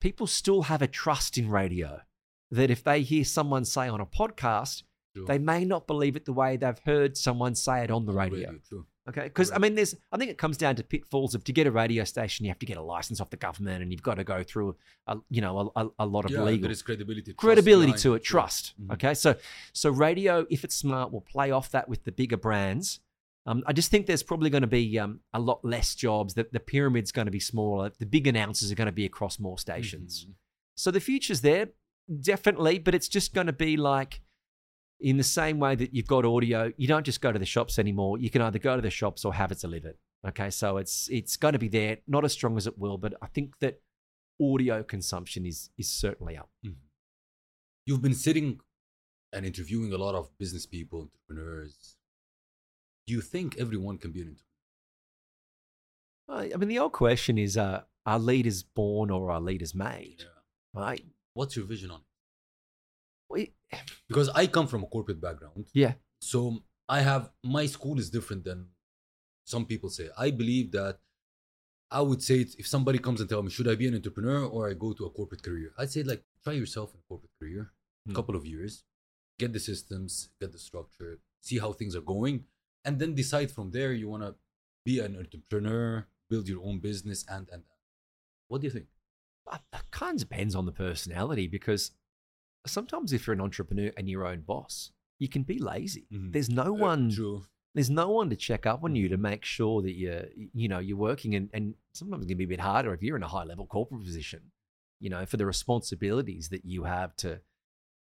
people 0.00 0.26
still 0.28 0.62
have 0.62 0.80
a 0.82 0.86
trust 0.86 1.38
in 1.38 1.50
radio 1.50 2.02
that 2.50 2.70
if 2.70 2.84
they 2.84 3.02
hear 3.02 3.24
someone 3.24 3.64
say 3.64 3.88
on 3.88 4.00
a 4.00 4.06
podcast, 4.06 4.84
True. 5.14 5.24
they 5.26 5.38
may 5.38 5.64
not 5.64 5.86
believe 5.86 6.16
it 6.16 6.24
the 6.24 6.32
way 6.32 6.56
they've 6.56 6.78
heard 6.84 7.16
someone 7.16 7.54
say 7.54 7.84
it 7.84 7.90
on 7.90 8.04
the 8.06 8.12
radio. 8.12 8.56
True. 8.68 8.86
Okay, 9.06 9.24
because 9.24 9.50
I 9.52 9.58
mean, 9.58 9.74
there's 9.74 9.94
I 10.12 10.16
think 10.16 10.30
it 10.30 10.38
comes 10.38 10.56
down 10.56 10.76
to 10.76 10.82
pitfalls 10.82 11.34
of 11.34 11.44
to 11.44 11.52
get 11.52 11.66
a 11.66 11.70
radio 11.70 12.04
station, 12.04 12.46
you 12.46 12.50
have 12.50 12.58
to 12.60 12.66
get 12.66 12.78
a 12.78 12.82
license 12.82 13.20
off 13.20 13.28
the 13.28 13.36
government, 13.36 13.82
and 13.82 13.92
you've 13.92 14.02
got 14.02 14.14
to 14.14 14.24
go 14.24 14.42
through 14.42 14.76
a 15.06 15.18
you 15.28 15.42
know 15.42 15.72
a, 15.76 15.88
a, 15.98 16.06
lot 16.06 16.24
of 16.24 16.30
Yeah, 16.30 16.42
legal 16.42 16.62
there 16.62 16.70
is 16.70 16.80
credibility. 16.80 17.34
credibility 17.34 17.92
to 17.98 18.14
it, 18.14 18.24
trust. 18.24 18.72
Mhm. 18.80 18.94
Okay, 18.94 19.12
so 19.12 19.36
so 19.74 19.90
radio, 19.90 20.46
if 20.48 20.64
it's 20.64 20.74
smart, 20.74 21.12
will 21.12 21.20
play 21.20 21.50
off 21.50 21.70
that 21.72 21.86
with 21.86 22.04
the 22.04 22.12
bigger 22.12 22.38
brands. 22.38 23.00
Um, 23.46 23.62
I 23.66 23.74
just 23.74 23.90
think 23.90 24.06
there's 24.06 24.22
probably 24.22 24.48
going 24.48 24.62
to 24.62 24.66
be 24.66 24.98
um, 24.98 25.20
a 25.34 25.38
lot 25.38 25.62
less 25.62 25.94
jobs. 25.94 26.32
That 26.32 26.54
the 26.54 26.60
pyramid's 26.60 27.12
going 27.12 27.26
to 27.26 27.30
be 27.30 27.40
smaller. 27.40 27.92
The 27.98 28.06
big 28.06 28.26
announcers 28.26 28.72
are 28.72 28.74
going 28.74 28.86
to 28.86 28.92
be 28.92 29.04
across 29.04 29.38
more 29.38 29.58
stations. 29.58 30.24
Mhm. 30.26 30.32
So 30.76 30.90
the 30.90 30.98
future's 31.00 31.42
there, 31.42 31.68
definitely, 32.22 32.78
but 32.78 32.94
it's 32.94 33.08
just 33.08 33.34
going 33.34 33.48
to 33.48 33.52
be 33.52 33.76
like 33.76 34.22
in 35.00 35.16
the 35.16 35.24
same 35.24 35.58
way 35.58 35.74
that 35.74 35.94
you've 35.94 36.06
got 36.06 36.24
audio, 36.24 36.72
you 36.76 36.86
don't 36.88 37.04
just 37.04 37.20
go 37.20 37.32
to 37.32 37.38
the 37.38 37.44
shops 37.46 37.78
anymore. 37.78 38.18
You 38.18 38.30
can 38.30 38.42
either 38.42 38.58
go 38.58 38.76
to 38.76 38.82
the 38.82 38.90
shops 38.90 39.24
or 39.24 39.34
have 39.34 39.52
it 39.52 39.60
delivered. 39.60 39.96
Okay, 40.26 40.50
so 40.50 40.78
it's 40.78 41.08
it's 41.10 41.36
going 41.36 41.52
to 41.52 41.58
be 41.58 41.68
there, 41.68 41.98
not 42.06 42.24
as 42.24 42.32
strong 42.32 42.56
as 42.56 42.66
it 42.66 42.78
will, 42.78 42.96
but 42.96 43.14
I 43.20 43.26
think 43.26 43.58
that 43.60 43.82
audio 44.40 44.82
consumption 44.82 45.44
is 45.44 45.70
is 45.76 45.90
certainly 45.90 46.36
up. 46.36 46.50
Mhm. 46.64 46.76
You've 47.86 48.02
been 48.02 48.14
sitting 48.14 48.60
and 49.32 49.44
interviewing 49.44 49.92
a 49.92 49.98
lot 49.98 50.14
of 50.14 50.30
business 50.38 50.64
people, 50.64 51.00
entrepreneurs. 51.02 51.96
Do 53.06 53.12
you 53.12 53.20
think 53.20 53.58
everyone 53.58 53.98
can 53.98 54.12
be 54.12 54.22
an 54.22 54.28
entrepreneur? 56.28 56.54
I 56.54 56.56
mean, 56.56 56.68
the 56.70 56.78
old 56.78 56.92
question 56.92 57.36
is, 57.36 57.58
uh, 57.58 57.82
are 58.06 58.18
leaders 58.18 58.62
born 58.62 59.10
or 59.10 59.30
are 59.30 59.40
leaders 59.40 59.74
made? 59.74 60.24
Right? 60.72 61.04
What's 61.34 61.54
your 61.56 61.66
vision 61.66 61.90
on 61.90 62.00
it? 62.00 62.06
We, 63.34 63.52
Because 64.10 64.28
I 64.40 64.46
come 64.56 64.66
from 64.72 64.82
a 64.86 64.86
corporate 64.94 65.20
background. 65.20 65.66
yeah, 65.72 65.94
So 66.32 66.40
I 66.88 67.00
have 67.10 67.22
my 67.58 67.66
school 67.76 67.96
is 67.98 68.08
different 68.16 68.42
than 68.48 68.58
some 69.54 69.64
people 69.72 69.90
say. 69.98 70.06
I 70.26 70.28
believe 70.30 70.66
that 70.78 70.94
I 71.90 72.00
would 72.08 72.22
say 72.28 72.36
it- 72.44 72.56
if 72.62 72.66
somebody 72.74 72.98
comes 73.06 73.18
and 73.20 73.28
tell 73.28 73.42
me, 73.46 73.50
should 73.56 73.68
I 73.72 73.76
be 73.82 73.86
an 73.90 73.94
entrepreneur 74.00 74.40
or 74.54 74.60
I 74.70 74.74
go 74.84 74.92
to 74.98 75.04
a 75.06 75.10
corporate 75.18 75.42
career? 75.48 75.68
I'd 75.78 75.90
say 75.96 76.02
like 76.02 76.22
try 76.44 76.54
yourself 76.62 76.88
in 76.94 77.00
a 77.00 77.06
corporate 77.10 77.36
career, 77.40 77.62
a 78.06 78.08
Hmm. 78.10 78.14
couple 78.18 78.36
of 78.40 78.44
years, 78.54 78.72
get 79.42 79.50
the 79.56 79.60
systems, 79.70 80.12
get 80.40 80.50
the 80.52 80.58
structure, 80.68 81.12
see 81.48 81.58
how 81.64 81.70
things 81.72 81.94
are 81.98 82.06
going, 82.16 82.36
and 82.84 82.98
then 83.00 83.14
decide 83.22 83.50
from 83.56 83.68
there 83.76 83.92
you 84.00 84.08
want 84.14 84.22
to 84.28 84.32
be 84.88 84.94
an 85.06 85.12
entrepreneur, 85.22 86.06
build 86.30 86.46
your 86.52 86.62
own 86.68 86.78
business, 86.88 87.20
and 87.34 87.48
and. 87.54 87.62
and. 87.72 87.80
What 88.48 88.60
do 88.60 88.66
you 88.68 88.74
think? 88.78 88.88
That 89.72 89.90
kind 89.90 90.14
of 90.16 90.20
depends 90.28 90.54
on 90.54 90.64
the 90.66 90.72
personality 90.86 91.46
because 91.58 91.82
sometimes 92.66 93.12
if 93.12 93.26
you're 93.26 93.34
an 93.34 93.40
entrepreneur 93.40 93.92
and 93.96 94.08
your 94.08 94.26
own 94.26 94.40
boss, 94.42 94.90
you 95.18 95.28
can 95.28 95.42
be 95.42 95.58
lazy. 95.58 96.06
Mhm. 96.12 96.32
There's 96.32 96.50
no 96.50 96.74
Uh, 96.74 96.80
one. 96.88 97.10
True. 97.10 97.44
There's 97.74 97.90
no 97.90 98.10
one 98.10 98.30
to 98.30 98.36
check 98.36 98.66
up 98.66 98.84
on 98.84 98.94
you 98.94 99.08
to 99.08 99.16
make 99.16 99.44
sure 99.44 99.82
that 99.82 99.92
you're, 99.94 100.26
you 100.36 100.68
know, 100.68 100.78
you're 100.78 100.96
working. 100.96 101.34
And, 101.34 101.50
and 101.52 101.74
sometimes 101.92 102.24
it 102.24 102.28
can 102.28 102.38
be 102.38 102.44
a 102.44 102.48
bit 102.48 102.60
harder 102.60 102.94
if 102.94 103.02
you're 103.02 103.16
in 103.16 103.22
a 103.22 103.28
high 103.28 103.44
level 103.44 103.66
corporate 103.66 104.04
position, 104.04 104.52
you 105.00 105.10
know, 105.10 105.26
for 105.26 105.36
the 105.36 105.46
responsibilities 105.46 106.50
that 106.50 106.64
you 106.64 106.84
have 106.84 107.16
to, 107.16 107.40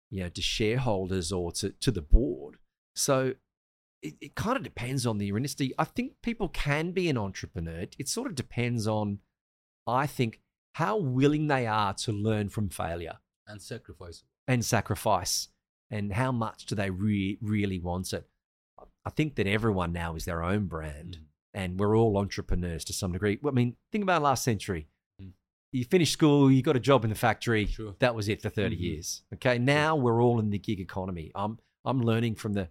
you 0.10 0.20
know, 0.24 0.30
to 0.30 0.42
shareholders 0.42 1.32
or 1.32 1.52
to, 1.54 1.72
to 1.72 1.90
the 1.92 2.02
board. 2.02 2.58
So 2.96 3.36
it, 4.02 4.16
it 4.20 4.36
kind 4.36 4.58
of 4.58 4.64
depends 4.64 5.06
on 5.06 5.20
the 5.20 5.30
industry. 5.30 5.74
I 5.80 5.86
think 5.86 6.22
people 6.22 6.50
can 6.50 6.92
be 6.92 7.08
an 7.10 7.18
entrepreneur. 7.18 7.86
It 7.98 8.10
sort 8.10 8.28
of 8.28 8.36
depends 8.36 8.88
on, 8.88 9.20
I 9.88 10.06
think, 10.06 10.42
how 10.74 10.98
willing 10.98 11.48
they 11.48 11.66
are 11.66 11.94
to 11.94 12.12
learn 12.12 12.50
from 12.50 12.70
failure 12.70 13.20
And 13.48 13.62
sacrifice. 13.62 14.24
And 14.52 14.66
sacrifice 14.66 15.48
and 15.90 16.14
how 16.14 16.32
much 16.32 16.66
do 16.66 16.76
they 16.76 16.90
re- 16.90 17.38
really 17.42 17.80
want 17.80 18.14
it. 18.14 18.28
I 19.06 19.10
think 19.10 19.36
that 19.36 19.48
everyone 19.48 19.92
now 19.94 20.16
is 20.16 20.26
their 20.26 20.44
own 20.44 20.66
brand 20.68 21.18
Mhm. 21.18 21.26
and 21.54 21.80
we're 21.80 21.98
all 21.98 22.18
entrepreneurs 22.18 22.84
to 22.86 22.94
some 22.94 23.12
degree. 23.12 23.40
I 23.46 23.52
mean, 23.52 23.76
think 23.92 24.04
about 24.04 24.22
last 24.22 24.44
century. 24.44 24.88
Mm. 25.22 25.34
You 25.72 25.86
finished 25.86 26.14
school, 26.14 26.52
you 26.52 26.62
got 26.62 26.76
a 26.76 26.80
job 26.80 27.04
in 27.04 27.10
the 27.10 27.16
factory. 27.16 27.66
Sure. 27.66 27.96
That 28.00 28.16
was 28.16 28.28
it 28.30 28.42
for 28.42 28.50
30 28.50 28.76
Mhm. 28.78 28.82
years. 28.82 29.24
Okay. 29.34 29.58
Now 29.58 29.96
we're 29.96 30.22
all 30.22 30.40
in 30.40 30.50
the 30.50 30.60
gig 30.60 30.80
economy. 30.80 31.32
I'm 31.36 31.60
I'm 31.84 32.02
learning 32.02 32.36
from 32.36 32.54
the 32.54 32.70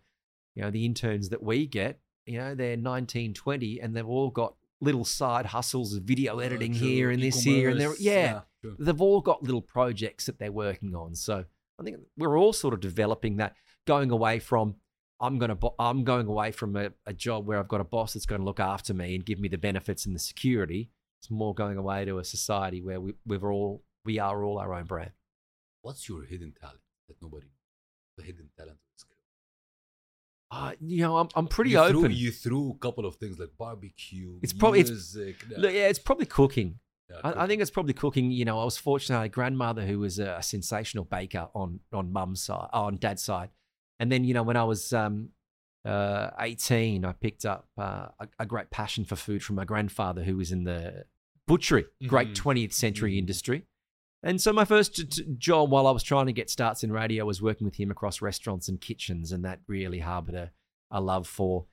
you 0.55 0.63
know 0.63 0.71
the 0.71 0.85
interns 0.85 1.29
that 1.31 1.43
we 1.43 1.67
get. 1.67 2.01
You 2.27 2.39
know, 2.39 2.55
they're 2.55 2.77
19, 2.77 3.35
20 3.35 3.81
and 3.81 3.97
they've 3.97 4.07
all 4.07 4.31
got 4.31 4.55
little 4.81 5.05
side 5.05 5.47
hustles 5.47 5.95
of 5.95 6.05
video 6.05 6.37
Uh, 6.37 6.41
editing 6.47 6.73
here 6.75 7.11
and 7.11 7.21
this 7.23 7.43
here 7.43 7.71
and 7.71 7.81
there. 7.81 7.89
E-commerce, 7.93 8.01
Yeah. 8.01 8.43
true. 8.63 8.77
They've 8.79 9.01
all 9.01 9.21
got 9.21 9.43
little 9.43 9.63
projects 9.63 10.27
that 10.27 10.39
they're 10.39 10.53
working 10.53 10.95
on. 10.95 11.15
So 11.17 11.45
I 11.81 11.85
think 11.85 11.97
we're 12.17 12.39
all 12.39 12.53
sort 12.53 12.75
of 12.75 12.81
developing 12.81 13.37
that, 13.39 13.55
going 13.87 14.11
away 14.11 14.39
from 14.39 14.77
I'm 15.21 15.39
going 15.39 15.55
to 15.57 15.71
I'm 15.79 16.05
going 16.05 16.27
away 16.27 16.51
from 16.53 16.77
a, 16.77 16.91
a 17.07 17.13
job 17.13 17.47
where 17.47 17.59
I've 17.59 17.69
got 17.69 17.81
a 17.81 17.85
boss 17.85 18.15
that's 18.15 18.27
going 18.27 18.41
to 18.41 18.45
look 18.45 18.61
after 18.61 18.95
me 18.95 19.15
and 19.15 19.25
give 19.25 19.39
me 19.39 19.49
the 19.49 19.59
benefits 19.59 20.07
and 20.07 20.15
the 20.15 20.19
security. 20.19 20.91
It's 21.21 21.31
more 21.31 21.55
going 21.55 21.77
away 21.77 22.05
to 22.07 22.19
a 22.19 22.25
society 22.25 22.81
where 22.81 23.01
we, 23.01 23.15
we're 23.27 23.53
all 23.53 23.83
we 24.05 24.19
are 24.19 24.43
all 24.45 24.59
our 24.59 24.73
own 24.75 24.85
brand. 24.85 25.11
What's 25.83 26.09
your 26.09 26.25
hidden 26.25 26.55
talent 26.59 26.81
that 27.09 27.17
nobody 27.21 27.47
knows? 27.47 28.17
The 28.19 28.25
hidden 28.25 28.49
talent 28.57 28.77
or 28.79 28.97
skill. 28.97 29.17
Uh, 30.51 30.73
you 30.81 31.03
know, 31.03 31.19
I'm 31.19 31.29
I'm 31.37 31.47
pretty 31.47 31.71
you 31.73 31.79
open. 31.79 32.01
Threw, 32.01 32.09
you 32.11 32.31
threw 32.33 32.71
a 32.71 32.79
couple 32.79 33.05
of 33.07 33.17
things 33.17 33.39
like 33.39 33.51
barbecue. 33.59 34.39
It's 34.43 34.53
probably- 34.53 34.81
it's- 34.81 35.15
music. 35.15 35.37
yeah, 35.51 35.59
Look, 35.59 35.73
yeah, 35.73 35.89
it's 35.89 35.99
probably 35.99 36.27
cooking. 36.27 36.79
I, 37.25 37.45
I 37.45 37.47
think 37.47 37.61
it's 37.63 37.71
probably 37.71 37.93
cooking. 37.95 38.31
You 38.31 38.45
know, 38.45 38.61
I 38.61 38.65
was 38.65 38.77
fortunate. 38.77 39.17
I 39.17 39.21
had 39.23 39.27
a 39.27 39.29
grandmother 39.31 39.87
who 39.87 39.99
was 39.99 40.19
a, 40.19 40.41
sensational 40.43 41.05
baker 41.05 41.49
on 41.55 41.81
on 41.93 42.13
mum's 42.13 42.43
side, 42.43 42.69
on 42.73 42.97
dad's 42.97 43.23
side, 43.23 43.51
and 43.99 44.11
then 44.11 44.25
you 44.25 44.35
know 44.35 44.43
when 44.43 44.57
I 44.57 44.65
was 44.65 44.93
um, 44.93 45.31
uh, 45.85 46.31
eighteen, 46.41 47.05
I 47.05 47.13
picked 47.13 47.45
up 47.45 47.69
uh, 47.79 48.09
a, 48.19 48.29
a 48.41 48.47
great 48.47 48.71
passion 48.71 49.05
for 49.05 49.17
food 49.17 49.43
from 49.43 49.57
my 49.57 49.65
grandfather, 49.65 50.23
who 50.25 50.37
was 50.37 50.53
in 50.53 50.65
the 50.65 51.05
butchery, 51.47 51.87
great 52.07 52.29
Mhm. 52.31 52.35
twentieth 52.35 52.73
century 52.73 53.15
Mhm. 53.15 53.19
industry. 53.19 53.67
And 54.23 54.39
so 54.41 54.53
my 54.53 54.67
first 54.67 55.03
job 55.39 55.71
while 55.71 55.87
I 55.87 55.93
was 55.93 56.03
trying 56.03 56.27
to 56.27 56.33
get 56.33 56.51
starts 56.51 56.85
in 56.85 56.93
radio 56.93 57.25
was 57.25 57.41
working 57.41 57.65
with 57.65 57.77
him 57.77 57.91
across 57.91 58.21
restaurants 58.21 58.69
and 58.69 58.79
kitchens, 58.81 59.33
and 59.33 59.43
that 59.47 59.61
really 59.67 60.01
harbored 60.01 60.35
a, 60.35 60.51
a 60.91 61.01
love 61.01 61.27
for 61.27 61.67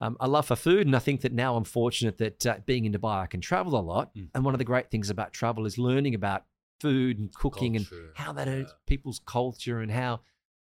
um, 0.00 0.16
a 0.20 0.28
love 0.28 0.46
for 0.46 0.56
food. 0.56 0.86
And 0.86 0.94
I 0.94 0.98
think 0.98 1.22
that 1.22 1.32
now 1.32 1.56
I'm 1.56 1.64
fortunate 1.64 2.18
that 2.18 2.46
uh, 2.46 2.56
being 2.66 2.84
in 2.84 2.92
Dubai, 2.92 3.22
I 3.22 3.26
can 3.26 3.40
travel 3.40 3.78
a 3.78 3.80
lot. 3.80 4.14
Mm. 4.14 4.28
And 4.34 4.44
one 4.44 4.54
of 4.54 4.58
the 4.58 4.64
great 4.64 4.90
things 4.90 5.10
about 5.10 5.32
travel 5.32 5.66
is 5.66 5.78
learning 5.78 6.14
about 6.14 6.44
food 6.80 7.18
and 7.18 7.32
cooking 7.32 7.74
Culture, 7.74 7.96
and 8.00 8.10
how 8.14 8.32
that 8.32 8.48
yeah. 8.48 8.64
people's 8.86 9.20
culture 9.26 9.80
and 9.80 9.90
how 9.90 10.20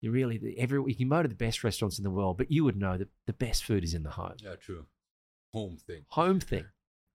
you 0.02 0.12
really 0.12 0.38
the- 0.38 0.60
every 0.60 0.84
you 0.86 0.96
can 0.96 1.08
go 1.08 1.22
to 1.22 1.30
the 1.30 1.36
best 1.36 1.64
restaurants 1.64 1.98
in 1.98 2.04
the 2.04 2.10
world, 2.12 2.38
but 2.38 2.52
you 2.52 2.66
would 2.66 2.76
know 2.76 2.98
that 2.98 3.08
the 3.26 3.34
best 3.34 3.64
food 3.64 3.84
is 3.86 3.94
in 3.94 4.04
the 4.04 4.12
home, 4.12 4.34
Yeah, 4.44 4.56
true. 4.56 4.86
Home 5.54 5.78
thing. 5.78 6.06
home 6.10 6.40
thing. 6.40 6.66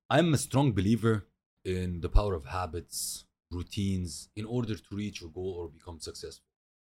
I'm 0.08 0.32
a 0.32 0.38
strong 0.38 0.72
believer 0.72 1.26
in 1.64 2.00
the 2.00 2.08
power 2.08 2.32
of 2.34 2.46
habits, 2.46 3.26
routines, 3.50 4.30
in 4.36 4.46
order 4.46 4.74
to 4.74 4.96
reach 4.96 5.20
your 5.20 5.28
goal 5.30 5.54
or 5.58 5.68
become 5.68 6.00
successful. 6.00 6.46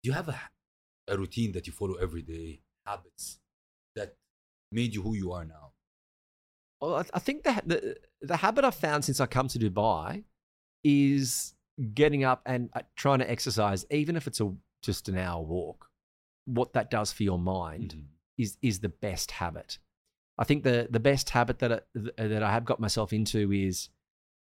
Do 0.03 0.11
you 0.11 0.15
have 0.15 0.29
a, 0.29 0.39
a 1.07 1.17
routine 1.17 1.53
that 1.53 1.67
you 1.67 1.73
follow 1.73 1.95
every 1.95 2.23
day, 2.23 2.61
habits 2.85 3.39
that 3.97 4.17
made 4.71 4.95
you 4.95 5.03
who 5.03 5.15
you 5.15 5.33
are 5.33 5.45
now? 5.45 5.73
Well, 6.81 6.97
I, 6.97 7.05
I 7.15 7.19
think 7.19 7.43
the, 7.45 7.63
the 7.67 7.97
the 8.23 8.37
habit 8.37 8.65
I've 8.65 8.75
found 8.75 9.05
since 9.05 9.21
I 9.21 9.27
come 9.27 9.49
to 9.49 9.59
Dubai 9.59 10.25
is 10.85 11.55
getting 11.95 12.25
up 12.25 12.43
and 12.47 12.71
uh, 12.75 12.83
trying 12.97 13.19
to 13.21 13.31
exercise, 13.31 13.85
even 13.91 14.17
if 14.17 14.27
it's 14.27 14.41
a 14.41 14.53
just 14.83 15.09
an 15.09 15.19
hour 15.19 15.43
walk. 15.43 15.91
What 16.45 16.73
that 16.73 16.91
does 16.91 17.13
for 17.13 17.25
your 17.25 17.39
mind 17.39 17.95
Mhm. 17.97 18.05
is 18.39 18.57
is 18.63 18.81
the 18.81 18.89
best 18.89 19.33
habit. 19.33 19.79
I 20.39 20.45
think 20.45 20.63
the 20.63 20.87
the 20.91 21.01
best 21.01 21.31
habit 21.31 21.59
that 21.59 21.73
I, 21.73 21.81
that 22.17 22.43
I 22.43 22.53
have 22.53 22.65
got 22.65 22.81
myself 22.81 23.13
into 23.13 23.53
is 23.53 23.89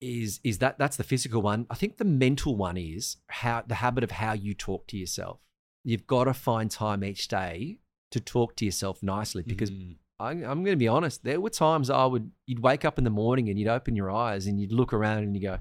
is 0.02 0.40
is 0.44 0.58
that 0.58 0.78
that's 0.78 0.98
the 0.98 1.04
physical 1.04 1.42
one. 1.42 1.68
I 1.70 1.76
think 1.76 1.98
the 1.98 2.06
mental 2.06 2.56
one 2.56 2.76
is 2.78 3.18
how 3.28 3.64
the 3.66 3.76
habit 3.76 4.04
of 4.04 4.12
how 4.12 4.34
you 4.34 4.54
talk 4.54 4.88
to 4.88 4.98
yourself. 4.98 5.40
You've 5.84 6.08
got 6.08 6.24
to 6.26 6.34
find 6.34 6.72
time 6.72 7.04
each 7.04 7.28
day 7.28 7.80
to 8.12 8.20
talk 8.20 8.56
to 8.58 8.66
yourself 8.66 9.04
nicely 9.04 9.44
because 9.44 9.70
Mhm. 9.72 9.98
I, 10.20 10.32
I'm 10.32 10.64
going 10.64 10.66
to 10.66 10.76
be 10.78 10.88
honest. 10.88 11.24
There 11.24 11.42
were 11.42 11.50
times 11.50 11.90
I 11.90 12.06
would, 12.06 12.32
you'd 12.46 12.60
wake 12.60 12.86
up 12.86 12.98
in 12.98 13.04
the 13.04 13.10
morning 13.10 13.50
and 13.50 13.60
you'd 13.60 13.68
open 13.68 13.96
your 13.96 14.10
eyes 14.10 14.48
and 14.48 14.60
you'd 14.60 14.72
look 14.72 14.94
around 14.94 15.24
and 15.24 15.36
you 15.36 15.42
go, 15.42 15.60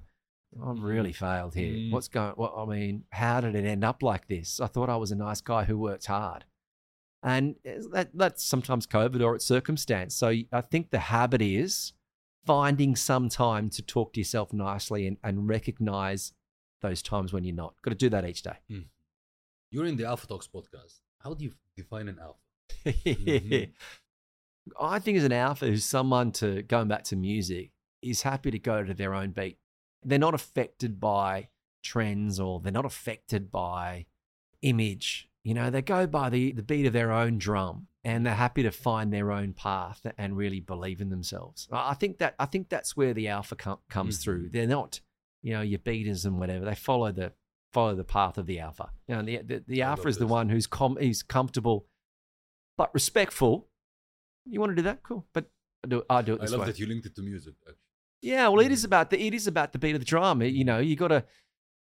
I've 0.65 0.83
really 0.83 1.13
failed 1.13 1.55
here. 1.55 1.73
Mm. 1.73 1.91
What's 1.91 2.07
going? 2.07 2.33
What 2.37 2.55
I 2.57 2.65
mean, 2.65 3.05
how 3.11 3.41
did 3.41 3.57
it 3.57 3.65
end 3.65 3.83
up 3.85 4.03
like 4.05 4.29
this? 4.29 4.61
I 4.61 4.69
thought 4.69 4.89
I 4.89 4.97
was 4.97 5.11
a 5.11 5.17
nice 5.17 5.41
guy 5.41 5.65
who 5.65 5.77
worked 5.77 6.07
hard, 6.07 6.45
and 7.25 7.57
that 7.91 8.11
that's 8.15 8.45
sometimes 8.45 8.87
COVID 8.87 9.21
or 9.21 9.35
it's 9.35 9.45
circumstance. 9.45 10.15
So 10.15 10.29
I 10.53 10.61
think 10.61 10.91
the 10.91 11.01
habit 11.01 11.43
is 11.43 11.93
finding 12.47 12.95
some 12.95 13.29
time 13.29 13.69
to 13.71 13.83
talk 13.83 14.13
to 14.13 14.21
yourself 14.21 14.53
nicely 14.53 15.09
and, 15.09 15.17
and 15.25 15.49
recognize 15.49 16.33
those 16.83 17.03
times 17.03 17.33
when 17.33 17.43
you're 17.43 17.57
not. 17.57 17.75
Got 17.83 17.91
to 17.91 17.97
do 17.97 18.11
that 18.11 18.25
each 18.25 18.43
day. 18.43 18.59
You're 19.73 19.87
in 19.87 19.97
the 19.97 20.05
Alpha 20.05 20.29
Talks 20.29 20.47
podcast. 20.47 21.01
How 21.19 21.35
do 21.35 21.43
you 21.43 21.53
define 21.77 22.07
an 22.09 22.21
alpha? 22.21 22.39
Mhm. 22.87 23.71
I 24.81 24.99
think 24.99 25.19
as 25.19 25.25
an 25.25 25.33
alpha 25.33 25.67
who's 25.67 25.85
someone 25.85 26.33
to 26.33 26.63
going 26.63 26.89
back 26.89 27.05
to 27.05 27.17
music 27.17 27.71
is 28.03 28.23
happy 28.23 28.51
to 28.51 28.59
go 28.59 28.83
to 28.83 28.95
their 28.95 29.15
own 29.15 29.31
beat. 29.31 29.59
They're 30.03 30.19
not 30.19 30.35
affected 30.35 31.01
by 31.01 31.49
trends 31.83 32.41
or 32.41 32.61
they're 32.61 32.73
not 32.73 32.85
affected 32.87 33.51
by 33.51 34.07
image. 34.63 35.29
You 35.43 35.55
know, 35.55 35.71
they 35.71 35.83
go 35.83 36.07
by 36.07 36.31
the, 36.31 36.53
the 36.53 36.63
beat 36.63 36.87
of 36.87 36.93
their 36.95 37.13
own 37.13 37.37
drum 37.39 37.89
and 38.03 38.25
they're 38.25 38.35
happy 38.35 38.63
to 38.63 38.71
find 38.71 39.13
their 39.13 39.31
own 39.31 39.53
path 39.53 40.07
and 40.17 40.37
really 40.37 40.61
believe 40.61 41.01
in 41.01 41.11
themselves. 41.11 41.69
I 41.71 41.95
think 41.95 42.19
that 42.19 42.35
I 42.39 42.47
think 42.47 42.69
that's 42.71 42.97
where 42.97 43.13
the 43.15 43.29
alpha 43.29 43.57
com- 43.57 43.79
comes 43.91 44.19
through. 44.19 44.49
Mhm. 44.49 44.53
They're 44.53 44.67
not, 44.67 45.01
you 45.43 45.53
know, 45.53 45.61
your 45.61 45.79
beaters 45.79 46.25
and 46.25 46.39
whatever. 46.39 46.65
They 46.65 46.75
follow 46.75 47.13
the 47.13 47.33
follow 47.73 47.95
the 47.95 48.05
path 48.05 48.39
of 48.39 48.47
the 48.47 48.61
alpha. 48.61 48.91
You 49.09 49.17
know, 49.17 49.23
the 49.23 49.37
the, 49.43 49.65
the 49.67 49.83
alpha 49.83 50.09
is 50.09 50.17
the 50.19 50.27
one 50.27 50.49
who's 50.49 50.67
com- 50.67 50.97
who's 50.97 51.23
comfortable 51.23 51.87
but 52.79 52.93
respectful. 52.95 53.69
You 54.47 54.61
want 54.61 54.71
to 54.71 54.77
do 54.77 54.83
that? 54.83 55.03
Cool. 55.03 55.27
But 55.33 55.51
I 55.85 55.89
do, 55.89 56.03
I 56.11 56.23
do 56.23 56.35
it 56.35 56.43
I 56.43 56.47
love 56.47 56.61
way. 56.61 56.67
that 56.67 56.79
you 56.79 56.87
linked 56.87 57.07
it 57.07 57.15
to 57.17 57.23
music. 57.23 57.55
Actually. 57.67 57.79
Yeah, 58.23 58.49
well, 58.49 58.61
it 58.65 58.73
is 58.73 58.83
Mhm. 58.83 58.87
about 58.87 59.11
the 59.11 59.21
it 59.27 59.35
is 59.35 59.47
about 59.47 59.73
the 59.73 59.79
beat 59.79 59.95
of 59.95 60.01
the 60.01 60.07
drum. 60.07 60.43
It- 60.43 60.55
You 60.55 60.65
know, 60.65 60.79
you 60.79 60.97
got 60.97 61.09
to. 61.09 61.25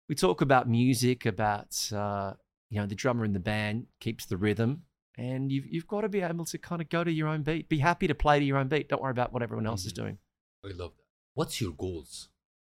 We 0.09 0.15
talk 0.15 0.41
about 0.41 0.67
music, 0.67 1.25
about 1.25 1.91
uh, 1.93 2.33
you 2.69 2.79
know 2.79 2.85
the 2.85 2.95
drummer 2.95 3.23
in 3.25 3.33
the 3.33 3.39
band 3.39 3.87
keeps 4.01 4.25
the 4.25 4.35
rhythm, 4.37 4.83
and 5.17 5.51
you've 5.51 5.65
you've 5.67 5.87
got 5.87 6.01
to 6.01 6.09
be 6.09 6.21
able 6.21 6.45
to 6.45 6.57
kind 6.57 6.81
of 6.81 6.89
go 6.89 7.03
to 7.03 7.11
your 7.11 7.27
own 7.29 7.43
beat. 7.43 7.69
Be 7.69 7.79
happy 7.79 8.07
to 8.07 8.15
play 8.15 8.39
to 8.39 8.45
your 8.45 8.57
own 8.57 8.67
beat. 8.67 8.89
Don't 8.89 9.01
worry 9.01 9.11
about 9.11 9.31
what 9.31 9.41
everyone 9.41 9.65
else 9.65 9.85
is 9.85 9.93
Mhm. 9.93 9.95
doing. 9.95 10.17
I 10.65 10.69
love 10.69 10.95
that. 10.97 11.03
What's 11.35 11.61
your 11.61 11.71
goals? 11.71 12.29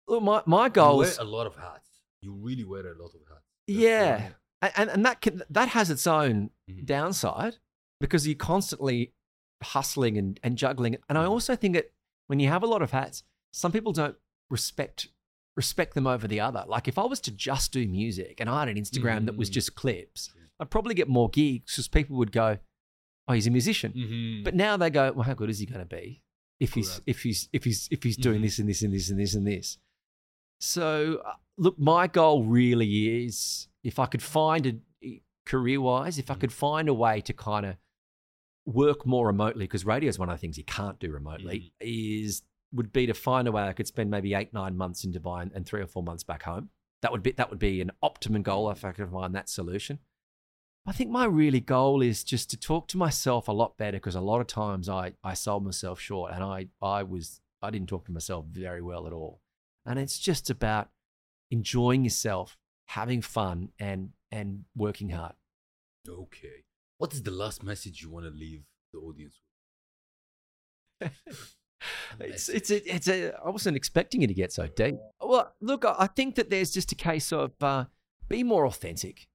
Look, 0.07 0.21
my 0.23 0.43
my 0.45 0.65
You 0.65 0.71
goals, 0.71 1.17
wear 1.17 1.25
a 1.25 1.29
lot 1.29 1.47
of 1.47 1.55
hats. 1.55 2.01
You 2.21 2.33
really 2.33 2.65
wear 2.65 2.85
a 2.85 2.95
lot 3.01 3.13
of 3.15 3.21
hats. 3.29 3.45
That's 3.67 3.79
yeah, 3.79 4.17
why- 4.21 4.35
and 4.63 4.73
and, 4.75 4.89
and 4.89 5.05
that 5.05 5.21
can, 5.21 5.43
that 5.49 5.69
has 5.69 5.89
its 5.89 6.05
own 6.05 6.51
Mhm. 6.69 6.85
downside 6.85 7.57
because 8.01 8.27
you're 8.27 8.35
constantly 8.35 9.13
hustling 9.63 10.17
and, 10.17 10.39
and 10.43 10.57
juggling. 10.57 10.97
And 11.09 11.17
I 11.17 11.25
Mhm. 11.25 11.29
also 11.29 11.55
think 11.55 11.75
that 11.75 11.91
when 12.27 12.39
you 12.39 12.47
have 12.49 12.63
a 12.63 12.67
lot 12.67 12.81
of 12.81 12.91
hats, 12.91 13.23
some 13.51 13.71
people 13.71 13.91
don't 13.93 14.17
respect 14.49 15.07
respect 15.57 15.95
them 15.95 16.07
over 16.07 16.27
the 16.29 16.39
other. 16.39 16.63
Like 16.65 16.87
if 16.87 16.97
I 16.97 17.03
was 17.03 17.19
to 17.21 17.31
just 17.31 17.73
do 17.73 17.85
music 17.85 18.39
and 18.39 18.49
I 18.49 18.61
had 18.61 18.69
an 18.69 18.77
Instagram 18.81 19.25
that 19.25 19.35
was 19.35 19.49
Mhm. 19.49 19.53
just 19.53 19.75
clips. 19.75 20.33
I'd 20.59 20.69
probably 20.69 20.93
get 20.95 21.09
more 21.09 21.29
gigs 21.29 21.73
because 21.73 21.89
people 21.89 22.15
would 22.17 22.31
go, 22.31 22.57
"Oh, 23.27 23.33
he's 23.33 23.47
a 23.47 23.51
musician." 23.51 23.91
Mhm. 23.93 24.43
But 24.45 24.55
now 24.55 24.77
they 24.77 24.89
go, 24.89 25.11
"Well, 25.11 25.23
how 25.23 25.33
good 25.33 25.49
is 25.49 25.59
he 25.59 25.65
going 25.65 25.81
to 25.81 25.85
be 25.85 26.21
if 26.61 26.73
he's 26.73 26.89
Correct. 26.91 27.03
if 27.07 27.23
he's 27.23 27.49
if 27.51 27.63
he's 27.65 27.89
if 27.91 28.01
he's 28.03 28.15
doing 28.15 28.39
Mhm. 28.39 28.43
this 28.43 28.59
and 28.59 28.69
this 28.69 28.81
and 28.81 28.93
this 28.93 29.09
and 29.09 29.19
this 29.19 29.33
and 29.35 29.45
this?" 29.45 29.77
So, 30.59 31.21
uh, 31.25 31.33
look, 31.57 31.77
my 31.79 32.07
goal 32.07 32.45
really 32.45 33.25
is 33.25 33.67
if 33.83 33.99
I 33.99 34.05
could 34.05 34.21
find 34.23 34.65
a 35.03 35.21
career 35.45 35.81
wise, 35.81 36.17
if 36.17 36.31
I 36.31 36.35
Mhm. 36.35 36.39
could 36.39 36.53
find 36.53 36.87
a 36.87 36.93
way 36.93 37.19
to 37.21 37.33
kind 37.33 37.65
of 37.65 37.77
work 38.65 39.05
more 39.05 39.27
remotely, 39.27 39.65
because 39.65 39.85
radio 39.85 40.09
is 40.09 40.19
one 40.19 40.29
of 40.29 40.35
the 40.35 40.39
things 40.39 40.57
you 40.57 40.63
can't 40.63 40.99
do 40.99 41.11
remotely, 41.11 41.73
mm. 41.81 42.25
is 42.25 42.43
would 42.73 42.93
be 42.93 43.05
to 43.05 43.13
find 43.13 43.47
a 43.47 43.51
way 43.51 43.63
I 43.63 43.73
could 43.73 43.87
spend 43.87 44.09
maybe 44.09 44.33
eight 44.33 44.53
nine 44.53 44.77
months 44.77 45.03
in 45.03 45.11
Dubai 45.11 45.41
and, 45.41 45.51
and 45.53 45.65
three 45.65 45.81
or 45.81 45.87
four 45.87 46.03
months 46.03 46.23
back 46.23 46.43
home. 46.43 46.69
That 47.01 47.11
would 47.11 47.23
be 47.23 47.31
that 47.31 47.49
would 47.49 47.59
be 47.59 47.81
an 47.81 47.91
optimum 48.01 48.43
goal 48.43 48.69
if 48.69 48.85
I 48.85 48.91
could 48.91 49.09
find 49.11 49.35
that 49.35 49.49
solution. 49.49 49.99
I 50.85 50.93
think 50.93 51.11
my 51.11 51.25
really 51.25 51.59
goal 51.59 52.01
is 52.01 52.23
just 52.23 52.49
to 52.51 52.57
talk 52.57 52.87
to 52.89 52.97
myself 52.97 53.47
a 53.47 53.51
lot 53.51 53.77
better 53.77 53.97
because 53.97 54.15
a 54.15 54.21
lot 54.21 54.41
of 54.41 54.47
times 54.47 54.89
I, 54.89 55.13
I 55.23 55.35
sold 55.35 55.63
myself 55.63 55.99
short 55.99 56.31
and 56.33 56.43
I, 56.43 56.67
I 56.81 57.03
was 57.03 57.39
I 57.61 57.69
didn't 57.69 57.89
talk 57.89 58.05
to 58.05 58.11
myself 58.11 58.45
very 58.45 58.81
well 58.81 59.05
at 59.05 59.13
all. 59.13 59.41
And 59.85 59.99
it's 59.99 60.17
just 60.17 60.49
about 60.49 60.89
enjoying 61.51 62.03
yourself, 62.03 62.57
having 62.87 63.21
fun 63.21 63.69
and 63.79 64.09
and 64.31 64.63
working 64.75 65.09
hard. 65.09 65.33
Okay. 66.07 66.65
What 67.01 67.15
is 67.15 67.23
the 67.23 67.31
last 67.31 67.63
message 67.63 68.03
you 68.03 68.11
want 68.11 68.25
to 68.25 68.31
leave 68.31 68.61
the 68.93 68.99
audience 68.99 69.39
with? 71.01 71.11
It's 72.19 72.47
it's 72.47 72.69
a, 72.69 72.95
it's 72.95 73.07
a 73.07 73.33
I 73.43 73.49
wasn't 73.49 73.75
expecting 73.75 74.21
it 74.21 74.27
to 74.27 74.35
get 74.35 74.53
so 74.53 74.67
deep. 74.67 74.97
Well, 75.19 75.51
look, 75.61 75.83
I 75.83 76.05
think 76.05 76.35
that 76.35 76.51
there's 76.51 76.69
just 76.69 76.91
a 76.91 76.95
case 76.95 77.33
of 77.33 77.53
uh, 77.59 77.85
be 78.29 78.43
more 78.43 78.67
authentic, 78.67 79.27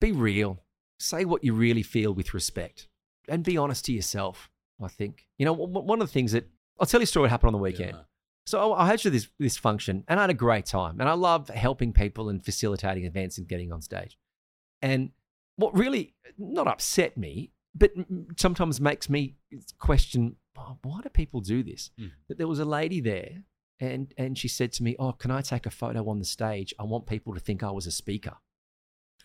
be 0.00 0.10
real, 0.10 0.64
say 0.98 1.24
what 1.24 1.44
you 1.44 1.52
really 1.52 1.84
feel 1.84 2.12
with 2.12 2.34
respect, 2.34 2.88
and 3.28 3.44
be 3.44 3.56
honest 3.56 3.84
to 3.84 3.92
yourself. 3.92 4.50
I 4.82 4.88
think 4.88 5.28
you 5.38 5.44
know 5.44 5.52
one 5.52 6.00
of 6.00 6.08
the 6.08 6.12
things 6.12 6.32
that 6.32 6.50
I'll 6.80 6.86
tell 6.86 7.00
you 7.00 7.04
a 7.04 7.06
story 7.06 7.26
that 7.26 7.30
happened 7.30 7.54
on 7.54 7.60
the 7.60 7.66
weekend. 7.70 7.92
Yeah. 7.98 8.02
So 8.46 8.72
I 8.72 8.84
I 8.84 8.92
hosted 8.92 9.12
this 9.12 9.28
this 9.38 9.56
function, 9.56 10.02
and 10.08 10.18
I 10.18 10.24
had 10.24 10.30
a 10.30 10.34
great 10.34 10.66
time. 10.66 10.98
And 10.98 11.08
I 11.08 11.12
love 11.12 11.50
helping 11.50 11.92
people 11.92 12.30
and 12.30 12.44
facilitating 12.44 13.04
events 13.04 13.38
and 13.38 13.46
getting 13.46 13.70
on 13.70 13.80
stage. 13.80 14.18
And 14.80 15.12
what 15.56 15.76
really 15.76 16.14
not 16.38 16.66
upset 16.66 17.16
me, 17.16 17.50
but 17.74 17.92
sometimes 18.36 18.80
makes 18.80 19.08
me 19.08 19.36
question 19.78 20.36
"Oh, 20.56 20.78
why 20.82 21.00
do 21.02 21.08
people 21.08 21.40
do 21.40 21.62
this? 21.62 21.90
Mm. 21.98 22.10
That 22.28 22.38
there 22.38 22.48
was 22.48 22.58
a 22.60 22.64
lady 22.64 23.00
there, 23.00 23.44
and 23.80 24.12
and 24.18 24.36
she 24.38 24.48
said 24.48 24.72
to 24.74 24.82
me, 24.82 24.96
"Oh, 24.98 25.12
can 25.12 25.30
I 25.30 25.40
take 25.42 25.66
a 25.66 25.70
photo 25.70 26.08
on 26.08 26.18
the 26.18 26.24
stage? 26.24 26.74
I 26.78 26.84
want 26.84 27.06
people 27.06 27.34
to 27.34 27.40
think 27.40 27.62
I 27.62 27.70
was 27.70 27.86
a 27.86 27.92
speaker." 27.92 28.36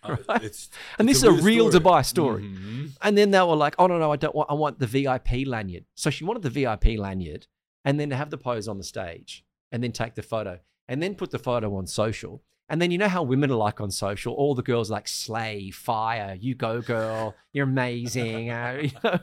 Uh, 0.03 0.15
Right. 0.29 0.43
it's, 0.43 0.69
And 0.99 1.09
it's 1.09 1.21
this 1.21 1.29
is 1.29 1.39
a 1.39 1.43
real 1.43 1.69
story. 1.71 1.83
Dubai 1.83 2.05
story. 2.05 2.43
Mhm. 2.43 2.97
And 3.01 3.17
then 3.17 3.31
they 3.31 3.41
were 3.41 3.55
like, 3.55 3.75
"Oh 3.79 3.87
no, 3.87 3.97
no, 3.97 4.11
I 4.11 4.15
don't 4.17 4.35
want. 4.35 4.49
I 4.49 4.53
want 4.53 4.79
the 4.79 4.87
VIP 4.87 5.45
lanyard." 5.45 5.85
So 5.95 6.09
she 6.09 6.23
wanted 6.23 6.43
the 6.43 6.49
VIP 6.51 6.97
lanyard, 6.97 7.47
and 7.83 7.99
then 7.99 8.09
to 8.11 8.15
have 8.15 8.29
the 8.29 8.37
pose 8.37 8.67
on 8.67 8.77
the 8.77 8.83
stage, 8.83 9.43
and 9.71 9.83
then 9.83 9.91
take 9.91 10.13
the 10.15 10.21
photo, 10.23 10.59
and 10.87 11.01
then 11.01 11.15
put 11.15 11.31
the 11.31 11.39
photo 11.39 11.75
on 11.75 11.87
social. 11.87 12.43
And 12.69 12.81
then 12.81 12.91
you 12.91 12.97
know 12.97 13.07
how 13.07 13.23
women 13.23 13.49
are 13.51 13.55
like 13.55 13.79
on 13.79 13.91
social. 13.91 14.33
All 14.33 14.53
the 14.53 14.61
girls 14.61 14.89
are 14.91 14.95
like 14.95 15.07
slay, 15.07 15.71
fire, 15.71 16.35
you 16.39 16.53
go, 16.53 16.81
girl, 16.81 17.33
you're 17.53 17.63
amazing, 17.63 18.49
uh, 18.51 18.79
you 18.83 18.91
know. 19.03 19.19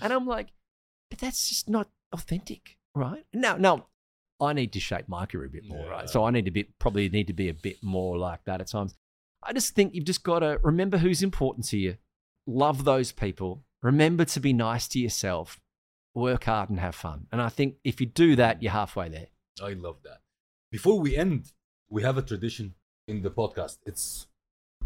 And 0.00 0.12
I'm 0.12 0.26
like, 0.26 0.48
but 1.10 1.18
that's 1.18 1.48
just 1.48 1.68
not 1.68 1.88
authentic, 2.12 2.78
right? 2.94 3.24
Now, 3.34 3.56
now, 3.56 3.86
I 4.40 4.52
need 4.54 4.72
to 4.72 4.80
shape 4.80 5.08
my 5.08 5.26
career 5.26 5.46
a 5.46 5.50
bit 5.50 5.64
more, 5.68 5.84
Yeah. 5.84 5.90
right? 5.90 6.08
So 6.10 6.24
I 6.24 6.30
need 6.30 6.44
to 6.46 6.50
be 6.50 6.64
probably 6.78 7.08
need 7.08 7.26
to 7.26 7.32
be 7.32 7.48
a 7.48 7.54
bit 7.54 7.82
more 7.82 8.16
like 8.16 8.44
that 8.44 8.60
at 8.60 8.68
times. 8.68 8.94
I 9.42 9.52
just 9.52 9.74
think 9.74 9.94
you've 9.94 10.04
just 10.04 10.22
got 10.22 10.38
to 10.40 10.58
remember 10.62 10.98
who's 10.98 11.22
important 11.22 11.66
to 11.68 11.78
you 11.78 11.96
love 12.46 12.84
those 12.84 13.12
people. 13.12 13.64
Remember 13.82 14.24
to 14.24 14.40
be 14.40 14.52
nice 14.54 14.88
to 14.88 14.98
yourself. 14.98 15.60
Work 16.14 16.44
hard 16.44 16.70
and 16.70 16.80
have 16.80 16.94
fun. 16.94 17.26
And 17.30 17.42
I 17.42 17.48
think 17.50 17.74
if 17.84 18.00
you 18.00 18.06
do 18.06 18.34
that, 18.36 18.62
you're 18.62 18.72
halfway 18.72 19.08
there. 19.10 19.26
I 19.62 19.74
love 19.74 19.98
that. 20.04 20.20
Before 20.70 20.98
we 20.98 21.14
end, 21.16 21.52
we 21.90 22.02
have 22.02 22.16
a 22.16 22.22
tradition 22.22 22.74
in 23.08 23.22
the 23.22 23.30
podcast. 23.30 23.78
It's 23.86 24.26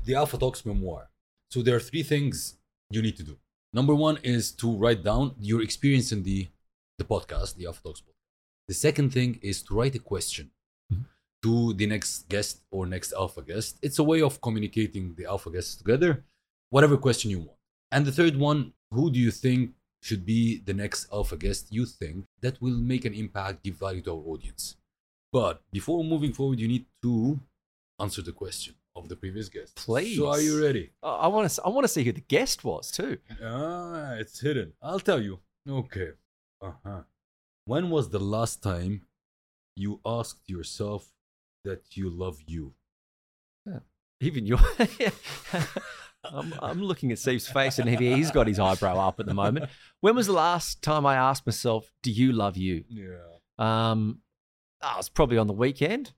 the 0.05 0.15
Alpha 0.15 0.39
Talks 0.39 0.65
memoir. 0.65 1.11
So 1.51 1.61
there 1.63 1.77
are 1.77 1.81
three 1.81 2.03
things 2.03 2.57
you 2.91 3.03
need 3.03 3.17
to 3.17 3.23
do. 3.25 3.37
Number 3.73 3.95
one 3.95 4.19
is 4.23 4.53
to 4.53 4.71
write 4.77 5.03
down 5.03 5.35
your 5.39 5.63
experience 5.63 6.13
in 6.13 6.23
the 6.23 6.49
the 6.99 7.05
podcast, 7.05 7.57
the 7.57 7.67
Alpha 7.67 7.83
Talks 7.83 8.01
podcast. 8.01 8.21
The 8.69 8.75
second 8.75 9.13
thing 9.13 9.39
is 9.43 9.63
to 9.65 9.75
write 9.75 9.95
a 9.97 9.99
question 9.99 10.51
Mhm. 10.93 11.05
to 11.43 11.73
the 11.75 11.87
next 11.87 12.29
guest 12.29 12.63
or 12.71 12.87
next 12.87 13.13
Alpha 13.13 13.43
guest. 13.43 13.79
It's 13.83 13.99
a 13.99 14.05
way 14.05 14.21
of 14.23 14.41
communicating 14.41 15.15
the 15.15 15.25
Alpha 15.27 15.51
guests 15.51 15.75
together, 15.77 16.25
whatever 16.71 16.97
question 16.97 17.31
you 17.31 17.41
want. 17.41 17.59
And 17.91 18.07
the 18.07 18.13
third 18.13 18.37
one, 18.37 18.73
who 18.95 19.11
do 19.11 19.19
you 19.19 19.31
think 19.31 19.75
should 20.01 20.25
be 20.25 20.59
the 20.59 20.75
next 20.75 21.01
Alpha 21.13 21.37
guest 21.37 21.73
you 21.73 21.85
think 21.87 22.27
that 22.41 22.61
will 22.63 22.79
make 22.93 23.05
an 23.05 23.15
impact, 23.15 23.63
give 23.65 23.77
value 23.87 24.03
to 24.03 24.13
our 24.13 24.25
audience? 24.33 24.77
But 25.33 25.63
before 25.73 26.05
moving 26.05 26.33
forward, 26.35 26.61
you 26.61 26.69
need 26.69 26.87
to 27.03 27.41
answer 28.03 28.23
the 28.23 28.33
question 28.33 28.75
of 28.97 29.09
the 29.09 29.17
previous 29.17 29.49
guest. 29.49 29.77
Please. 29.77 30.17
So 30.19 30.29
are 30.29 30.41
you 30.41 30.61
ready? 30.63 30.91
I 31.03 31.29
want 31.29 31.49
to. 31.51 31.63
I 31.65 31.69
want 31.71 31.85
to 31.85 31.89
see 31.89 32.05
who 32.05 32.13
the 32.13 32.21
guest 32.37 32.65
was 32.65 32.91
too. 32.91 33.19
Ah, 33.43 34.15
it's 34.15 34.41
hidden. 34.41 34.73
I'll 34.83 35.01
tell 35.01 35.21
you. 35.23 35.39
Okay. 35.69 36.11
Uh 36.61 36.73
huh. 36.85 37.03
When 37.65 37.91
was 37.91 38.11
the 38.11 38.19
last 38.21 38.63
time 38.63 39.03
you 39.77 40.01
asked 40.05 40.49
yourself 40.49 41.13
that 41.65 41.97
you 41.97 42.11
love 42.11 42.39
you? 42.47 42.75
Yeah. 43.67 43.81
Even 44.21 44.47
you. 44.47 44.59
I'm, 46.25 46.55
I'm 46.63 46.81
looking 46.83 47.11
at 47.11 47.19
Steve's 47.19 47.49
face, 47.49 47.79
and 47.81 47.89
he- 47.89 48.15
he's 48.15 48.31
got 48.31 48.47
his 48.47 48.61
eyebrow 48.61 48.97
up 49.09 49.19
at 49.19 49.27
the 49.27 49.35
moment. 49.35 49.69
When 50.01 50.15
was 50.15 50.27
the 50.29 50.33
last 50.33 50.81
time 50.83 51.05
I 51.05 51.17
asked 51.17 51.47
myself, 51.47 51.91
"Do 52.03 52.11
you 52.13 52.33
love 52.33 52.57
you?" 52.57 52.85
Yeah. 52.89 53.19
Um, 53.59 54.21
oh, 54.83 54.97
it's 54.99 55.09
probably 55.09 55.39
on 55.39 55.47
the 55.49 55.53
weekend. 55.53 56.13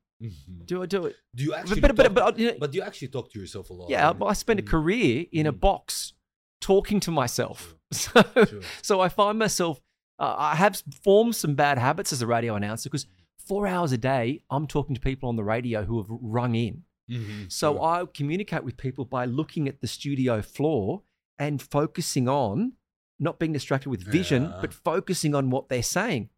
Do 0.65 0.83
I 0.83 0.87
do 0.87 1.07
it? 1.07 1.17
Do 1.35 1.45
you 1.45 1.55
actually? 1.55 1.81
But 1.81 1.97
but 1.97 2.15
but, 2.15 2.21
talk, 2.21 2.35
but, 2.35 2.39
you 2.39 2.47
know, 2.53 2.57
but 2.59 2.75
you 2.75 2.83
actually 2.83 3.09
talk 3.09 3.31
to 3.33 3.39
yourself 3.39 3.71
a 3.71 3.73
lot. 3.75 3.91
yeah, 3.91 4.07
right? 4.07 4.19
but 4.19 4.27
I 4.27 4.33
spent 4.33 4.61
a 4.61 4.63
Mm. 4.63 4.67
career 4.69 5.27
in 5.33 5.47
a 5.47 5.53
Mm. 5.53 5.61
box 5.61 6.13
talking 6.61 7.01
to 7.01 7.11
myself. 7.11 7.75
So, 7.93 8.23
Sure. 8.35 8.61
so 8.83 9.01
I 9.01 9.09
find 9.09 9.39
myself, 9.39 9.81
uh, 10.19 10.35
I 10.37 10.57
have 10.57 10.83
formed 11.05 11.37
some 11.37 11.55
bad 11.55 11.79
habits 11.79 12.13
as 12.13 12.23
a 12.23 12.27
radio 12.27 12.55
announcer 12.57 12.89
because 12.89 13.07
four 13.39 13.67
hours 13.69 13.93
a 13.93 13.99
day, 13.99 14.43
I'm 14.51 14.67
talking 14.67 14.95
to 14.97 15.01
people 15.01 15.29
on 15.29 15.37
the 15.37 15.45
radio 15.45 15.85
who 15.85 15.99
have 15.99 16.09
rung 16.11 16.55
in. 16.57 16.85
Mhm, 17.09 17.53
So 17.53 17.75
sure. 17.75 17.83
I 17.85 18.05
communicate 18.07 18.65
with 18.65 18.77
people 18.77 19.05
by 19.05 19.27
looking 19.27 19.69
at 19.69 19.81
the 19.81 19.87
studio 19.87 20.43
floor 20.43 21.03
and 21.39 21.61
focusing 21.63 22.29
on 22.29 22.73
not 23.21 23.39
being 23.39 23.53
distracted 23.53 23.91
with 23.91 24.03
vision, 24.03 24.45
Yeah. 24.45 24.59
but 24.61 24.73
focusing 24.75 25.35
on 25.37 25.51
what 25.51 25.69
they're 25.69 25.83
saying. 25.83 26.31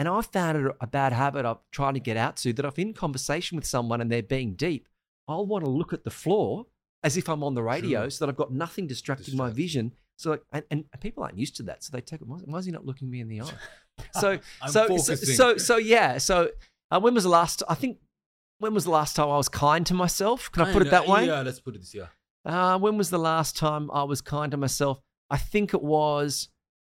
And 0.00 0.08
I've 0.08 0.24
found 0.24 0.56
it 0.56 0.72
a 0.80 0.86
bad 0.86 1.12
habit 1.12 1.44
of 1.44 1.58
trying 1.72 1.92
to 1.92 2.00
get 2.00 2.16
out 2.16 2.38
to 2.38 2.54
that 2.54 2.64
if 2.64 2.78
in 2.78 2.94
conversation 2.94 3.56
with 3.56 3.66
someone 3.66 4.00
and 4.00 4.10
they're 4.10 4.22
being 4.22 4.54
deep, 4.54 4.88
I'll 5.28 5.44
want 5.44 5.62
to 5.62 5.70
look 5.70 5.92
at 5.92 6.04
the 6.04 6.10
floor 6.10 6.64
as 7.02 7.18
if 7.18 7.28
I'm 7.28 7.44
on 7.44 7.54
the 7.54 7.62
radio 7.62 8.04
Sure. 8.04 8.10
so 8.10 8.24
that 8.24 8.30
I've 8.32 8.36
got 8.38 8.50
nothing 8.50 8.86
distracting 8.86 9.36
my 9.36 9.50
vision. 9.50 9.92
So, 10.16 10.30
like, 10.30 10.42
and, 10.52 10.64
and 10.70 10.84
people 11.02 11.22
aren't 11.22 11.36
used 11.38 11.56
to 11.56 11.64
that. 11.64 11.84
So 11.84 11.90
they 11.92 12.00
take 12.00 12.22
it, 12.22 12.26
why, 12.26 12.38
why 12.46 12.58
is 12.58 12.64
he 12.64 12.72
not 12.72 12.86
looking 12.86 13.10
me 13.10 13.20
in 13.20 13.28
the 13.28 13.42
eye? 13.42 13.50
So, 14.18 14.38
so, 14.66 14.96
so, 14.96 15.14
so, 15.14 15.56
so, 15.58 15.76
yeah. 15.76 16.16
So, 16.16 16.48
uh, 16.90 16.98
when 16.98 17.12
was 17.12 17.24
the 17.24 17.28
last, 17.28 17.62
I 17.68 17.74
think, 17.74 17.98
when 18.58 18.72
was 18.72 18.84
the 18.84 18.90
last 18.90 19.14
time 19.14 19.28
I 19.28 19.36
was 19.36 19.50
kind 19.50 19.84
to 19.84 19.92
myself? 19.92 20.50
Can 20.50 20.62
I 20.62 20.72
put 20.72 20.80
it 20.80 20.90
that 20.90 21.06
way? 21.06 21.26
Yeah, 21.26 21.42
let's 21.42 21.60
put 21.60 21.74
it 21.74 21.80
this. 21.80 21.94
Yeah. 21.94 22.06
Uh, 22.46 22.78
when 22.78 22.96
was 22.96 23.10
the 23.10 23.18
last 23.18 23.58
time 23.58 23.90
I 23.90 24.04
was 24.04 24.22
kind 24.22 24.50
to 24.52 24.56
myself? 24.56 25.02
I 25.28 25.36
think 25.36 25.74
it 25.74 25.82
was. 25.82 26.48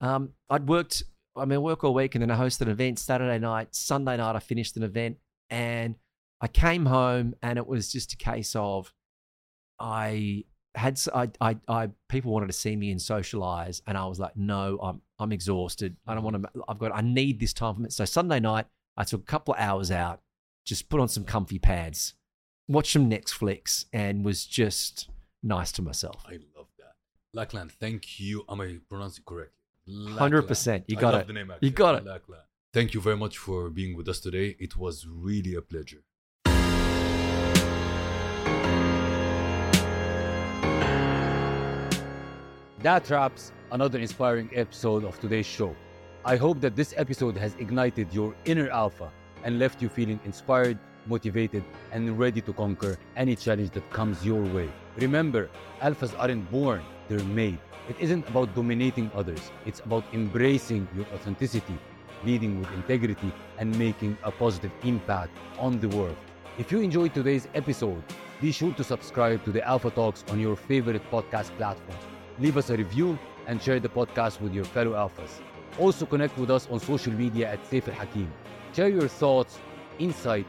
Um, 0.03 0.35
I'd 0.51 0.69
worked. 0.69 1.05
I 1.37 1.45
mean, 1.45 1.57
I 1.57 1.59
work 1.59 1.85
all 1.85 1.95
week, 1.95 2.15
and 2.15 2.23
then 2.23 2.31
I 2.31 2.37
hosted 2.37 2.63
an 2.63 2.69
event 2.69 2.99
Saturday 2.99 3.39
night. 3.39 3.75
Sunday 3.75 4.17
night, 4.17 4.37
I 4.37 4.41
finished 4.41 4.77
an 4.77 4.83
event, 4.83 5.19
and 5.49 5.95
I 6.41 6.49
came 6.49 6.87
home, 6.87 7.35
and 7.43 7.59
it 7.59 7.67
was 7.67 7.93
just 7.93 8.13
a 8.13 8.17
case 8.17 8.55
of 8.57 8.93
I 9.79 10.45
had 10.75 11.01
I, 11.15 11.31
I, 11.41 11.57
I 11.67 11.89
people 12.09 12.33
wanted 12.33 12.47
to 12.49 12.53
see 12.53 12.77
me 12.77 12.91
and 12.91 13.01
socialize, 13.01 13.83
and 13.87 13.97
I 13.97 14.07
was 14.07 14.19
like, 14.19 14.37
no, 14.37 14.79
I'm 14.83 15.03
I'm 15.19 15.33
exhausted. 15.33 15.97
I 16.07 16.15
don't 16.15 16.25
mm-hmm. 16.25 16.43
want 16.43 16.55
to. 16.55 16.65
I've 16.69 16.79
got. 16.79 16.95
I 16.95 17.01
need 17.01 17.41
this 17.41 17.53
time 17.53 17.75
for 17.75 17.81
me. 17.81 17.91
So 17.91 18.05
Sunday 18.05 18.41
night, 18.41 18.67
I 18.97 19.05
took 19.05 19.23
a 19.23 19.25
couple 19.25 19.55
of 19.55 19.61
hours 19.61 19.91
out, 19.91 20.21
just 20.65 20.89
put 20.89 21.01
on 21.01 21.09
some 21.09 21.25
comfy 21.25 21.59
pads, 21.59 22.15
watched 22.69 22.93
some 22.93 23.11
Netflix, 23.11 23.87
and 23.93 24.25
was 24.25 24.45
just 24.45 25.09
nice 25.43 25.73
to 25.73 25.83
myself. 25.83 26.23
I 26.27 26.39
love 26.57 26.69
that. 26.79 26.95
Lachlan, 27.33 27.69
thank 27.69 28.21
you. 28.21 28.45
Am 28.49 28.61
I 28.61 28.79
pronouncing 28.89 29.23
it 29.23 29.27
correctly? 29.27 29.60
Hundred 30.11 30.43
percent. 30.43 30.85
You 30.89 30.97
got 30.97 31.15
it. 31.15 31.27
The 31.27 31.33
name, 31.33 31.53
You 31.61 31.71
got 31.71 31.95
it. 32.07 32.23
Thank 32.73 32.95
you 32.95 33.01
very 33.01 33.17
much 33.17 33.37
for 33.39 33.69
being 33.69 33.97
with 33.97 34.09
us 34.09 34.21
today. 34.21 34.57
It 34.59 34.77
was 34.77 35.07
really 35.07 35.55
a 35.55 35.63
pleasure. 35.63 36.05
That 42.83 43.11
wraps 43.11 43.53
another 43.73 43.99
inspiring 43.99 44.51
episode 44.55 45.05
of 45.05 45.19
today's 45.21 45.47
show. 45.47 45.77
I 46.25 46.37
hope 46.37 46.61
that 46.61 46.77
this 46.77 46.95
episode 46.97 47.37
has 47.37 47.55
ignited 47.59 48.13
your 48.13 48.35
inner 48.45 48.71
alpha 48.71 49.11
and 49.45 49.59
left 49.59 49.83
you 49.83 49.89
feeling 49.89 50.21
inspired, 50.25 50.79
motivated, 51.07 51.65
and 51.93 52.19
ready 52.19 52.41
to 52.43 52.53
conquer 52.53 52.97
any 53.17 53.37
challenge 53.37 53.71
that 53.71 53.91
comes 53.91 54.25
your 54.25 54.43
way. 54.43 54.71
Remember, 54.97 55.51
alphas 55.83 56.15
aren't 56.19 56.51
born, 56.51 56.83
they're 57.09 57.25
made. 57.25 57.59
It 57.91 57.97
isn't 57.99 58.29
about 58.29 58.55
dominating 58.55 59.11
others, 59.17 59.51
it's 59.67 59.81
about 59.81 60.05
embracing 60.13 60.87
your 60.95 61.07
authenticity, 61.13 61.77
leading 62.25 62.61
with 62.61 62.71
integrity, 62.71 63.33
and 63.59 63.77
making 63.77 64.17
a 64.23 64.31
positive 64.31 64.71
impact 64.85 65.37
on 65.59 65.81
the 65.81 65.89
world. 65.89 66.17
If 66.57 66.71
you 66.71 66.79
enjoyed 66.83 67.13
today's 67.13 67.49
episode, 67.53 68.05
be 68.41 68.53
sure 68.53 68.73
to 68.75 68.85
subscribe 68.85 69.45
to 69.45 69.51
the 69.51 69.67
Alpha 69.67 69.91
Talks 69.91 70.23
on 70.31 70.39
your 70.39 70.55
favorite 70.55 71.03
podcast 71.11 71.51
platform. 71.57 71.99
Leave 72.39 72.57
us 72.57 72.71
a 72.71 72.77
review 72.77 73.19
and 73.49 73.61
share 73.61 73.81
the 73.81 73.89
podcast 73.89 74.41
with 74.41 74.55
your 74.55 74.67
fellow 74.67 74.93
alphas. 74.93 75.41
Also 75.77 76.07
connect 76.07 76.39
with 76.39 76.49
us 76.49 76.69
on 76.71 76.79
social 76.79 77.13
media 77.13 77.51
at 77.51 77.61
Saif 77.65 77.93
Hakim. 77.93 78.33
Share 78.73 78.89
your 78.89 79.09
thoughts, 79.09 79.59
insight, 79.99 80.47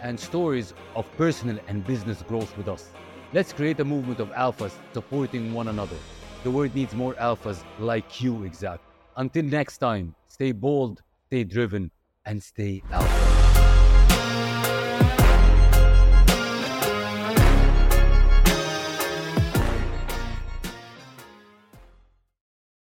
and 0.00 0.20
stories 0.20 0.74
of 0.94 1.10
personal 1.16 1.58
and 1.66 1.84
business 1.84 2.22
growth 2.22 2.56
with 2.56 2.68
us. 2.68 2.92
Let's 3.32 3.52
create 3.52 3.80
a 3.80 3.84
movement 3.84 4.20
of 4.20 4.28
alphas 4.30 4.74
supporting 4.92 5.52
one 5.52 5.66
another. 5.66 5.96
The 6.44 6.50
world 6.50 6.74
needs 6.74 6.94
more 6.94 7.14
alphas 7.14 7.64
like 7.78 8.20
you, 8.20 8.44
exact. 8.44 8.82
Until 9.16 9.44
next 9.44 9.78
time, 9.78 10.14
stay 10.28 10.52
bold, 10.52 11.00
stay 11.28 11.42
driven, 11.42 11.90
and 12.26 12.42
stay 12.42 12.82
alpha. 12.90 13.23